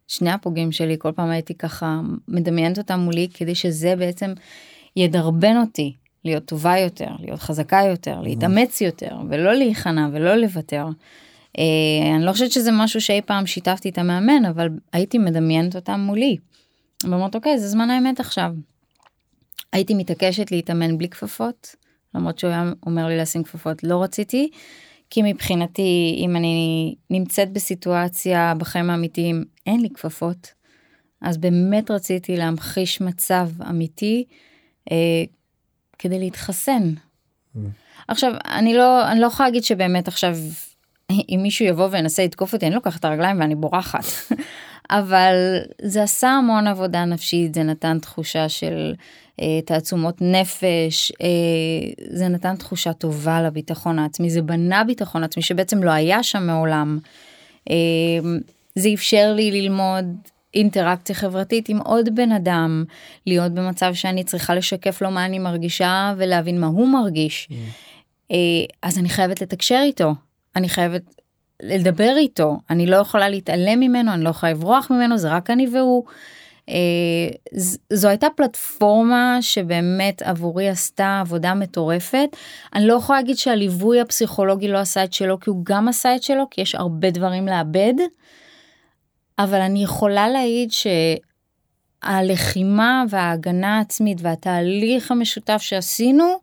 שני 0.10 0.32
הפוגעים 0.32 0.72
שלי 0.72 0.96
כל 1.00 1.12
פעם 1.12 1.30
הייתי 1.30 1.54
ככה 1.54 2.00
מדמיינת 2.28 2.78
אותם 2.78 3.00
מולי 3.00 3.28
כדי 3.34 3.56
שזה 3.56 3.96
בעצם 3.96 4.34
ידרבן 4.96 5.58
אותי 5.58 5.94
להיות 6.26 6.46
טובה 6.46 6.78
יותר, 6.78 7.10
להיות 7.20 7.40
חזקה 7.40 7.82
יותר, 7.90 8.22
להתאמץ 8.22 8.82
יותר 8.82 9.18
ולא 9.30 9.54
להיכנע 9.54 10.08
ולא 10.14 10.36
לוותר. 10.36 10.86
אה, 11.58 12.16
אני 12.16 12.26
לא 12.26 12.32
חושבת 12.32 12.52
שזה 12.52 12.72
משהו 12.72 13.02
שאי 13.02 13.22
פעם 13.22 13.46
שיתפתי 13.46 13.90
את 13.90 13.98
המאמן 13.98 14.46
אבל 14.46 14.70
הייתי 14.94 15.18
מדמיינת 15.18 15.76
אותם 15.76 16.00
מולי. 16.00 16.38
ואומרת 17.04 17.36
אוקיי 17.36 17.60
זה 17.60 17.68
זמן 17.68 17.90
האמת 17.90 18.20
עכשיו. 18.20 18.52
הייתי 19.74 19.94
מתעקשת 19.94 20.52
להתאמן 20.52 20.98
בלי 20.98 21.10
כפפות 21.10 21.76
למרות 22.16 22.40
שהוא 22.40 22.52
היה 22.52 22.72
אומר 22.86 23.08
לי 23.08 23.18
לשים 23.18 23.44
כפפות 23.44 23.84
לא 23.84 24.04
רציתי. 24.04 24.50
כי 25.10 25.22
מבחינתי 25.24 26.16
אם 26.18 26.36
אני 26.36 26.96
נמצאת 27.10 27.52
בסיטואציה 27.54 28.54
בחיים 28.58 28.90
האמיתיים 28.90 29.46
אין 29.68 29.82
לי 29.82 29.90
כפפות. 29.90 30.54
אז 31.22 31.38
באמת 31.38 31.92
רציתי 31.92 32.38
להמחיש 32.38 33.02
מצב 33.02 33.50
אמיתי 33.70 34.24
אה, 34.92 35.24
כדי 36.00 36.20
להתחסן. 36.20 36.94
Mm. 37.56 37.60
עכשיו 38.08 38.34
אני 38.46 38.74
לא 38.74 39.12
אני 39.12 39.20
לא 39.20 39.28
יכולה 39.28 39.50
להגיד 39.50 39.64
שבאמת 39.64 40.08
עכשיו 40.08 40.36
אם 41.12 41.40
מישהו 41.44 41.66
יבוא 41.66 41.88
וינסה 41.92 42.24
לתקוף 42.24 42.54
אותי 42.54 42.68
אני 42.68 42.76
לוקחת 42.76 43.00
את 43.00 43.06
הרגליים 43.06 43.40
ואני 43.40 43.56
בורחת. 43.56 44.06
אבל 44.90 45.34
זה 45.82 46.04
עשה 46.04 46.30
המון 46.30 46.68
עבודה 46.68 47.06
נפשית 47.06 47.54
זה 47.54 47.64
נתן 47.64 48.00
תחושה 48.00 48.50
של 48.50 48.94
תעצומות 49.66 50.22
נפש 50.22 51.12
אה, 51.22 51.28
זה 52.10 52.28
נתן 52.28 52.56
תחושה 52.56 52.94
טובה 52.94 53.42
לביטחון 53.42 54.00
העצמי 54.00 54.30
זה 54.30 54.42
בנה 54.42 54.84
ביטחון 54.84 55.24
עצמי 55.24 55.44
שבעצם 55.44 55.84
לא 55.84 55.92
היה 55.92 56.24
שם 56.24 56.48
מעולם. 56.48 57.00
אה, 57.70 57.76
זה 58.76 58.90
אפשר 58.94 59.34
לי 59.36 59.52
ללמוד 59.52 60.06
אינטראקציה 60.54 61.16
חברתית 61.16 61.70
עם 61.70 61.78
עוד 61.78 62.16
בן 62.16 62.32
אדם 62.32 62.84
להיות 63.26 63.52
במצב 63.52 63.94
שאני 63.94 64.24
צריכה 64.24 64.56
לשקף 64.56 65.02
לו 65.02 65.12
מה 65.12 65.26
אני 65.26 65.40
מרגישה 65.40 66.14
ולהבין 66.18 66.60
מה 66.60 66.68
הוא 66.68 66.88
מרגיש. 66.88 67.48
Mm. 67.52 67.54
אה, 68.32 68.38
אז 68.84 68.98
אני 68.98 69.10
חייבת 69.10 69.42
לתקשר 69.42 69.80
איתו 69.84 70.14
אני 70.56 70.70
חייבת 70.70 71.02
לדבר 71.64 72.14
איתו 72.18 72.58
אני 72.70 72.86
לא 72.86 72.98
יכולה 72.98 73.30
להתעלם 73.30 73.80
ממנו 73.80 74.14
אני 74.14 74.24
לא 74.24 74.30
יכולה 74.30 74.52
לברוח 74.52 74.92
ממנו 74.92 75.18
זה 75.18 75.30
רק 75.30 75.50
אני 75.50 75.68
והוא. 75.74 76.04
אה, 76.70 77.30
זו 77.94 78.08
הייתה 78.08 78.28
פלטפורמה 78.36 79.38
שבאמת 79.42 80.22
עבורי 80.22 80.70
עשתה 80.70 81.20
עבודה 81.22 81.54
מטורפת. 81.54 82.30
אני 82.74 82.88
לא 82.88 82.94
יכולה 82.94 83.20
להגיד 83.20 83.38
שהליווי 83.38 84.02
הפסיכולוגי 84.02 84.68
לא 84.68 84.78
עשה 84.78 85.04
את 85.04 85.14
שלו 85.14 85.40
כי 85.40 85.50
הוא 85.50 85.62
גם 85.64 85.88
עשה 85.88 86.16
את 86.16 86.24
שלו 86.24 86.44
כי 86.52 86.62
יש 86.62 86.76
הרבה 86.76 87.12
דברים 87.12 87.48
לאבד. 87.48 87.94
אבל 89.40 89.62
אני 89.62 89.84
יכולה 89.84 90.30
להעיד 90.30 90.72
שהלחימה 92.04 93.04
וההגנה 93.10 93.78
העצמית 93.78 94.18
והתהליך 94.22 95.12
המשותף 95.12 95.58
שעשינו 95.62 96.40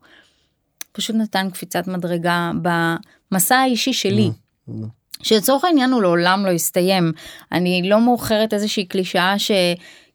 פשוט 0.93 1.16
נתן 1.16 1.51
קפיצת 1.51 1.87
מדרגה 1.87 2.51
במסע 2.62 3.57
האישי 3.57 3.93
שלי. 3.93 4.31
Mm, 4.31 4.70
mm. 4.70 4.72
שלצורך 5.22 5.64
העניין 5.64 5.93
הוא 5.93 6.03
לעולם 6.03 6.47
לא 6.47 6.51
יסתיים. 6.51 7.12
אני 7.53 7.83
לא 7.85 8.01
מאוחרת 8.01 8.55
איזושהי 8.55 8.85
קלישאה 8.85 9.39
ש... 9.39 9.51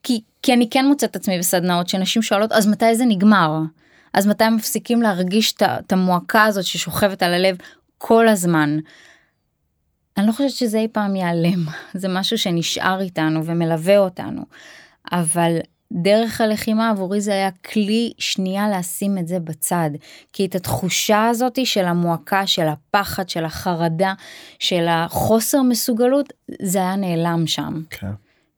כי, 0.04 0.22
כי 0.42 0.54
אני 0.54 0.70
כן 0.70 0.86
מוצאת 0.86 1.16
עצמי 1.16 1.40
בסדנאות 1.40 1.90
שנשים 1.90 2.22
שואלות 2.22 2.52
אז 2.52 2.68
מתי 2.68 2.96
זה 2.96 3.06
נגמר? 3.06 3.60
אז 4.14 4.28
מתי 4.28 4.50
מפסיקים 4.50 5.02
להרגיש 5.02 5.54
את 5.54 5.92
המועקה 5.92 6.44
הזאת 6.44 6.66
ששוכבת 6.66 7.24
על 7.24 7.34
הלב 7.34 7.58
כל 7.98 8.28
הזמן? 8.28 8.78
אני 10.18 10.28
לא 10.28 10.32
חושבת 10.32 10.50
שזה 10.50 10.78
אי 10.78 10.88
פעם 10.88 11.16
ייעלם, 11.16 11.66
זה 11.94 12.08
משהו 12.08 12.38
שנשאר 12.38 13.02
איתנו 13.02 13.46
ומלווה 13.46 13.98
אותנו. 13.98 14.42
אבל 15.12 15.58
דרך 15.92 16.42
הלחימה 16.42 16.90
עבורי 16.90 17.22
זה 17.22 17.32
היה 17.32 17.52
כלי 17.52 18.14
שנייה 18.18 18.70
לשים 18.70 19.18
את 19.18 19.28
זה 19.28 19.40
בצד. 19.40 19.90
כי 20.34 20.46
את 20.46 20.56
התחושה 20.56 21.28
הזאת 21.28 21.66
של 21.66 21.86
המועקה, 21.86 22.48
של 22.48 22.68
הפחד, 22.68 23.30
של 23.30 23.46
החרדה, 23.46 24.14
של 24.60 24.88
החוסר 24.90 25.62
מסוגלות, 25.62 26.34
זה 26.62 26.80
היה 26.80 26.96
נעלם 26.96 27.48
שם. 27.48 27.82
כן. 27.90 28.12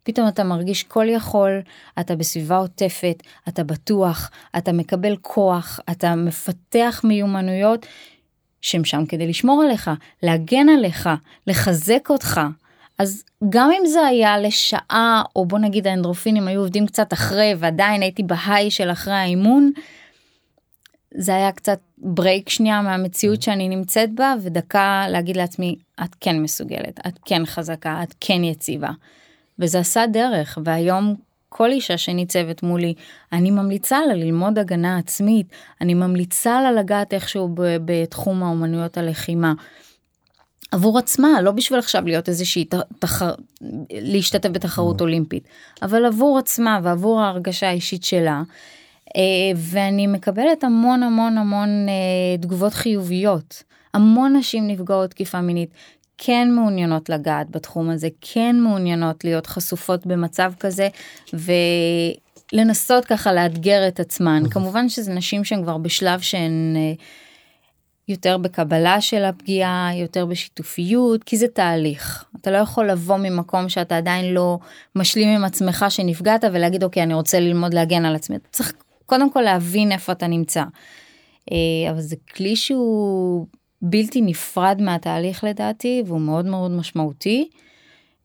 פתאום 0.03 0.27
אתה 0.27 0.43
מרגיש 0.43 0.83
כל 0.83 1.05
יכול, 1.09 1.61
אתה 1.99 2.15
בסביבה 2.15 2.57
עוטפת, 2.57 3.23
אתה 3.47 3.63
בטוח, 3.63 4.31
אתה 4.57 4.71
מקבל 4.71 5.15
כוח, 5.21 5.79
אתה 5.91 6.15
מפתח 6.15 7.01
מיומנויות 7.03 7.85
שהם 8.61 8.85
שם 8.85 9.05
כדי 9.05 9.27
לשמור 9.27 9.63
עליך, 9.63 9.91
להגן 10.23 10.69
עליך, 10.69 11.09
לחזק 11.47 12.09
אותך. 12.09 12.41
אז 12.99 13.23
גם 13.49 13.69
אם 13.79 13.85
זה 13.85 14.05
היה 14.05 14.37
לשעה, 14.37 15.23
או 15.35 15.45
בוא 15.45 15.59
נגיד 15.59 15.87
האנדרופינים 15.87 16.47
היו 16.47 16.61
עובדים 16.61 16.85
קצת 16.85 17.13
אחרי, 17.13 17.53
ועדיין 17.59 18.01
הייתי 18.01 18.23
בהיי 18.23 18.71
של 18.71 18.91
אחרי 18.91 19.13
האימון, 19.13 19.71
זה 21.15 21.35
היה 21.35 21.51
קצת 21.51 21.79
ברייק 21.97 22.49
שנייה 22.49 22.81
מהמציאות 22.81 23.41
שאני 23.41 23.69
נמצאת 23.69 24.15
בה, 24.15 24.33
ודקה 24.41 25.05
להגיד 25.09 25.37
לעצמי, 25.37 25.75
את 26.03 26.15
כן 26.19 26.41
מסוגלת, 26.41 26.99
את 27.07 27.19
כן 27.25 27.45
חזקה, 27.45 28.03
את 28.03 28.15
כן 28.19 28.43
יציבה. 28.43 28.89
וזה 29.59 29.79
עשה 29.79 30.05
דרך, 30.07 30.57
והיום 30.63 31.15
כל 31.49 31.71
אישה 31.71 31.97
שניצבת 31.97 32.63
מולי, 32.63 32.93
אני 33.31 33.51
ממליצה 33.51 34.05
לה 34.05 34.13
ללמוד 34.13 34.59
הגנה 34.59 34.97
עצמית, 34.97 35.47
אני 35.81 35.93
ממליצה 35.93 36.61
לה 36.61 36.71
לגעת 36.71 37.13
איכשהו 37.13 37.49
בתחום 37.55 38.43
האומנויות 38.43 38.97
הלחימה. 38.97 39.53
עבור 40.71 40.99
עצמה, 40.99 41.41
לא 41.41 41.51
בשביל 41.51 41.79
עכשיו 41.79 42.05
להיות 42.05 42.29
איזושהי 42.29 42.65
תחר... 42.99 43.33
להשתתף 43.91 44.49
בתחרות 44.49 45.01
אולימפית, 45.01 45.47
אבל 45.81 46.05
עבור 46.05 46.37
עצמה 46.37 46.79
ועבור 46.83 47.21
ההרגשה 47.21 47.69
האישית 47.69 48.03
שלה. 48.03 48.43
אה, 49.15 49.21
ואני 49.55 50.07
מקבלת 50.07 50.63
המון 50.63 51.03
המון 51.03 51.37
המון 51.37 51.69
אה, 51.89 52.37
תגובות 52.41 52.73
חיוביות. 52.73 53.63
המון 53.93 54.35
נשים 54.35 54.67
נפגעות 54.67 55.09
תקיפה 55.09 55.41
מינית 55.41 55.69
כן 56.17 56.47
מעוניינות 56.51 57.09
לגעת 57.09 57.49
בתחום 57.49 57.89
הזה, 57.89 58.07
כן 58.21 58.55
מעוניינות 58.59 59.23
להיות 59.23 59.47
חשופות 59.47 60.05
במצב 60.05 60.53
כזה 60.59 60.87
ולנסות 62.53 63.05
ככה 63.05 63.33
לאתגר 63.33 63.87
את 63.87 63.99
עצמן. 63.99 64.41
אוקיי. 64.45 64.51
כמובן 64.51 64.89
שזה 64.89 65.13
נשים 65.13 65.43
שהן 65.43 65.63
כבר 65.63 65.77
בשלב 65.77 66.19
שהן 66.19 66.73
אה, 66.75 66.93
יותר 68.07 68.37
בקבלה 68.37 69.01
של 69.01 69.25
הפגיעה, 69.25 69.89
יותר 69.95 70.25
בשיתופיות, 70.25 71.23
כי 71.23 71.37
זה 71.37 71.47
תהליך. 71.47 72.25
אתה 72.41 72.51
לא 72.51 72.57
יכול 72.57 72.89
לבוא 72.89 73.17
ממקום 73.17 73.69
שאתה 73.69 73.97
עדיין 73.97 74.33
לא 74.33 74.59
משלים 74.95 75.29
עם 75.29 75.43
עצמך 75.43 75.85
שנפגעת 75.89 76.43
ולהגיד 76.53 76.83
אוקיי 76.83 77.03
אני 77.03 77.13
רוצה 77.13 77.39
ללמוד 77.39 77.73
להגן 77.73 78.05
על 78.05 78.15
עצמי. 78.15 78.35
אתה 78.35 78.49
צריך 78.51 78.73
קודם 79.05 79.31
כל 79.31 79.41
להבין 79.41 79.91
איפה 79.91 80.11
אתה 80.11 80.27
נמצא. 80.27 80.63
אה, 81.51 81.91
אבל 81.91 82.01
זה 82.01 82.15
כלי 82.35 82.55
שהוא 82.55 83.47
בלתי 83.85 84.21
נפרד 84.21 84.81
מהתהליך 84.81 85.43
לדעתי 85.43 86.03
והוא 86.05 86.21
מאוד 86.21 86.45
מאוד 86.45 86.71
משמעותי. 86.71 87.49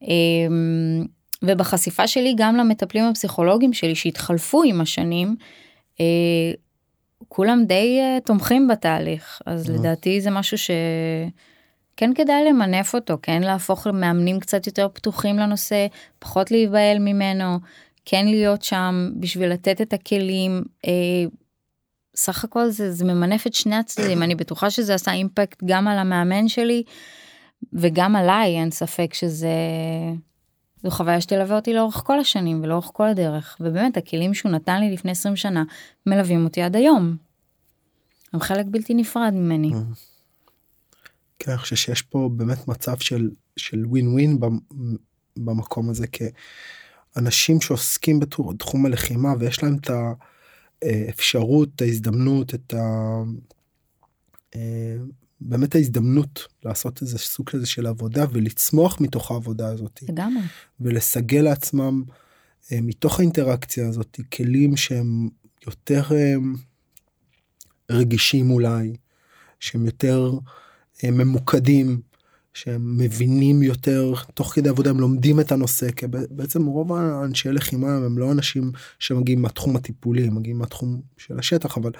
אמ, 0.02 1.04
ובחשיפה 1.42 2.06
שלי 2.06 2.34
גם 2.36 2.56
למטפלים 2.56 3.04
הפסיכולוגיים 3.04 3.72
שלי 3.72 3.94
שהתחלפו 3.94 4.62
עם 4.62 4.80
השנים, 4.80 5.36
אה, 6.00 6.52
כולם 7.28 7.64
די 7.66 7.98
אה, 8.00 8.18
תומכים 8.24 8.68
בתהליך, 8.68 9.40
אז 9.46 9.70
לדעתי 9.70 10.20
זה 10.20 10.30
משהו 10.30 10.58
שכן 10.58 12.14
כדאי 12.14 12.44
למנף 12.48 12.94
אותו, 12.94 13.18
כן 13.22 13.42
להפוך 13.42 13.86
למאמנים 13.86 14.40
קצת 14.40 14.66
יותר 14.66 14.88
פתוחים 14.92 15.38
לנושא, 15.38 15.86
פחות 16.18 16.50
להיבהל 16.50 16.98
ממנו, 16.98 17.58
כן 18.04 18.26
להיות 18.26 18.62
שם 18.62 19.10
בשביל 19.20 19.48
לתת 19.52 19.80
את 19.80 19.92
הכלים. 19.92 20.62
אה, 20.86 20.92
סך 22.18 22.44
הכל 22.44 22.68
זה, 22.68 22.92
זה 22.92 23.04
ממנף 23.04 23.46
את 23.46 23.54
שני 23.54 23.76
הצדדים, 23.76 24.22
אני 24.22 24.34
בטוחה 24.34 24.70
שזה 24.70 24.94
עשה 24.94 25.12
אימפקט 25.12 25.62
גם 25.64 25.88
על 25.88 25.98
המאמן 25.98 26.48
שלי 26.48 26.82
וגם 27.72 28.16
עליי, 28.16 28.60
אין 28.60 28.70
ספק 28.70 29.14
שזה... 29.14 29.48
זו 30.82 30.90
חוויה 30.90 31.20
שתלווה 31.20 31.56
אותי 31.56 31.74
לאורך 31.74 32.02
כל 32.06 32.20
השנים 32.20 32.62
ולאורך 32.62 32.90
כל 32.92 33.08
הדרך, 33.08 33.56
ובאמת 33.60 33.96
הכלים 33.96 34.34
שהוא 34.34 34.52
נתן 34.52 34.80
לי 34.80 34.90
לפני 34.92 35.10
20 35.10 35.36
שנה 35.36 35.64
מלווים 36.06 36.44
אותי 36.44 36.62
עד 36.62 36.76
היום. 36.76 37.16
הם 38.32 38.40
חלק 38.40 38.66
בלתי 38.70 38.94
נפרד 38.94 39.32
ממני. 39.34 39.70
כן, 41.38 41.50
אני 41.50 41.58
חושב 41.58 41.76
שיש 41.76 42.02
פה 42.02 42.30
באמת 42.32 42.68
מצב 42.68 42.98
של 42.98 43.30
של 43.56 43.86
ווין 43.86 44.08
ווין 44.08 44.38
במקום 45.36 45.90
הזה 45.90 46.06
כאנשים 46.06 47.60
שעוסקים 47.60 48.20
בתחום 48.20 48.86
הלחימה 48.86 49.28
ויש 49.38 49.62
להם 49.62 49.76
את 49.76 49.90
האפשרות, 50.82 51.68
את 51.76 51.82
ההזדמנות, 51.82 52.54
את 52.54 52.74
ה... 52.74 53.22
אה, 54.54 54.96
באמת 55.40 55.74
ההזדמנות 55.74 56.46
לעשות 56.64 57.02
איזה 57.02 57.18
סוג 57.18 57.50
כזה 57.50 57.66
של 57.66 57.86
עבודה 57.86 58.24
ולצמוח 58.32 59.00
מתוך 59.00 59.30
העבודה 59.30 59.68
הזאת. 59.68 60.00
לגמרי. 60.08 60.42
ולסגל 60.80 61.40
לעצמם 61.40 62.02
אה, 62.72 62.78
מתוך 62.82 63.20
האינטראקציה 63.20 63.88
הזאת 63.88 64.20
כלים 64.32 64.76
שהם 64.76 65.28
יותר 65.66 66.02
אה, 66.12 66.34
רגישים 67.90 68.50
אולי, 68.50 68.96
שהם 69.60 69.86
יותר 69.86 70.32
ממוקדים, 71.04 72.00
שהם 72.58 72.98
מבינים 72.98 73.62
יותר 73.62 74.14
תוך 74.34 74.54
כדי 74.54 74.68
עבודה 74.68 74.90
הם 74.90 75.00
לומדים 75.00 75.40
את 75.40 75.52
הנושא 75.52 75.90
כי 75.90 76.06
בעצם 76.30 76.66
רוב 76.66 76.92
האנשי 76.92 77.52
לחימה 77.52 77.96
הם 77.96 78.18
לא 78.18 78.32
אנשים 78.32 78.72
שמגיעים 78.98 79.42
מהתחום 79.42 79.76
הטיפולי 79.76 80.26
הם 80.26 80.34
מגיעים 80.34 80.58
מהתחום 80.58 81.00
של 81.16 81.38
השטח 81.38 81.78
אבל 81.78 81.92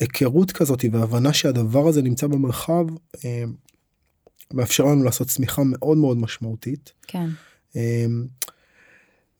היכרות 0.00 0.52
כזאת 0.52 0.84
והבנה 0.92 1.32
שהדבר 1.32 1.88
הזה 1.88 2.02
נמצא 2.02 2.26
במרחב 2.26 2.86
אה, 3.24 3.44
מאפשר 4.54 4.84
לנו 4.84 5.04
לעשות 5.04 5.28
צמיחה 5.28 5.62
מאוד 5.64 5.98
מאוד 5.98 6.16
משמעותית. 6.16 6.92
כן. 7.06 7.28
אה, 7.76 8.06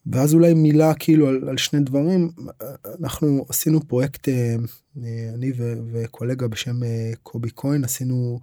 ואז 0.07 0.35
אולי 0.35 0.55
מילה 0.55 0.95
כאילו 0.95 1.29
על, 1.29 1.49
על 1.49 1.57
שני 1.57 1.81
דברים 1.81 2.31
אנחנו 3.01 3.47
עשינו 3.49 3.89
פרויקט 3.89 4.29
אה, 4.29 4.57
אני 5.35 5.53
ו, 5.57 5.75
וקולגה 5.93 6.49
בשם 6.49 6.81
קובי 7.23 7.49
כהן 7.57 7.85
עשינו 7.85 8.41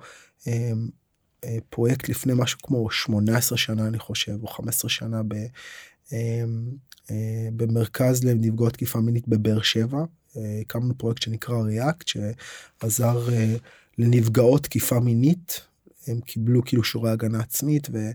פרויקט 1.69 2.09
לפני 2.09 2.33
משהו 2.35 2.59
כמו 2.63 2.91
18 2.91 3.57
שנה 3.57 3.87
אני 3.87 3.99
חושב 3.99 4.37
או 4.43 4.47
15 4.47 4.89
שנה 4.89 5.21
ב, 5.27 5.35
במרכז 7.55 8.23
לנפגעות 8.23 8.73
תקיפה 8.73 8.99
מינית 8.99 9.27
בבאר 9.27 9.61
שבע 9.61 10.03
הקמנו 10.61 10.97
פרויקט 10.97 11.21
שנקרא 11.21 11.57
ריאקט 11.57 12.07
שעזר 12.07 13.33
אה, 13.33 13.55
לנפגעות 13.97 14.63
תקיפה 14.63 14.99
מינית 14.99 15.61
הם 16.07 16.21
קיבלו 16.21 16.65
כאילו 16.65 16.83
שיעורי 16.83 17.11
הגנה 17.11 17.39
עצמית 17.39 17.87
ו, 17.93 18.11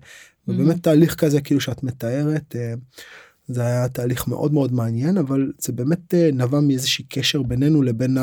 ובאמת 0.48 0.76
mm-hmm. 0.76 0.80
תהליך 0.80 1.14
כזה 1.14 1.40
כאילו 1.40 1.60
שאת 1.60 1.82
מתארת 1.82 2.56
אה, 2.56 2.74
זה 3.48 3.62
היה 3.62 3.88
תהליך 3.88 4.28
מאוד 4.28 4.52
מאוד 4.52 4.72
מעניין 4.72 5.16
אבל 5.16 5.52
זה 5.58 5.72
באמת 5.72 6.14
אה, 6.14 6.30
נבע 6.32 6.60
מאיזשהי 6.60 7.04
קשר 7.08 7.42
בינינו 7.42 7.82
לבין 7.82 8.18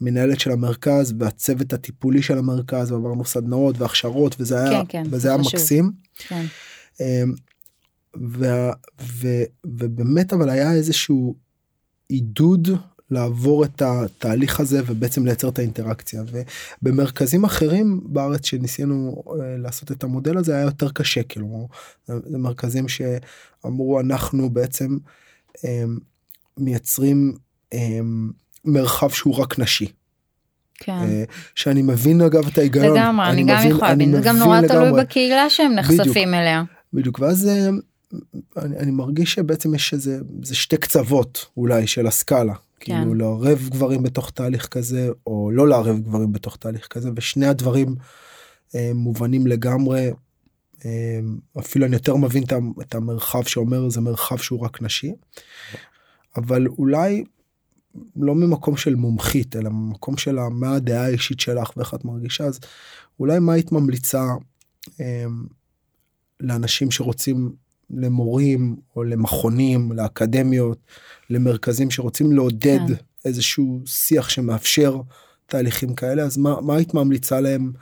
המנהלת 0.00 0.40
של 0.40 0.50
המרכז 0.50 1.14
והצוות 1.18 1.72
הטיפולי 1.72 2.22
של 2.22 2.38
המרכז 2.38 2.92
ועברנו 2.92 3.24
סדנאות 3.24 3.78
והכשרות 3.78 4.36
וזה 4.38 4.60
היה 4.60 4.84
כן, 4.84 4.84
כן, 4.88 5.02
וזה 5.10 5.28
היה 5.28 5.38
מקסים. 5.38 5.92
כן. 6.18 6.44
ו, 8.16 8.46
ו, 9.00 9.28
ובאמת 9.66 10.32
אבל 10.32 10.50
היה 10.50 10.72
איזשהו 10.72 11.34
עידוד 12.08 12.68
לעבור 13.10 13.64
את 13.64 13.82
התהליך 13.82 14.60
הזה 14.60 14.80
ובעצם 14.86 15.24
לייצר 15.24 15.48
את 15.48 15.58
האינטראקציה 15.58 16.22
ובמרכזים 16.82 17.44
אחרים 17.44 18.00
בארץ 18.04 18.46
שניסינו 18.46 19.22
אה, 19.28 19.56
לעשות 19.58 19.92
את 19.92 20.04
המודל 20.04 20.38
הזה 20.38 20.54
היה 20.54 20.64
יותר 20.64 20.90
קשה 20.90 21.22
כאילו 21.22 21.68
זה 22.06 22.38
מרכזים 22.38 22.86
שאמרו 22.88 24.00
אנחנו 24.00 24.50
בעצם 24.50 24.96
הם, 25.64 25.98
מייצרים 26.58 27.34
הם, 27.72 28.30
מרחב 28.64 29.10
שהוא 29.10 29.36
רק 29.36 29.58
נשי. 29.58 29.92
כן. 30.74 30.92
אה, 30.92 31.24
שאני 31.54 31.82
מבין 31.82 32.20
אגב 32.20 32.46
את 32.46 32.58
ההיגיון. 32.58 32.96
לגמרי, 32.96 33.26
אני, 33.26 33.42
אני 33.42 33.52
גם 33.52 33.70
יכולה 33.70 33.90
להבין, 33.90 34.12
זה 34.12 34.20
גם 34.20 34.36
נורא 34.36 34.60
תלוי 34.68 35.02
בקהילה 35.02 35.50
שהם 35.50 35.72
נחשפים 35.72 36.04
בדיוק, 36.06 36.16
אליה. 36.16 36.62
בדיוק, 36.92 37.18
ואז 37.20 37.48
אה, 37.48 37.68
אני, 38.56 38.76
אני 38.78 38.90
מרגיש 38.90 39.34
שבעצם 39.34 39.74
יש 39.74 39.92
איזה 39.92 40.20
זה 40.42 40.54
שתי 40.54 40.76
קצוות 40.76 41.46
אולי 41.56 41.86
של 41.86 42.06
הסקאלה. 42.06 42.54
כן. 42.80 42.96
כאילו 42.96 43.14
לערב 43.14 43.68
גברים 43.70 44.02
בתוך 44.02 44.30
תהליך 44.30 44.68
כזה 44.68 45.08
או 45.26 45.50
לא 45.50 45.68
לערב 45.68 45.98
גברים 45.98 46.32
בתוך 46.32 46.56
תהליך 46.56 46.86
כזה 46.86 47.10
ושני 47.16 47.46
הדברים 47.46 47.96
אה, 48.74 48.90
מובנים 48.94 49.46
לגמרי. 49.46 50.10
אה, 50.84 51.20
אפילו 51.58 51.86
אני 51.86 51.96
יותר 51.96 52.16
מבין 52.16 52.44
את 52.80 52.94
המרחב 52.94 53.42
שאומר 53.42 53.88
זה 53.88 54.00
מרחב 54.00 54.36
שהוא 54.36 54.60
רק 54.60 54.82
נשי. 54.82 55.12
אבל 56.36 56.66
אולי 56.66 57.24
לא 58.16 58.34
ממקום 58.34 58.76
של 58.76 58.94
מומחית 58.94 59.56
אלא 59.56 59.70
ממקום 59.70 60.16
של 60.16 60.38
מה 60.38 60.74
הדעה 60.74 61.04
האישית 61.04 61.40
שלך 61.40 61.76
ואיך 61.76 61.94
את 61.94 62.04
מרגישה 62.04 62.44
אז 62.44 62.60
אולי 63.20 63.38
מה 63.38 63.52
היית 63.52 63.72
ממליצה 63.72 64.24
אה, 65.00 65.24
לאנשים 66.40 66.90
שרוצים 66.90 67.52
למורים 67.90 68.76
או 68.96 69.04
למכונים, 69.04 69.92
לאקדמיות, 69.92 70.78
למרכזים 71.30 71.90
שרוצים 71.90 72.32
לעודד 72.32 72.86
כן. 72.88 72.94
איזשהו 73.24 73.80
שיח 73.86 74.28
שמאפשר 74.28 74.96
תהליכים 75.46 75.94
כאלה, 75.94 76.22
אז 76.22 76.36
מה, 76.36 76.60
מה 76.60 76.76
היית 76.76 76.94
ממליצה 76.94 77.40
להם 77.40 77.72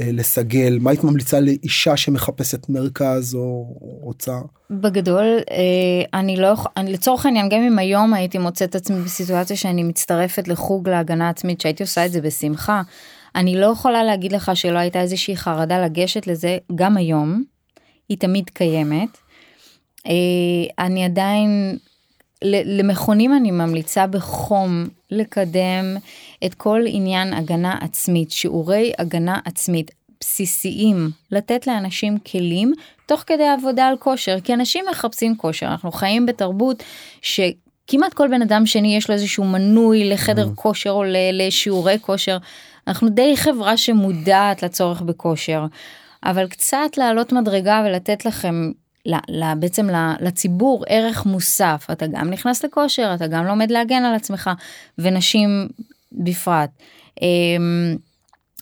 אה, 0.00 0.10
לסגל? 0.12 0.78
מה 0.80 0.90
היית 0.90 1.04
ממליצה 1.04 1.40
לאישה 1.40 1.96
שמחפשת 1.96 2.68
מרכז 2.68 3.34
או 3.34 3.76
רוצה? 3.80 4.38
בגדול, 4.70 5.24
אה, 5.50 6.20
אני 6.20 6.36
לא, 6.36 6.54
אני 6.76 6.92
לצורך 6.92 7.26
העניין, 7.26 7.48
גם 7.48 7.60
אם 7.60 7.78
היום 7.78 8.14
הייתי 8.14 8.38
מוצאת 8.38 8.74
עצמי 8.74 9.00
בסיטואציה 9.00 9.56
שאני 9.56 9.82
מצטרפת 9.82 10.48
לחוג 10.48 10.88
להגנה 10.88 11.28
עצמית, 11.28 11.60
שהייתי 11.60 11.82
עושה 11.82 12.06
את 12.06 12.12
זה 12.12 12.20
בשמחה, 12.20 12.82
אני 13.34 13.60
לא 13.60 13.66
יכולה 13.66 14.04
להגיד 14.04 14.32
לך 14.32 14.50
שלא 14.54 14.78
הייתה 14.78 15.00
איזושהי 15.00 15.36
חרדה 15.36 15.84
לגשת 15.84 16.26
לזה 16.26 16.58
גם 16.74 16.96
היום. 16.96 17.44
היא 18.08 18.18
תמיד 18.18 18.50
קיימת. 18.50 19.18
אה, 20.06 20.84
אני 20.86 21.04
עדיין, 21.04 21.78
למכונים 22.44 23.36
אני 23.36 23.50
ממליצה 23.50 24.06
בחום 24.06 24.88
לקדם 25.10 25.96
את 26.44 26.54
כל 26.54 26.82
עניין 26.86 27.32
הגנה 27.32 27.78
עצמית, 27.80 28.30
שיעורי 28.30 28.92
הגנה 28.98 29.38
עצמית 29.44 29.90
בסיסיים, 30.20 31.10
לתת 31.32 31.66
לאנשים 31.66 32.18
כלים 32.18 32.72
תוך 33.06 33.24
כדי 33.26 33.48
עבודה 33.48 33.86
על 33.88 33.96
כושר, 33.96 34.40
כי 34.40 34.54
אנשים 34.54 34.84
מחפשים 34.90 35.36
כושר, 35.36 35.66
אנחנו 35.66 35.92
חיים 35.92 36.26
בתרבות 36.26 36.82
ש... 37.22 37.40
כמעט 37.88 38.14
כל 38.14 38.28
בן 38.28 38.42
אדם 38.42 38.66
שני 38.66 38.96
יש 38.96 39.08
לו 39.08 39.14
איזשהו 39.14 39.44
מנוי 39.44 40.10
לחדר 40.10 40.46
mm. 40.46 40.54
כושר 40.54 40.90
או 40.90 41.04
לשיעורי 41.32 41.98
כושר. 42.00 42.36
אנחנו 42.86 43.08
די 43.08 43.36
חברה 43.36 43.76
שמודעת 43.76 44.62
לצורך 44.62 45.02
בכושר, 45.02 45.66
אבל 46.24 46.46
קצת 46.46 46.96
לעלות 46.96 47.32
מדרגה 47.32 47.82
ולתת 47.86 48.26
לכם 48.26 48.70
בעצם 49.56 49.88
לציבור 50.20 50.84
ערך 50.88 51.26
מוסף 51.26 51.86
אתה 51.92 52.06
גם 52.06 52.30
נכנס 52.30 52.64
לכושר 52.64 53.12
אתה 53.14 53.26
גם 53.26 53.46
לומד 53.46 53.70
להגן 53.70 54.04
על 54.04 54.14
עצמך 54.14 54.50
ונשים 54.98 55.68
בפרט. 56.12 56.70
אמ, 57.22 57.96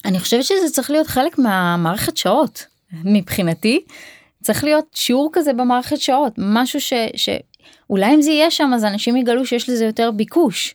אני 0.04 0.20
חושבת 0.20 0.44
שזה 0.44 0.70
צריך 0.72 0.90
להיות 0.90 1.06
חלק 1.06 1.38
מהמערכת 1.38 2.16
שעות 2.16 2.66
מבחינתי 3.04 3.80
צריך 4.42 4.64
להיות 4.64 4.86
שיעור 4.94 5.30
כזה 5.32 5.52
במערכת 5.52 6.00
שעות 6.00 6.32
משהו 6.38 6.80
ש, 6.80 6.92
שאולי 7.16 8.14
אם 8.14 8.22
זה 8.22 8.30
יהיה 8.30 8.50
שם 8.50 8.70
אז 8.74 8.84
אנשים 8.84 9.16
יגלו 9.16 9.46
שיש 9.46 9.68
לזה 9.68 9.84
יותר 9.84 10.10
ביקוש. 10.10 10.74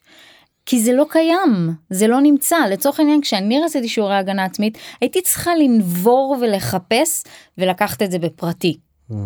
כי 0.66 0.80
זה 0.80 0.94
לא 0.94 1.06
קיים, 1.10 1.74
זה 1.90 2.08
לא 2.08 2.22
נמצא. 2.22 2.58
לצורך 2.72 3.00
העניין, 3.00 3.22
כשאני 3.22 3.60
רציתי 3.66 3.88
שיעורי 3.88 4.16
הגנה 4.16 4.46
עצמית, 4.46 4.78
הייתי 5.02 5.22
צריכה 5.22 5.56
לנבור 5.56 6.38
ולחפש 6.42 7.24
ולקחת 7.58 8.02
את 8.02 8.12
זה 8.12 8.20
בפרטי. 8.20 8.78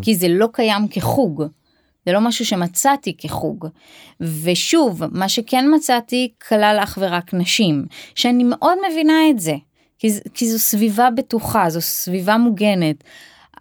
כי 0.02 0.16
זה 0.16 0.28
לא 0.30 0.48
קיים 0.52 0.88
כחוג. 0.88 1.44
זה 2.06 2.12
לא 2.12 2.22
משהו 2.22 2.46
שמצאתי 2.46 3.18
כחוג. 3.18 3.68
ושוב, 4.20 5.02
מה 5.12 5.30
שכן 5.30 5.66
מצאתי 5.76 6.32
כלל 6.48 6.80
אך 6.84 6.98
ורק 7.02 7.34
נשים, 7.34 7.86
שאני 8.16 8.44
מאוד 8.44 8.78
מבינה 8.92 9.30
את 9.30 9.40
זה, 9.40 9.56
כי, 10.00 10.12
כי 10.34 10.52
זו 10.52 10.60
סביבה 10.60 11.10
בטוחה, 11.10 11.70
זו 11.70 11.82
סביבה 11.82 12.38
מוגנת, 12.38 13.04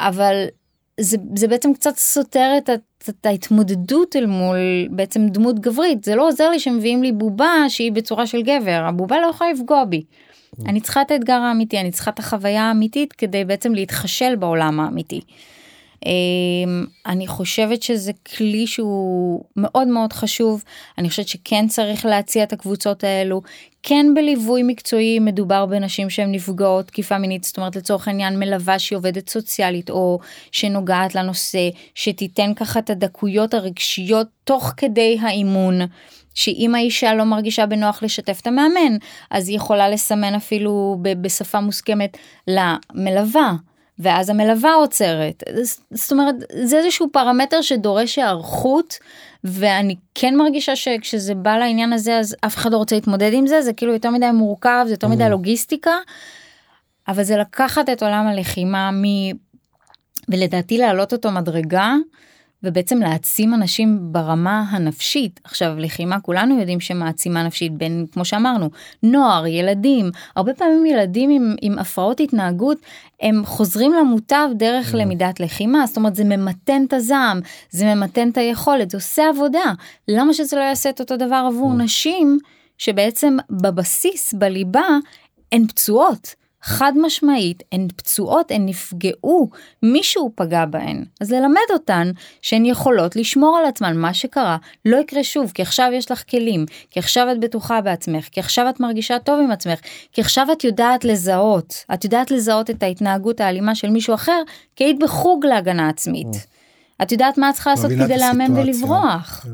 אבל 0.00 0.44
זה, 1.00 1.16
זה 1.36 1.48
בעצם 1.48 1.74
קצת 1.74 1.96
סותר 1.96 2.54
את, 2.58 2.70
את 3.08 3.26
ההתמודדות 3.26 4.16
אל 4.16 4.26
מול 4.26 4.56
בעצם 4.90 5.28
דמות 5.28 5.60
גברית 5.60 6.04
זה 6.04 6.16
לא 6.16 6.28
עוזר 6.28 6.50
לי 6.50 6.60
שמביאים 6.60 7.02
לי 7.02 7.12
בובה 7.12 7.52
שהיא 7.68 7.92
בצורה 7.92 8.26
של 8.26 8.42
גבר 8.42 8.84
הבובה 8.88 9.20
לא 9.20 9.26
יכולה 9.26 9.52
לפגוע 9.52 9.84
בי. 9.84 10.04
אני 10.66 10.80
צריכה 10.80 11.02
את 11.02 11.10
האתגר 11.10 11.34
האמיתי 11.34 11.80
אני 11.80 11.90
צריכה 11.90 12.10
את 12.10 12.18
החוויה 12.18 12.62
האמיתית 12.62 13.12
כדי 13.12 13.44
בעצם 13.44 13.74
להתחשל 13.74 14.36
בעולם 14.36 14.80
האמיתי. 14.80 15.20
אמ, 16.06 16.86
אני 17.06 17.26
חושבת 17.26 17.82
שזה 17.82 18.12
כלי 18.36 18.66
שהוא 18.66 19.44
מאוד 19.56 19.88
מאוד 19.88 20.12
חשוב 20.12 20.64
אני 20.98 21.08
חושבת 21.08 21.28
שכן 21.28 21.68
צריך 21.68 22.06
להציע 22.06 22.42
את 22.42 22.52
הקבוצות 22.52 23.04
האלו 23.04 23.42
כן 23.82 24.06
בליווי 24.14 24.62
מקצועי 24.62 25.18
מדובר 25.18 25.66
בנשים 25.66 26.10
שהן 26.10 26.32
נפגעות 26.32 26.86
תקיפה 26.86 27.18
מינית 27.18 27.44
זאת 27.44 27.56
אומרת 27.56 27.76
לצורך 27.76 28.08
העניין 28.08 28.38
מלווה 28.38 28.78
שהיא 28.78 28.96
עובדת 28.96 29.28
סוציאלית 29.28 29.90
או 29.90 30.18
שנוגעת 30.52 31.14
לנושא 31.14 31.68
שתיתן 31.94 32.54
ככה 32.54 32.78
את 32.78 32.90
הדקויות 32.90 33.54
הרגשיות 33.54 34.26
תוך 34.44 34.72
כדי 34.76 35.18
האימון. 35.20 35.80
שאם 36.34 36.74
האישה 36.74 37.14
לא 37.14 37.24
מרגישה 37.24 37.66
בנוח 37.66 38.02
לשתף 38.02 38.40
את 38.42 38.46
המאמן 38.46 38.96
אז 39.30 39.48
היא 39.48 39.56
יכולה 39.56 39.88
לסמן 39.88 40.34
אפילו 40.34 40.98
בשפה 41.20 41.60
מוסכמת 41.60 42.16
למלווה 42.48 43.52
ואז 44.02 44.30
המלווה 44.30 44.74
עוצרת. 44.74 45.42
זאת 45.90 46.12
אומרת, 46.12 46.34
זה 46.64 46.78
איזשהו 46.78 47.08
פרמטר 47.12 47.62
שדורש 47.62 48.18
היערכות, 48.18 48.98
ואני 49.44 49.96
כן 50.14 50.36
מרגישה 50.36 50.76
שכשזה 50.76 51.34
בא 51.34 51.56
לעניין 51.56 51.92
הזה 51.92 52.18
אז 52.18 52.36
אף 52.46 52.56
אחד 52.56 52.72
לא 52.72 52.76
רוצה 52.76 52.94
להתמודד 52.94 53.30
עם 53.32 53.46
זה, 53.46 53.62
זה 53.62 53.72
כאילו 53.72 53.92
יותר 53.92 54.10
מדי 54.10 54.30
מורכב, 54.34 54.84
זה 54.86 54.92
יותר 54.92 55.08
מדי 55.08 55.24
mm. 55.24 55.28
לוגיסטיקה, 55.28 55.94
אבל 57.08 57.22
זה 57.22 57.36
לקחת 57.36 57.88
את 57.88 58.02
עולם 58.02 58.26
הלחימה 58.26 58.90
מ... 58.90 59.02
ולדעתי 60.28 60.78
להעלות 60.78 61.12
אותו 61.12 61.30
מדרגה 61.30 61.94
ובעצם 62.64 62.98
להעצים 62.98 63.54
אנשים 63.54 63.98
ברמה 64.12 64.64
הנפשית. 64.70 65.40
עכשיו 65.44 65.74
לחימה 65.78 66.20
כולנו 66.20 66.58
יודעים 66.58 66.80
שמעצימה 66.80 67.42
נפשית 67.42 67.72
בין 67.72 68.06
כמו 68.12 68.24
שאמרנו 68.24 68.70
נוער 69.02 69.46
ילדים 69.46 70.10
הרבה 70.36 70.54
פעמים 70.54 70.86
ילדים 70.86 71.30
עם, 71.30 71.54
עם 71.62 71.78
הפרעות 71.78 72.20
התנהגות 72.20 72.78
הם 73.20 73.42
חוזרים 73.44 73.92
למוטב 73.92 74.48
דרך 74.54 74.94
mm. 74.94 74.96
למידת 74.96 75.40
לחימה 75.40 75.86
זאת 75.86 75.96
אומרת 75.96 76.14
זה 76.14 76.24
ממתן 76.24 76.84
את 76.88 76.92
הזעם 76.92 77.40
זה 77.70 77.94
ממתן 77.94 78.28
את 78.28 78.38
היכולת 78.38 78.90
זה 78.90 78.96
עושה 78.96 79.28
עבודה 79.28 79.72
למה 80.08 80.34
שזה 80.34 80.56
לא 80.56 80.60
יעשה 80.60 80.90
את 80.90 81.00
אותו 81.00 81.16
דבר 81.16 81.44
עבור 81.48 81.72
mm. 81.72 81.82
נשים 81.82 82.38
שבעצם 82.78 83.36
בבסיס 83.50 84.34
בליבה 84.34 84.86
הן 85.52 85.66
פצועות. 85.66 86.41
חד 86.62 86.92
משמעית 87.02 87.62
הן 87.72 87.88
פצועות 87.96 88.50
הן 88.50 88.66
נפגעו 88.66 89.50
מישהו 89.82 90.32
פגע 90.34 90.64
בהן 90.64 91.04
אז 91.20 91.32
ללמד 91.32 91.70
אותן 91.70 92.10
שהן 92.42 92.64
יכולות 92.64 93.16
לשמור 93.16 93.58
על 93.58 93.64
עצמן 93.66 93.96
מה 93.96 94.14
שקרה 94.14 94.56
לא 94.84 94.96
יקרה 94.96 95.24
שוב 95.24 95.52
כי 95.54 95.62
עכשיו 95.62 95.90
יש 95.94 96.10
לך 96.10 96.22
כלים 96.30 96.66
כי 96.90 96.98
עכשיו 96.98 97.32
את 97.32 97.40
בטוחה 97.40 97.80
בעצמך 97.80 98.28
כי 98.32 98.40
עכשיו 98.40 98.68
את 98.68 98.80
מרגישה 98.80 99.18
טוב 99.18 99.40
עם 99.40 99.50
עצמך 99.50 99.78
כי 100.12 100.20
עכשיו 100.20 100.46
את 100.52 100.64
יודעת 100.64 101.04
לזהות 101.04 101.84
את 101.94 102.04
יודעת 102.04 102.30
לזהות 102.30 102.70
את 102.70 102.82
ההתנהגות 102.82 103.40
האלימה 103.40 103.74
של 103.74 103.90
מישהו 103.90 104.14
אחר 104.14 104.42
כי 104.76 104.84
היית 104.84 104.98
בחוג 104.98 105.46
להגנה 105.46 105.88
עצמית. 105.88 106.46
את 107.02 107.12
יודעת 107.12 107.38
מה 107.38 107.50
את 107.50 107.54
צריכה 107.54 107.70
לעשות 107.70 107.90
כדי 107.90 108.18
לאמן 108.18 108.56
ולברוח. 108.56 109.44
כן. 109.44 109.50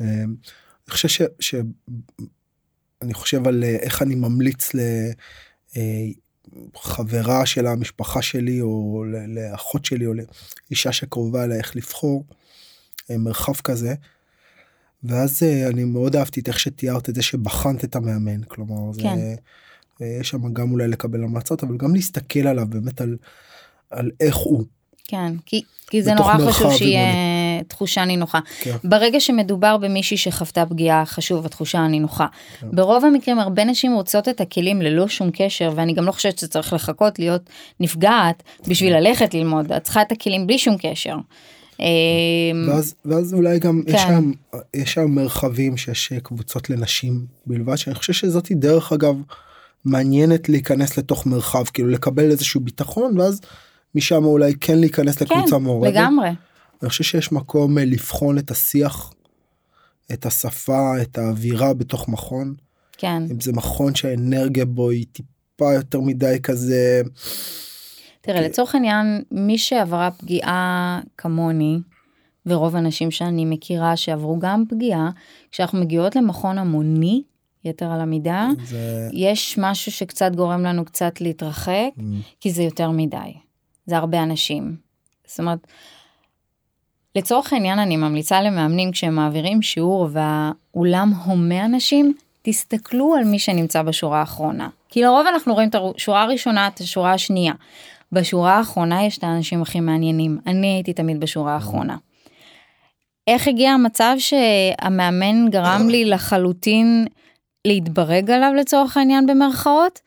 אה, 0.00 0.24
אני 0.24 0.90
חושב 0.90 1.08
ש... 1.40 1.54
אני 3.02 3.14
חושב 3.14 3.48
על 3.48 3.64
אה, 3.64 3.76
איך 3.80 4.02
אני 4.02 4.14
ממליץ 4.14 4.70
אה, 5.76 6.06
חברה 6.76 7.46
של 7.46 7.66
המשפחה 7.66 8.22
שלי 8.22 8.60
או 8.60 9.04
לאחות 9.28 9.84
שלי 9.84 10.06
או 10.06 10.12
לאישה 10.70 10.92
שקרובה 10.92 11.44
אליי 11.44 11.58
איך 11.58 11.76
לבחור 11.76 12.24
אה, 13.10 13.18
מרחב 13.18 13.54
כזה. 13.54 13.94
ואז 15.04 15.42
אה, 15.42 15.68
אני 15.68 15.84
מאוד 15.84 16.16
אהבתי 16.16 16.40
את 16.40 16.48
איך 16.48 16.58
שתיארת 16.60 17.08
את 17.08 17.14
זה 17.14 17.22
שבחנת 17.22 17.84
את 17.84 17.96
המאמן 17.96 18.42
כלומר 18.42 18.92
כן. 18.98 19.16
זה 19.98 20.06
יש 20.20 20.28
שם 20.28 20.52
גם 20.52 20.72
אולי 20.72 20.88
לקבל 20.88 21.24
המלצות 21.24 21.62
אבל 21.62 21.76
גם 21.76 21.94
להסתכל 21.94 22.46
עליו 22.46 22.66
באמת 22.66 23.00
על, 23.00 23.16
על 23.90 24.10
איך 24.20 24.36
הוא. 24.36 24.64
כן 25.04 25.32
כי, 25.46 25.62
כי 25.86 26.02
זה 26.02 26.14
נורא 26.14 26.38
חשוב 26.50 26.72
שיהיה 26.76 27.12
תחושה 27.68 28.04
נינוחה. 28.04 28.40
כן. 28.60 28.76
ברגע 28.84 29.20
שמדובר 29.20 29.76
במישהי 29.76 30.16
שחוותה 30.16 30.66
פגיעה 30.66 31.06
חשוב 31.06 31.46
התחושה 31.46 31.78
הנינוחה. 31.78 32.26
כן. 32.60 32.66
ברוב 32.72 33.04
המקרים 33.04 33.38
הרבה 33.38 33.64
נשים 33.64 33.94
רוצות 33.94 34.28
את 34.28 34.40
הכלים 34.40 34.82
ללא 34.82 35.08
שום 35.08 35.30
קשר 35.32 35.72
ואני 35.74 35.92
גם 35.92 36.04
לא 36.04 36.12
חושבת 36.12 36.38
שצריך 36.38 36.72
לחכות 36.72 37.18
להיות 37.18 37.50
נפגעת 37.80 38.42
בשביל 38.68 38.96
ללכת 38.96 39.34
ללמוד 39.34 39.72
את 39.72 39.82
צריכה 39.82 40.02
את 40.02 40.12
הכלים 40.12 40.46
בלי 40.46 40.58
שום 40.58 40.76
קשר. 40.82 41.16
אמ, 41.80 41.86
ואז, 42.68 42.94
ואז 43.04 43.34
אולי 43.34 43.58
גם 43.58 43.82
כן. 43.86 43.94
יש, 43.94 44.02
שם, 44.02 44.32
יש 44.74 44.92
שם 44.92 45.10
מרחבים 45.10 45.76
שיש 45.76 46.12
קבוצות 46.22 46.70
לנשים 46.70 47.26
בלבד 47.46 47.76
שאני 47.76 47.94
חושב 47.94 48.12
שזאתי 48.12 48.54
דרך 48.54 48.92
אגב 48.92 49.16
מעניינת 49.84 50.48
להיכנס 50.48 50.98
לתוך 50.98 51.26
מרחב 51.26 51.64
כאילו 51.64 51.88
לקבל 51.88 52.30
איזשהו 52.30 52.60
ביטחון 52.60 53.18
ואז 53.18 53.40
משם 53.94 54.24
אולי 54.24 54.54
כן 54.60 54.78
להיכנס 54.78 55.16
כן, 55.16 55.24
לקבוצה 55.24 55.58
מעורבת. 55.58 55.92
לגמרי. 55.94 56.28
אני 56.82 56.88
חושב 56.88 57.04
שיש 57.04 57.32
מקום 57.32 57.78
אה, 57.78 57.84
לבחון 57.84 58.38
את 58.38 58.50
השיח, 58.50 59.12
את 60.12 60.26
השפה, 60.26 61.02
את 61.02 61.18
האווירה 61.18 61.74
בתוך 61.74 62.08
מכון. 62.08 62.54
כן. 62.98 63.22
אם 63.30 63.40
זה 63.40 63.52
מכון 63.52 63.94
שהאנרגיה 63.94 64.64
בו 64.64 64.90
היא 64.90 65.06
טיפה 65.12 65.74
יותר 65.74 66.00
מדי 66.00 66.38
כזה. 66.42 67.02
תראה, 68.20 68.38
כי... 68.38 68.44
לצורך 68.44 68.74
העניין, 68.74 69.22
מי 69.30 69.58
שעברה 69.58 70.10
פגיעה 70.10 71.00
כמוני, 71.18 71.78
ורוב 72.46 72.76
האנשים 72.76 73.10
שאני 73.10 73.44
מכירה 73.44 73.96
שעברו 73.96 74.38
גם 74.38 74.64
פגיעה, 74.68 75.10
כשאנחנו 75.52 75.80
מגיעות 75.80 76.16
למכון 76.16 76.58
המוני, 76.58 77.22
יתר 77.64 77.90
על 77.90 78.00
המידה, 78.00 78.48
זה... 78.64 79.08
יש 79.12 79.58
משהו 79.58 79.92
שקצת 79.92 80.32
גורם 80.36 80.62
לנו 80.62 80.84
קצת 80.84 81.20
להתרחק, 81.20 81.90
mm. 81.98 82.02
כי 82.40 82.50
זה 82.50 82.62
יותר 82.62 82.90
מדי. 82.90 83.32
זה 83.86 83.96
הרבה 83.96 84.22
אנשים. 84.22 84.76
זאת 85.26 85.40
אומרת, 85.40 85.66
לצורך 87.16 87.52
העניין 87.52 87.78
אני 87.78 87.96
ממליצה 87.96 88.42
למאמנים 88.42 88.90
כשהם 88.90 89.14
מעבירים 89.14 89.62
שיעור 89.62 90.08
והאולם 90.12 91.12
הומה 91.24 91.64
אנשים, 91.64 92.14
תסתכלו 92.42 93.14
על 93.14 93.24
מי 93.24 93.38
שנמצא 93.38 93.82
בשורה 93.82 94.20
האחרונה. 94.20 94.68
כי 94.88 95.02
לרוב 95.02 95.26
אנחנו 95.26 95.54
רואים 95.54 95.68
את 95.68 95.74
השורה 95.96 96.22
הראשונה, 96.22 96.68
את 96.68 96.80
השורה 96.80 97.12
השנייה. 97.12 97.52
בשורה 98.12 98.52
האחרונה 98.52 99.04
יש 99.04 99.18
את 99.18 99.24
האנשים 99.24 99.62
הכי 99.62 99.80
מעניינים. 99.80 100.38
אני 100.46 100.66
הייתי 100.66 100.92
תמיד 100.92 101.20
בשורה 101.20 101.54
האחרונה. 101.54 101.96
איך 103.26 103.48
הגיע 103.48 103.70
המצב 103.70 104.14
שהמאמן 104.18 105.48
גרם 105.48 105.88
לי 105.88 106.04
לחלוטין 106.04 107.06
להתברג 107.66 108.30
עליו 108.30 108.52
לצורך 108.56 108.96
העניין 108.96 109.26
במרכאות? 109.26 110.00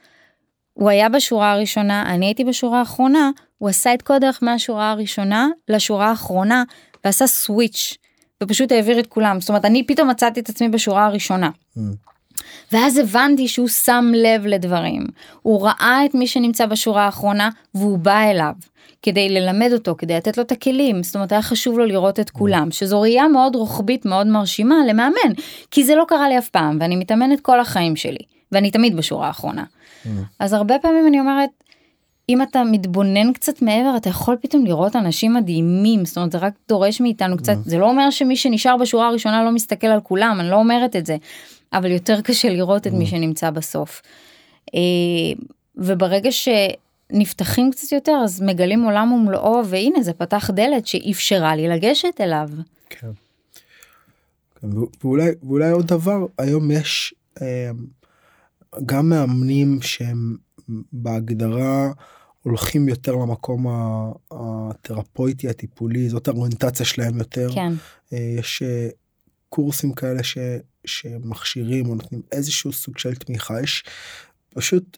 הוא 0.74 0.90
היה 0.90 1.10
בשורה 1.10 1.52
הראשונה, 1.52 2.04
אני 2.08 2.26
הייתי 2.26 2.44
בשורה 2.44 2.80
האחרונה, 2.80 3.30
הוא 3.58 3.70
עשה 3.70 3.94
את 3.94 4.02
כל 4.02 4.18
דרך 4.20 4.40
מהשורה 4.42 4.92
הראשונה 4.92 5.48
לשורה 5.70 6.10
האחרונה 6.10 6.64
ועשה 7.06 7.28
סוויץ' 7.28 7.98
ופשוט 8.44 8.72
העביר 8.72 9.00
את 9.00 9.08
כולם 9.08 9.42
זאת 9.42 9.50
אומרת 9.50 9.66
אני 9.66 9.84
פתאום 9.84 10.10
מצאתי 10.10 10.40
את 10.40 10.50
עצמי 10.50 10.70
בשורה 10.70 11.06
הראשונה. 11.06 11.50
Mm. 11.78 11.82
ואז 12.72 12.98
הבנתי 12.98 13.48
שהוא 13.48 13.68
שם 13.68 14.12
לב 14.16 14.46
לדברים 14.46 15.06
הוא 15.42 15.68
ראה 15.68 16.06
את 16.06 16.16
מי 16.16 16.28
שנמצא 16.28 16.66
בשורה 16.66 17.06
האחרונה 17.06 17.50
והוא 17.76 18.00
בא 18.00 18.20
אליו 18.20 18.54
כדי 19.02 19.30
ללמד 19.30 19.70
אותו 19.74 19.96
כדי 19.98 20.16
לתת 20.16 20.38
לו 20.38 20.44
את 20.44 20.52
הכלים 20.52 21.04
זאת 21.04 21.16
אומרת 21.16 21.32
היה 21.32 21.42
חשוב 21.42 21.80
לו 21.80 21.86
לראות 21.86 22.20
את 22.20 22.30
כולם 22.30 22.72
שזו 22.72 23.02
ראייה 23.02 23.28
מאוד 23.28 23.56
רוחבית 23.56 24.06
מאוד 24.06 24.28
מרשימה 24.28 24.76
למאמן 24.90 25.34
כי 25.72 25.84
זה 25.84 25.96
לא 25.96 26.06
קרה 26.08 26.30
לי 26.30 26.38
אף 26.38 26.50
פעם 26.50 26.78
ואני 26.82 26.96
מתאמנת 26.96 27.42
כל 27.42 27.60
החיים 27.60 27.96
שלי 27.96 28.26
ואני 28.52 28.72
תמיד 28.72 28.98
בשורה 28.98 29.28
האחרונה. 29.28 29.64
Mm. 29.64 30.10
אז 30.40 30.54
הרבה 30.54 30.80
פעמים 30.82 31.08
אני 31.08 31.20
אומרת 31.20 31.50
אם 32.30 32.42
אתה 32.42 32.64
מתבונן 32.64 33.34
קצת 33.34 33.62
מעבר 33.62 33.94
אתה 33.98 34.10
יכול 34.10 34.36
פתאום 34.42 34.66
לראות 34.66 34.96
אנשים 34.96 35.34
מדהימים 35.34 36.06
זאת 36.06 36.18
אומרת 36.18 36.32
זה 36.32 36.38
רק 36.38 36.54
דורש 36.68 37.02
מאיתנו 37.02 37.38
קצת 37.38 37.56
זה 37.66 37.78
לא 37.78 37.90
אומר 37.90 38.10
שמי 38.10 38.36
שנשאר 38.36 38.78
בשורה 38.78 39.08
הראשונה 39.08 39.44
לא 39.44 39.52
מסתכל 39.52 39.88
על 39.88 40.02
כולם 40.02 40.38
אני 40.40 40.50
לא 40.50 40.56
אומרת 40.56 40.96
את 40.96 41.06
זה 41.06 41.18
אבל 41.74 41.92
יותר 41.92 42.22
קשה 42.22 42.50
לראות 42.50 42.88
את 42.88 42.92
מי 42.92 43.06
שנמצא 43.06 43.50
בסוף. 43.50 44.02
אה, 44.76 44.80
וברגע 45.76 46.30
שנפתחים 46.32 47.72
קצת 47.72 47.92
יותר 47.92 48.18
אז 48.24 48.42
מגלים 48.42 48.84
עולם 48.84 49.12
ומלואו 49.12 49.66
והנה 49.66 50.04
זה 50.04 50.14
פתח 50.14 50.50
דלת 50.54 50.88
שאפשרה 50.88 51.56
לי 51.56 51.68
לגשת 51.68 52.22
אליו. 52.22 52.50
כן. 52.90 53.12
כן 54.62 54.68
ואולי 55.04 55.32
ואולי 55.44 55.70
עוד 55.70 55.88
דבר 55.88 56.26
היום 56.38 56.72
יש 56.72 57.14
אה, 57.42 57.72
גם 58.86 59.10
מאמנים 59.10 59.82
שהם 59.82 60.36
בהגדרה 60.94 61.92
הולכים 62.46 62.90
יותר 62.90 63.12
למקום 63.12 63.66
התרפויטי 64.32 65.50
הטיפולי 65.50 66.10
זאת 66.10 66.28
האוריינטציה 66.28 66.86
שלהם 66.86 67.18
יותר 67.18 67.50
כן. 67.56 67.74
אה, 68.14 68.36
יש 68.40 68.62
אה, 68.62 68.88
קורסים 69.50 69.94
כאלה 69.94 70.24
ש, 70.24 70.38
שמכשירים 70.86 71.90
או 71.90 71.96
נותנים 71.96 72.22
איזשהו 72.32 72.74
סוג 72.74 72.98
של 72.98 73.16
תמיכה 73.16 73.62
יש 73.62 73.84
פשוט 74.54 74.98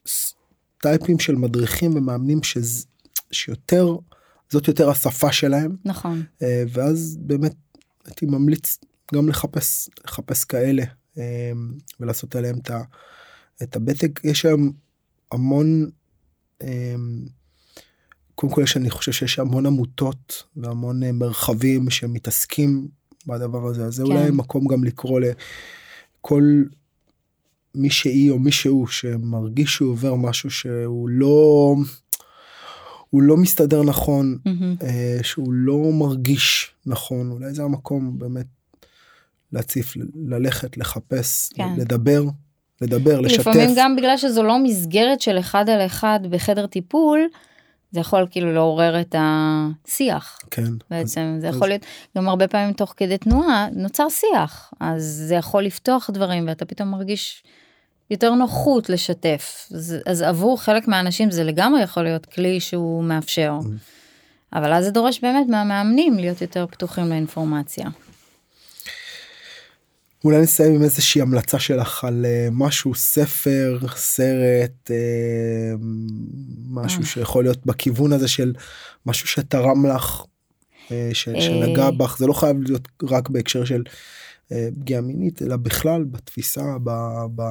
טייפים 0.81 1.19
של 1.19 1.35
מדריכים 1.35 1.95
ומאמנים 1.95 2.43
שזה, 2.43 2.85
שיותר 3.31 3.95
זאת 4.49 4.67
יותר 4.67 4.89
השפה 4.89 5.31
שלהם 5.31 5.75
נכון. 5.85 6.23
אה, 6.41 6.63
ואז 6.69 7.17
באמת 7.19 7.55
הייתי 8.05 8.25
ממליץ 8.25 8.77
גם 9.13 9.29
לחפש 9.29 9.89
לחפש 10.05 10.45
כאלה 10.45 10.83
ולעשות 11.99 12.35
עליהם 12.35 12.59
את 13.63 13.75
הבטק 13.75 14.19
יש 14.23 14.45
היום 14.45 14.71
המון 15.31 15.89
אה, 16.61 16.95
קודם 18.35 18.53
כל 18.53 18.61
יש 18.63 18.77
אני 18.77 18.89
חושב 18.89 19.11
שיש 19.11 19.39
המון 19.39 19.65
עמותות 19.65 20.43
והמון 20.55 21.03
אה, 21.03 21.11
מרחבים 21.11 21.89
שמתעסקים 21.89 22.87
בדבר 23.27 23.67
הזה 23.67 23.85
אז 23.85 23.95
זה 23.95 24.03
כן. 24.03 24.11
אולי 24.11 24.31
מקום 24.31 24.67
גם 24.67 24.83
לקרוא 24.83 25.19
לכל 25.19 26.63
מי 27.75 27.89
שהיא 27.89 28.31
או 28.31 28.39
מישהו 28.39 28.87
שמרגיש 28.87 29.73
שהוא 29.73 29.91
עובר 29.91 30.15
משהו 30.15 30.49
שהוא 30.51 31.09
לא 31.09 31.75
הוא 33.09 33.21
לא 33.21 33.37
מסתדר 33.37 33.83
נכון. 33.83 34.37
אה, 34.83 35.19
שהוא 35.23 35.53
לא 35.53 35.91
מרגיש 35.93 36.71
נכון 36.85 37.31
אולי 37.31 37.53
זה 37.53 37.63
המקום 37.63 38.19
באמת 38.19 38.47
להציף 39.51 39.93
ללכת 40.15 40.77
לחפש 40.77 41.49
כן. 41.55 41.75
לדבר 41.77 42.23
לדבר 42.81 43.19
לשתף 43.21 43.39
לפעמים 43.39 43.69
גם 43.77 43.95
בגלל 43.95 44.17
שזו 44.17 44.43
לא 44.43 44.59
מסגרת 44.59 45.21
של 45.21 45.39
אחד 45.39 45.69
על 45.69 45.85
אחד 45.85 46.19
בחדר 46.29 46.65
טיפול, 46.65 47.27
זה 47.91 47.99
יכול 47.99 48.27
כאילו 48.31 48.53
לעורר 48.53 49.01
את 49.01 49.15
השיח. 49.19 50.39
כן 50.51 50.63
אז- 50.63 50.69
בעצם 50.89 51.37
זה 51.41 51.49
אז- 51.49 51.55
יכול 51.55 51.67
להיות 51.67 51.81
גם 52.17 52.29
הרבה 52.29 52.47
פעמים 52.47 52.73
תוך 52.73 52.93
כדי 52.97 53.17
תנועה 53.17 53.67
נוצר 53.73 54.09
שיח 54.09 54.73
אז 54.79 55.03
זה 55.27 55.35
יכול 55.35 55.63
לפתוח 55.63 56.09
דברים 56.13 56.47
ואתה 56.47 56.65
פתאום 56.65 56.89
מרגיש 56.91 57.43
יותר 58.11 58.33
נוחות 58.33 58.89
לשתף 58.89 59.67
אז, 59.75 59.95
אז 60.05 60.21
עבור 60.21 60.61
חלק 60.61 60.87
מהאנשים 60.87 61.31
זה 61.31 61.43
לגמרי 61.43 61.81
יכול 61.83 62.03
להיות 62.03 62.25
כלי 62.25 62.59
שהוא 62.59 63.03
מאפשר. 63.03 63.53
אבל 64.53 64.73
אז 64.73 64.85
זה 64.85 64.91
דורש 64.91 65.19
באמת 65.19 65.47
מהמאמנים 65.49 66.17
להיות 66.17 66.41
יותר 66.41 66.65
פתוחים 66.71 67.09
לאינפורמציה. 67.09 67.85
אולי 70.23 70.41
נסיים 70.41 70.75
עם 70.75 70.83
איזושהי 70.83 71.21
המלצה 71.21 71.59
שלך 71.59 72.03
על 72.03 72.25
אה, 72.25 72.47
משהו 72.51 72.95
ספר 72.95 73.79
סרט 73.95 74.91
אה, 74.91 75.75
משהו 76.69 77.01
אה. 77.01 77.05
שיכול 77.05 77.43
להיות 77.43 77.65
בכיוון 77.65 78.13
הזה 78.13 78.27
של 78.27 78.53
משהו 79.05 79.27
שתרם 79.27 79.85
לך 79.85 80.23
ש-. 81.13 81.29
שנגע 81.39 81.91
בך 81.91 82.17
זה 82.17 82.27
לא 82.27 82.33
חייב 82.33 82.57
להיות 82.61 82.87
רק 83.03 83.29
בהקשר 83.29 83.65
של 83.65 83.83
פגיעה 84.79 85.01
מינית 85.01 85.41
אלא 85.41 85.55
בכלל 85.55 86.03
בתפיסה 86.03 86.61
ב... 86.83 86.89
ב... 87.35 87.41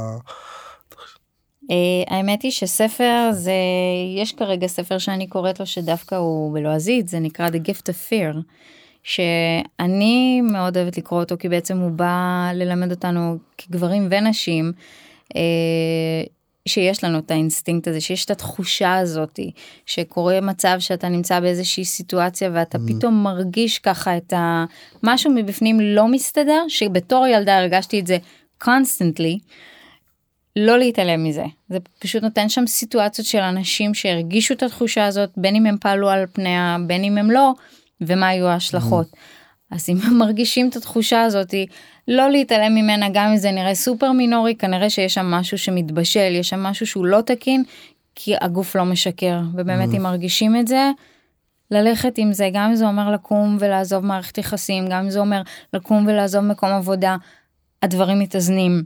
האמת 2.08 2.42
היא 2.42 2.50
שספר 2.50 3.30
זה 3.32 3.52
יש 4.16 4.32
כרגע 4.32 4.66
ספר 4.66 4.98
שאני 4.98 5.26
קוראת 5.26 5.60
לו 5.60 5.66
שדווקא 5.66 6.14
הוא 6.14 6.54
בלועזית 6.54 7.08
זה 7.08 7.18
נקרא 7.18 7.48
The 7.48 7.68
Gift 7.68 7.82
of 7.82 8.10
Fear 8.10 8.36
שאני 9.06 10.40
מאוד 10.40 10.76
אוהבת 10.76 10.98
לקרוא 10.98 11.20
אותו 11.20 11.36
כי 11.38 11.48
בעצם 11.48 11.78
הוא 11.78 11.90
בא 11.90 12.50
ללמד 12.54 12.90
אותנו 12.90 13.38
כגברים 13.58 14.08
ונשים 14.10 14.72
uh, 15.34 15.36
שיש 16.68 17.04
לנו 17.04 17.18
את 17.18 17.30
האינסטינקט 17.30 17.88
הזה 17.88 18.00
שיש 18.00 18.24
את 18.24 18.30
התחושה 18.30 18.94
הזאתי 18.98 19.50
שקורה 19.86 20.40
מצב 20.40 20.76
שאתה 20.78 21.08
נמצא 21.08 21.40
באיזושהי 21.40 21.84
סיטואציה 21.84 22.50
ואתה 22.52 22.78
Mm. 22.78 22.80
פתאום 22.88 23.22
מרגיש 23.22 23.78
ככה 23.78 24.16
את 24.16 24.32
ה... 24.32 24.64
משהו 25.02 25.30
מבפנים 25.34 25.80
לא 25.80 26.08
מסתדר 26.08 26.64
שבתור 26.68 27.26
ילדה 27.26 27.58
הרגשתי 27.58 28.00
את 28.00 28.06
זה 28.06 28.18
constantly. 28.64 29.38
לא 30.56 30.78
להתעלם 30.78 31.24
מזה 31.24 31.44
זה 31.68 31.78
פשוט 31.98 32.22
נותן 32.22 32.48
שם 32.48 32.66
סיטואציות 32.66 33.26
של 33.26 33.38
אנשים 33.38 33.94
שהרגישו 33.94 34.54
את 34.54 34.62
התחושה 34.62 35.06
הזאת 35.06 35.30
בין 35.36 35.56
אם 35.56 35.66
הם 35.66 35.76
פעלו 35.80 36.08
על 36.08 36.26
פניה 36.32 36.76
בין 36.86 37.04
אם 37.04 37.18
הם 37.18 37.30
לא 37.30 37.52
ומה 38.00 38.28
היו 38.28 38.46
ההשלכות. 38.46 39.06
אז 39.70 39.86
אם 39.88 39.96
מרגישים 40.18 40.68
את 40.68 40.76
התחושה 40.76 41.22
הזאתי 41.22 41.66
לא 42.08 42.30
להתעלם 42.30 42.74
ממנה 42.74 43.06
גם 43.12 43.30
אם 43.30 43.36
זה 43.36 43.50
נראה 43.50 43.74
סופר 43.74 44.12
מינורי 44.12 44.54
כנראה 44.54 44.90
שיש 44.90 45.14
שם 45.14 45.26
משהו 45.26 45.58
שמתבשל 45.58 46.34
יש 46.34 46.48
שם 46.48 46.60
משהו 46.60 46.86
שהוא 46.86 47.06
לא 47.06 47.20
תקין 47.20 47.64
כי 48.14 48.34
הגוף 48.40 48.76
לא 48.76 48.84
משקר 48.84 49.40
ובאמת 49.54 49.94
אם 49.94 50.02
מרגישים 50.02 50.56
את 50.56 50.68
זה 50.68 50.90
ללכת 51.70 52.18
עם 52.18 52.32
זה 52.32 52.50
גם 52.52 52.70
אם 52.70 52.74
זה 52.74 52.86
אומר 52.86 53.10
לקום 53.10 53.56
ולעזוב 53.60 54.04
מערכת 54.04 54.38
יחסים 54.38 54.88
גם 54.88 55.04
אם 55.04 55.10
זה 55.10 55.18
אומר 55.18 55.42
לקום 55.72 56.06
ולעזוב 56.06 56.44
מקום 56.44 56.68
עבודה 56.68 57.16
הדברים 57.82 58.18
מתאזנים. 58.18 58.82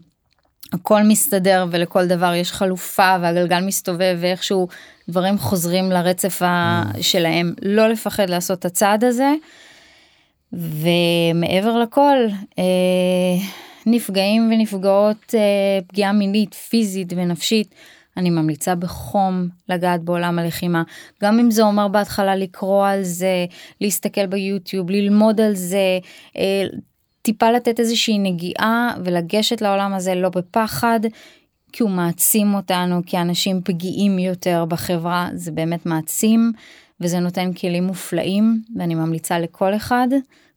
הכל 0.72 1.02
מסתדר 1.02 1.66
ולכל 1.70 2.06
דבר 2.06 2.34
יש 2.34 2.52
חלופה 2.52 3.16
והגלגל 3.20 3.60
מסתובב 3.60 4.16
ואיכשהו 4.20 4.68
דברים 5.10 5.38
חוזרים 5.38 5.90
לרצף 5.90 6.42
ה- 6.42 6.82
שלהם. 7.00 7.54
לא 7.62 7.88
לפחד 7.88 8.30
לעשות 8.30 8.58
את 8.58 8.64
הצעד 8.64 9.04
הזה. 9.04 9.32
ומעבר 10.52 11.78
לכל 11.78 12.16
אה, 12.58 12.64
נפגעים 13.86 14.50
ונפגעות 14.52 15.34
אה, 15.34 15.78
פגיעה 15.86 16.12
מינית 16.12 16.54
פיזית 16.54 17.12
ונפשית 17.16 17.74
אני 18.16 18.30
ממליצה 18.30 18.74
בחום 18.74 19.48
לגעת 19.68 20.02
בעולם 20.02 20.38
הלחימה. 20.38 20.82
גם 21.22 21.38
אם 21.38 21.50
זה 21.50 21.62
אומר 21.62 21.88
בהתחלה 21.88 22.36
לקרוא 22.36 22.86
על 22.86 23.02
זה 23.02 23.46
להסתכל 23.80 24.26
ביוטיוב 24.26 24.90
ללמוד 24.90 25.40
על 25.40 25.54
זה 25.54 25.98
אה, 26.36 26.64
טיפה 27.22 27.50
לתת 27.50 27.80
איזושהי 27.80 28.18
נגיעה 28.18 28.94
ולגשת 29.04 29.60
לעולם 29.60 29.94
הזה 29.94 30.14
לא 30.14 30.28
בפחד 30.28 31.00
כי 31.72 31.82
הוא 31.82 31.90
מעצים 31.90 32.54
אותנו 32.54 33.00
כאנשים 33.06 33.60
פגיעים 33.64 34.18
יותר 34.18 34.64
בחברה 34.68 35.28
זה 35.34 35.52
באמת 35.52 35.86
מעצים 35.86 36.52
וזה 37.00 37.18
נותן 37.18 37.52
כלים 37.52 37.84
מופלאים 37.84 38.62
ואני 38.76 38.94
ממליצה 38.94 39.38
לכל 39.38 39.76
אחד 39.76 40.08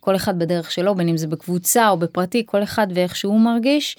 כל 0.03 0.16
אחד 0.16 0.39
בדרך 0.39 0.72
שלו 0.72 0.95
בין 0.95 1.09
אם 1.09 1.18
זה 1.18 1.28
בקבוצה 1.28 1.89
או 1.89 1.97
בפרטי 1.97 2.43
כל 2.45 2.64
אחד 2.64 2.88
ואיך 2.93 3.16
שהוא 3.16 3.39
מרגיש. 3.39 3.97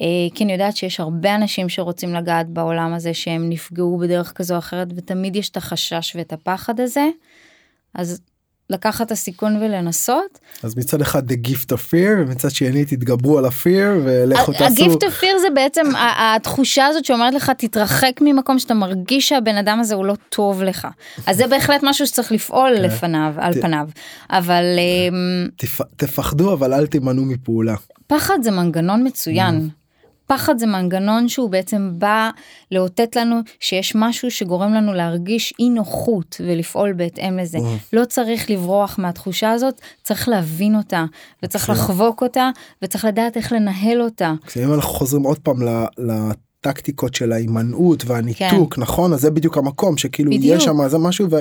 אה, 0.00 0.06
כי 0.34 0.44
אני 0.44 0.52
יודעת 0.52 0.76
שיש 0.76 1.00
הרבה 1.00 1.34
אנשים 1.34 1.68
שרוצים 1.68 2.14
לגעת 2.14 2.48
בעולם 2.48 2.94
הזה 2.94 3.14
שהם 3.14 3.48
נפגעו 3.48 3.98
בדרך 3.98 4.32
כזו 4.32 4.54
או 4.54 4.58
אחרת 4.58 4.88
ותמיד 4.96 5.36
יש 5.36 5.50
את 5.50 5.56
החשש 5.56 6.16
ואת 6.16 6.32
הפחד 6.32 6.80
הזה. 6.80 7.08
אז 7.94 8.20
לקחת 8.70 9.06
את 9.06 9.12
הסיכון 9.12 9.56
ולנסות. 9.56 10.38
אז 10.62 10.76
מצד 10.76 11.00
אחד 11.00 11.32
the 11.32 11.34
gift 11.46 11.66
of 11.72 11.90
fear 11.90 12.18
ומצד 12.18 12.50
שני 12.50 12.84
תתגברו 12.84 13.38
על 13.38 13.44
ה-fear 13.44 14.04
ולכו 14.04 14.52
תעשו. 14.52 14.64
הגיפט 14.64 15.04
אוף 15.04 15.14
פיר 15.14 15.38
זה 15.38 15.48
בעצם 15.54 15.82
התחושה 15.96 16.86
הזאת 16.86 17.04
שאומרת 17.04 17.34
לך 17.34 17.50
תתרחק 17.50 18.12
ממקום 18.20 18.58
שאתה 18.58 18.74
מרגיש 18.74 19.28
שהבן 19.28 19.56
אדם 19.56 19.80
הזה 19.80 19.94
הוא 19.94 20.04
לא 20.04 20.14
טוב 20.28 20.62
לך. 20.62 20.88
אז 21.26 21.36
זה 21.36 21.46
בהחלט 21.46 21.80
משהו 21.82 22.06
שצריך 22.06 22.32
לפעול 22.32 22.72
כן. 22.76 22.82
לפניו 22.82 23.34
על 23.36 23.52
פניו 23.60 23.88
אבל 24.30 24.64
אמ, 24.78 25.48
תפ... 25.56 25.80
תפחדו 25.96 26.52
אבל 26.52 26.74
אל 26.74 26.86
תימנעו 26.86 27.24
מפעולה. 27.24 27.74
פחד 28.06 28.38
זה 28.42 28.50
מנגנון 28.50 29.06
מצוין. 29.06 29.68
פחד 30.26 30.58
זה 30.58 30.66
מנגנון 30.66 31.28
שהוא 31.28 31.50
בעצם 31.50 31.90
בא 31.98 32.30
לאותת 32.70 33.16
לנו 33.16 33.40
שיש 33.60 33.92
משהו 33.94 34.30
שגורם 34.30 34.74
לנו 34.74 34.94
להרגיש 34.94 35.54
אי 35.58 35.68
נוחות 35.68 36.40
ולפעול 36.44 36.92
בהתאם 36.92 37.38
לזה. 37.38 37.58
וואו. 37.58 37.76
לא 37.92 38.04
צריך 38.04 38.50
לברוח 38.50 38.98
מהתחושה 38.98 39.50
הזאת, 39.50 39.80
צריך 40.02 40.28
להבין 40.28 40.76
אותה 40.76 41.04
וצריך 41.42 41.70
מצוין. 41.70 41.78
לחבוק 41.78 42.22
אותה 42.22 42.50
וצריך 42.82 43.04
לדעת 43.04 43.36
איך 43.36 43.52
לנהל 43.52 44.02
אותה. 44.02 44.32
אם 44.56 44.74
אנחנו 44.74 44.90
חוזרים 44.90 45.22
עוד 45.22 45.38
פעם 45.38 45.56
לטקטיקות 46.60 47.14
של 47.14 47.32
ההימנעות 47.32 48.04
והניתוק 48.06 48.78
נכון 48.78 49.12
אז 49.12 49.20
זה 49.20 49.30
בדיוק 49.30 49.58
המקום 49.58 49.98
שכאילו 49.98 50.30
כן. 50.32 50.38
בדיוק. 50.38 50.56
יש 50.56 50.64
שם 50.64 50.80
איזה 50.80 50.98
משהו 50.98 51.30
ו... 51.30 51.36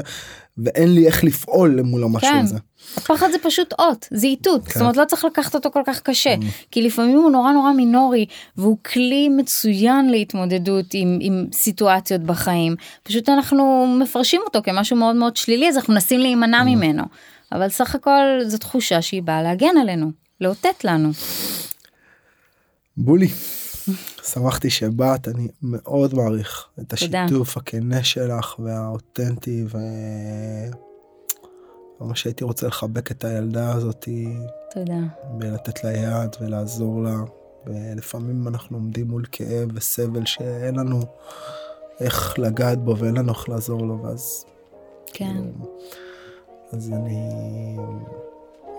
ואין 0.58 0.96
לי 0.96 1.08
איך 1.08 1.24
לפעול 1.24 1.80
למול 1.80 2.04
המשהו 2.04 2.30
כן. 2.30 2.40
הזה. 2.40 2.58
הפחד 2.98 3.28
זה 3.32 3.38
פשוט 3.44 3.74
אות, 3.80 4.08
זה 4.12 4.28
איתות, 4.28 4.66
כן. 4.66 4.72
זאת 4.74 4.82
אומרת 4.82 4.98
לא 4.98 5.06
צריך 5.06 5.26
לקחת 5.26 5.56
אותו 5.56 5.72
כל 5.72 5.82
כך 5.86 6.02
קשה, 6.02 6.36
כי 6.72 6.82
לפעמים 6.82 7.18
הוא 7.18 7.32
נורא 7.32 7.52
נורא 7.52 7.72
מינורי 7.72 8.26
והוא 8.58 8.78
כלי 8.94 9.30
מצוין 9.30 10.10
להתמודדות 10.10 10.86
עם, 10.94 11.18
עם 11.22 11.46
סיטואציות 11.54 12.22
בחיים, 12.22 12.76
פשוט 13.04 13.30
אנחנו 13.30 13.96
מפרשים 14.02 14.42
אותו 14.46 14.60
כמשהו 14.64 14.96
מאוד 14.96 15.16
מאוד 15.16 15.38
שלילי 15.38 15.70
אז 15.70 15.78
אנחנו 15.78 15.94
מנסים 15.94 16.20
להימנע 16.20 16.64
ממנו, 16.64 17.04
אבל 17.52 17.70
סך 17.70 17.96
הכל 17.96 18.40
זו 18.46 18.58
תחושה 18.58 19.02
שהיא 19.02 19.24
באה 19.24 19.44
להגן 19.44 19.78
עלינו, 19.82 20.12
לאותת 20.42 20.84
לנו. 20.84 21.10
בולי. 22.98 23.28
שמחתי 24.24 24.70
שבאת 24.70 25.28
אני 25.28 25.48
מאוד 25.62 26.14
מעריך 26.14 26.68
את. 26.80 26.94
השיתוף 26.94 27.58
הכנה 27.58 28.04
שלך 28.04 28.60
והאותנטי 28.60 29.66
ו... 29.70 29.78
ממש 32.02 32.26
הייתי 32.26 32.44
רוצה 32.44 32.68
לחבק 32.68 33.12
את 33.12 33.24
הילדה 33.24 33.74
הזאתי 33.74 34.38
תודה. 34.72 35.00
ולתת 35.40 35.84
לה 35.84 35.92
יד 35.92 36.36
ולעזור 36.42 37.04
לה. 37.04 37.16
ולפעמים 37.66 38.48
אנחנו 38.48 38.78
עומדים 38.78 39.08
מול 39.08 39.26
כאב 39.32 39.70
וסבל 39.74 40.26
שאין 40.26 40.76
לנו 40.76 41.00
איך 42.00 42.40
לגעת 42.40 42.78
בו 42.84 42.98
ואין 42.98 43.18
לנו 43.18 43.32
איך 43.32 43.50
לעזור 43.50 43.82
לו 43.82 44.04
ואז 44.04 44.46
כן, 45.14 45.44
אז 46.72 46.92
אני 46.92 47.30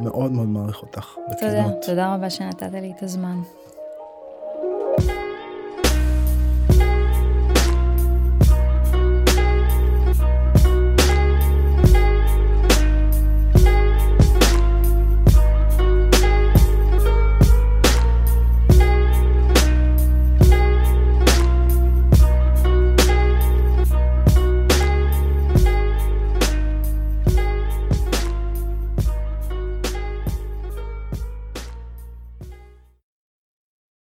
מאוד 0.00 0.32
מאוד 0.32 0.48
מעריך 0.48 0.82
אותך. 0.82 1.14
תודה, 1.40 1.62
בכנות. 1.62 1.84
תודה 1.86 2.14
רבה 2.14 2.30
שנתת 2.30 2.72
לי 2.72 2.92
את 2.96 3.02
הזמן. 3.02 3.40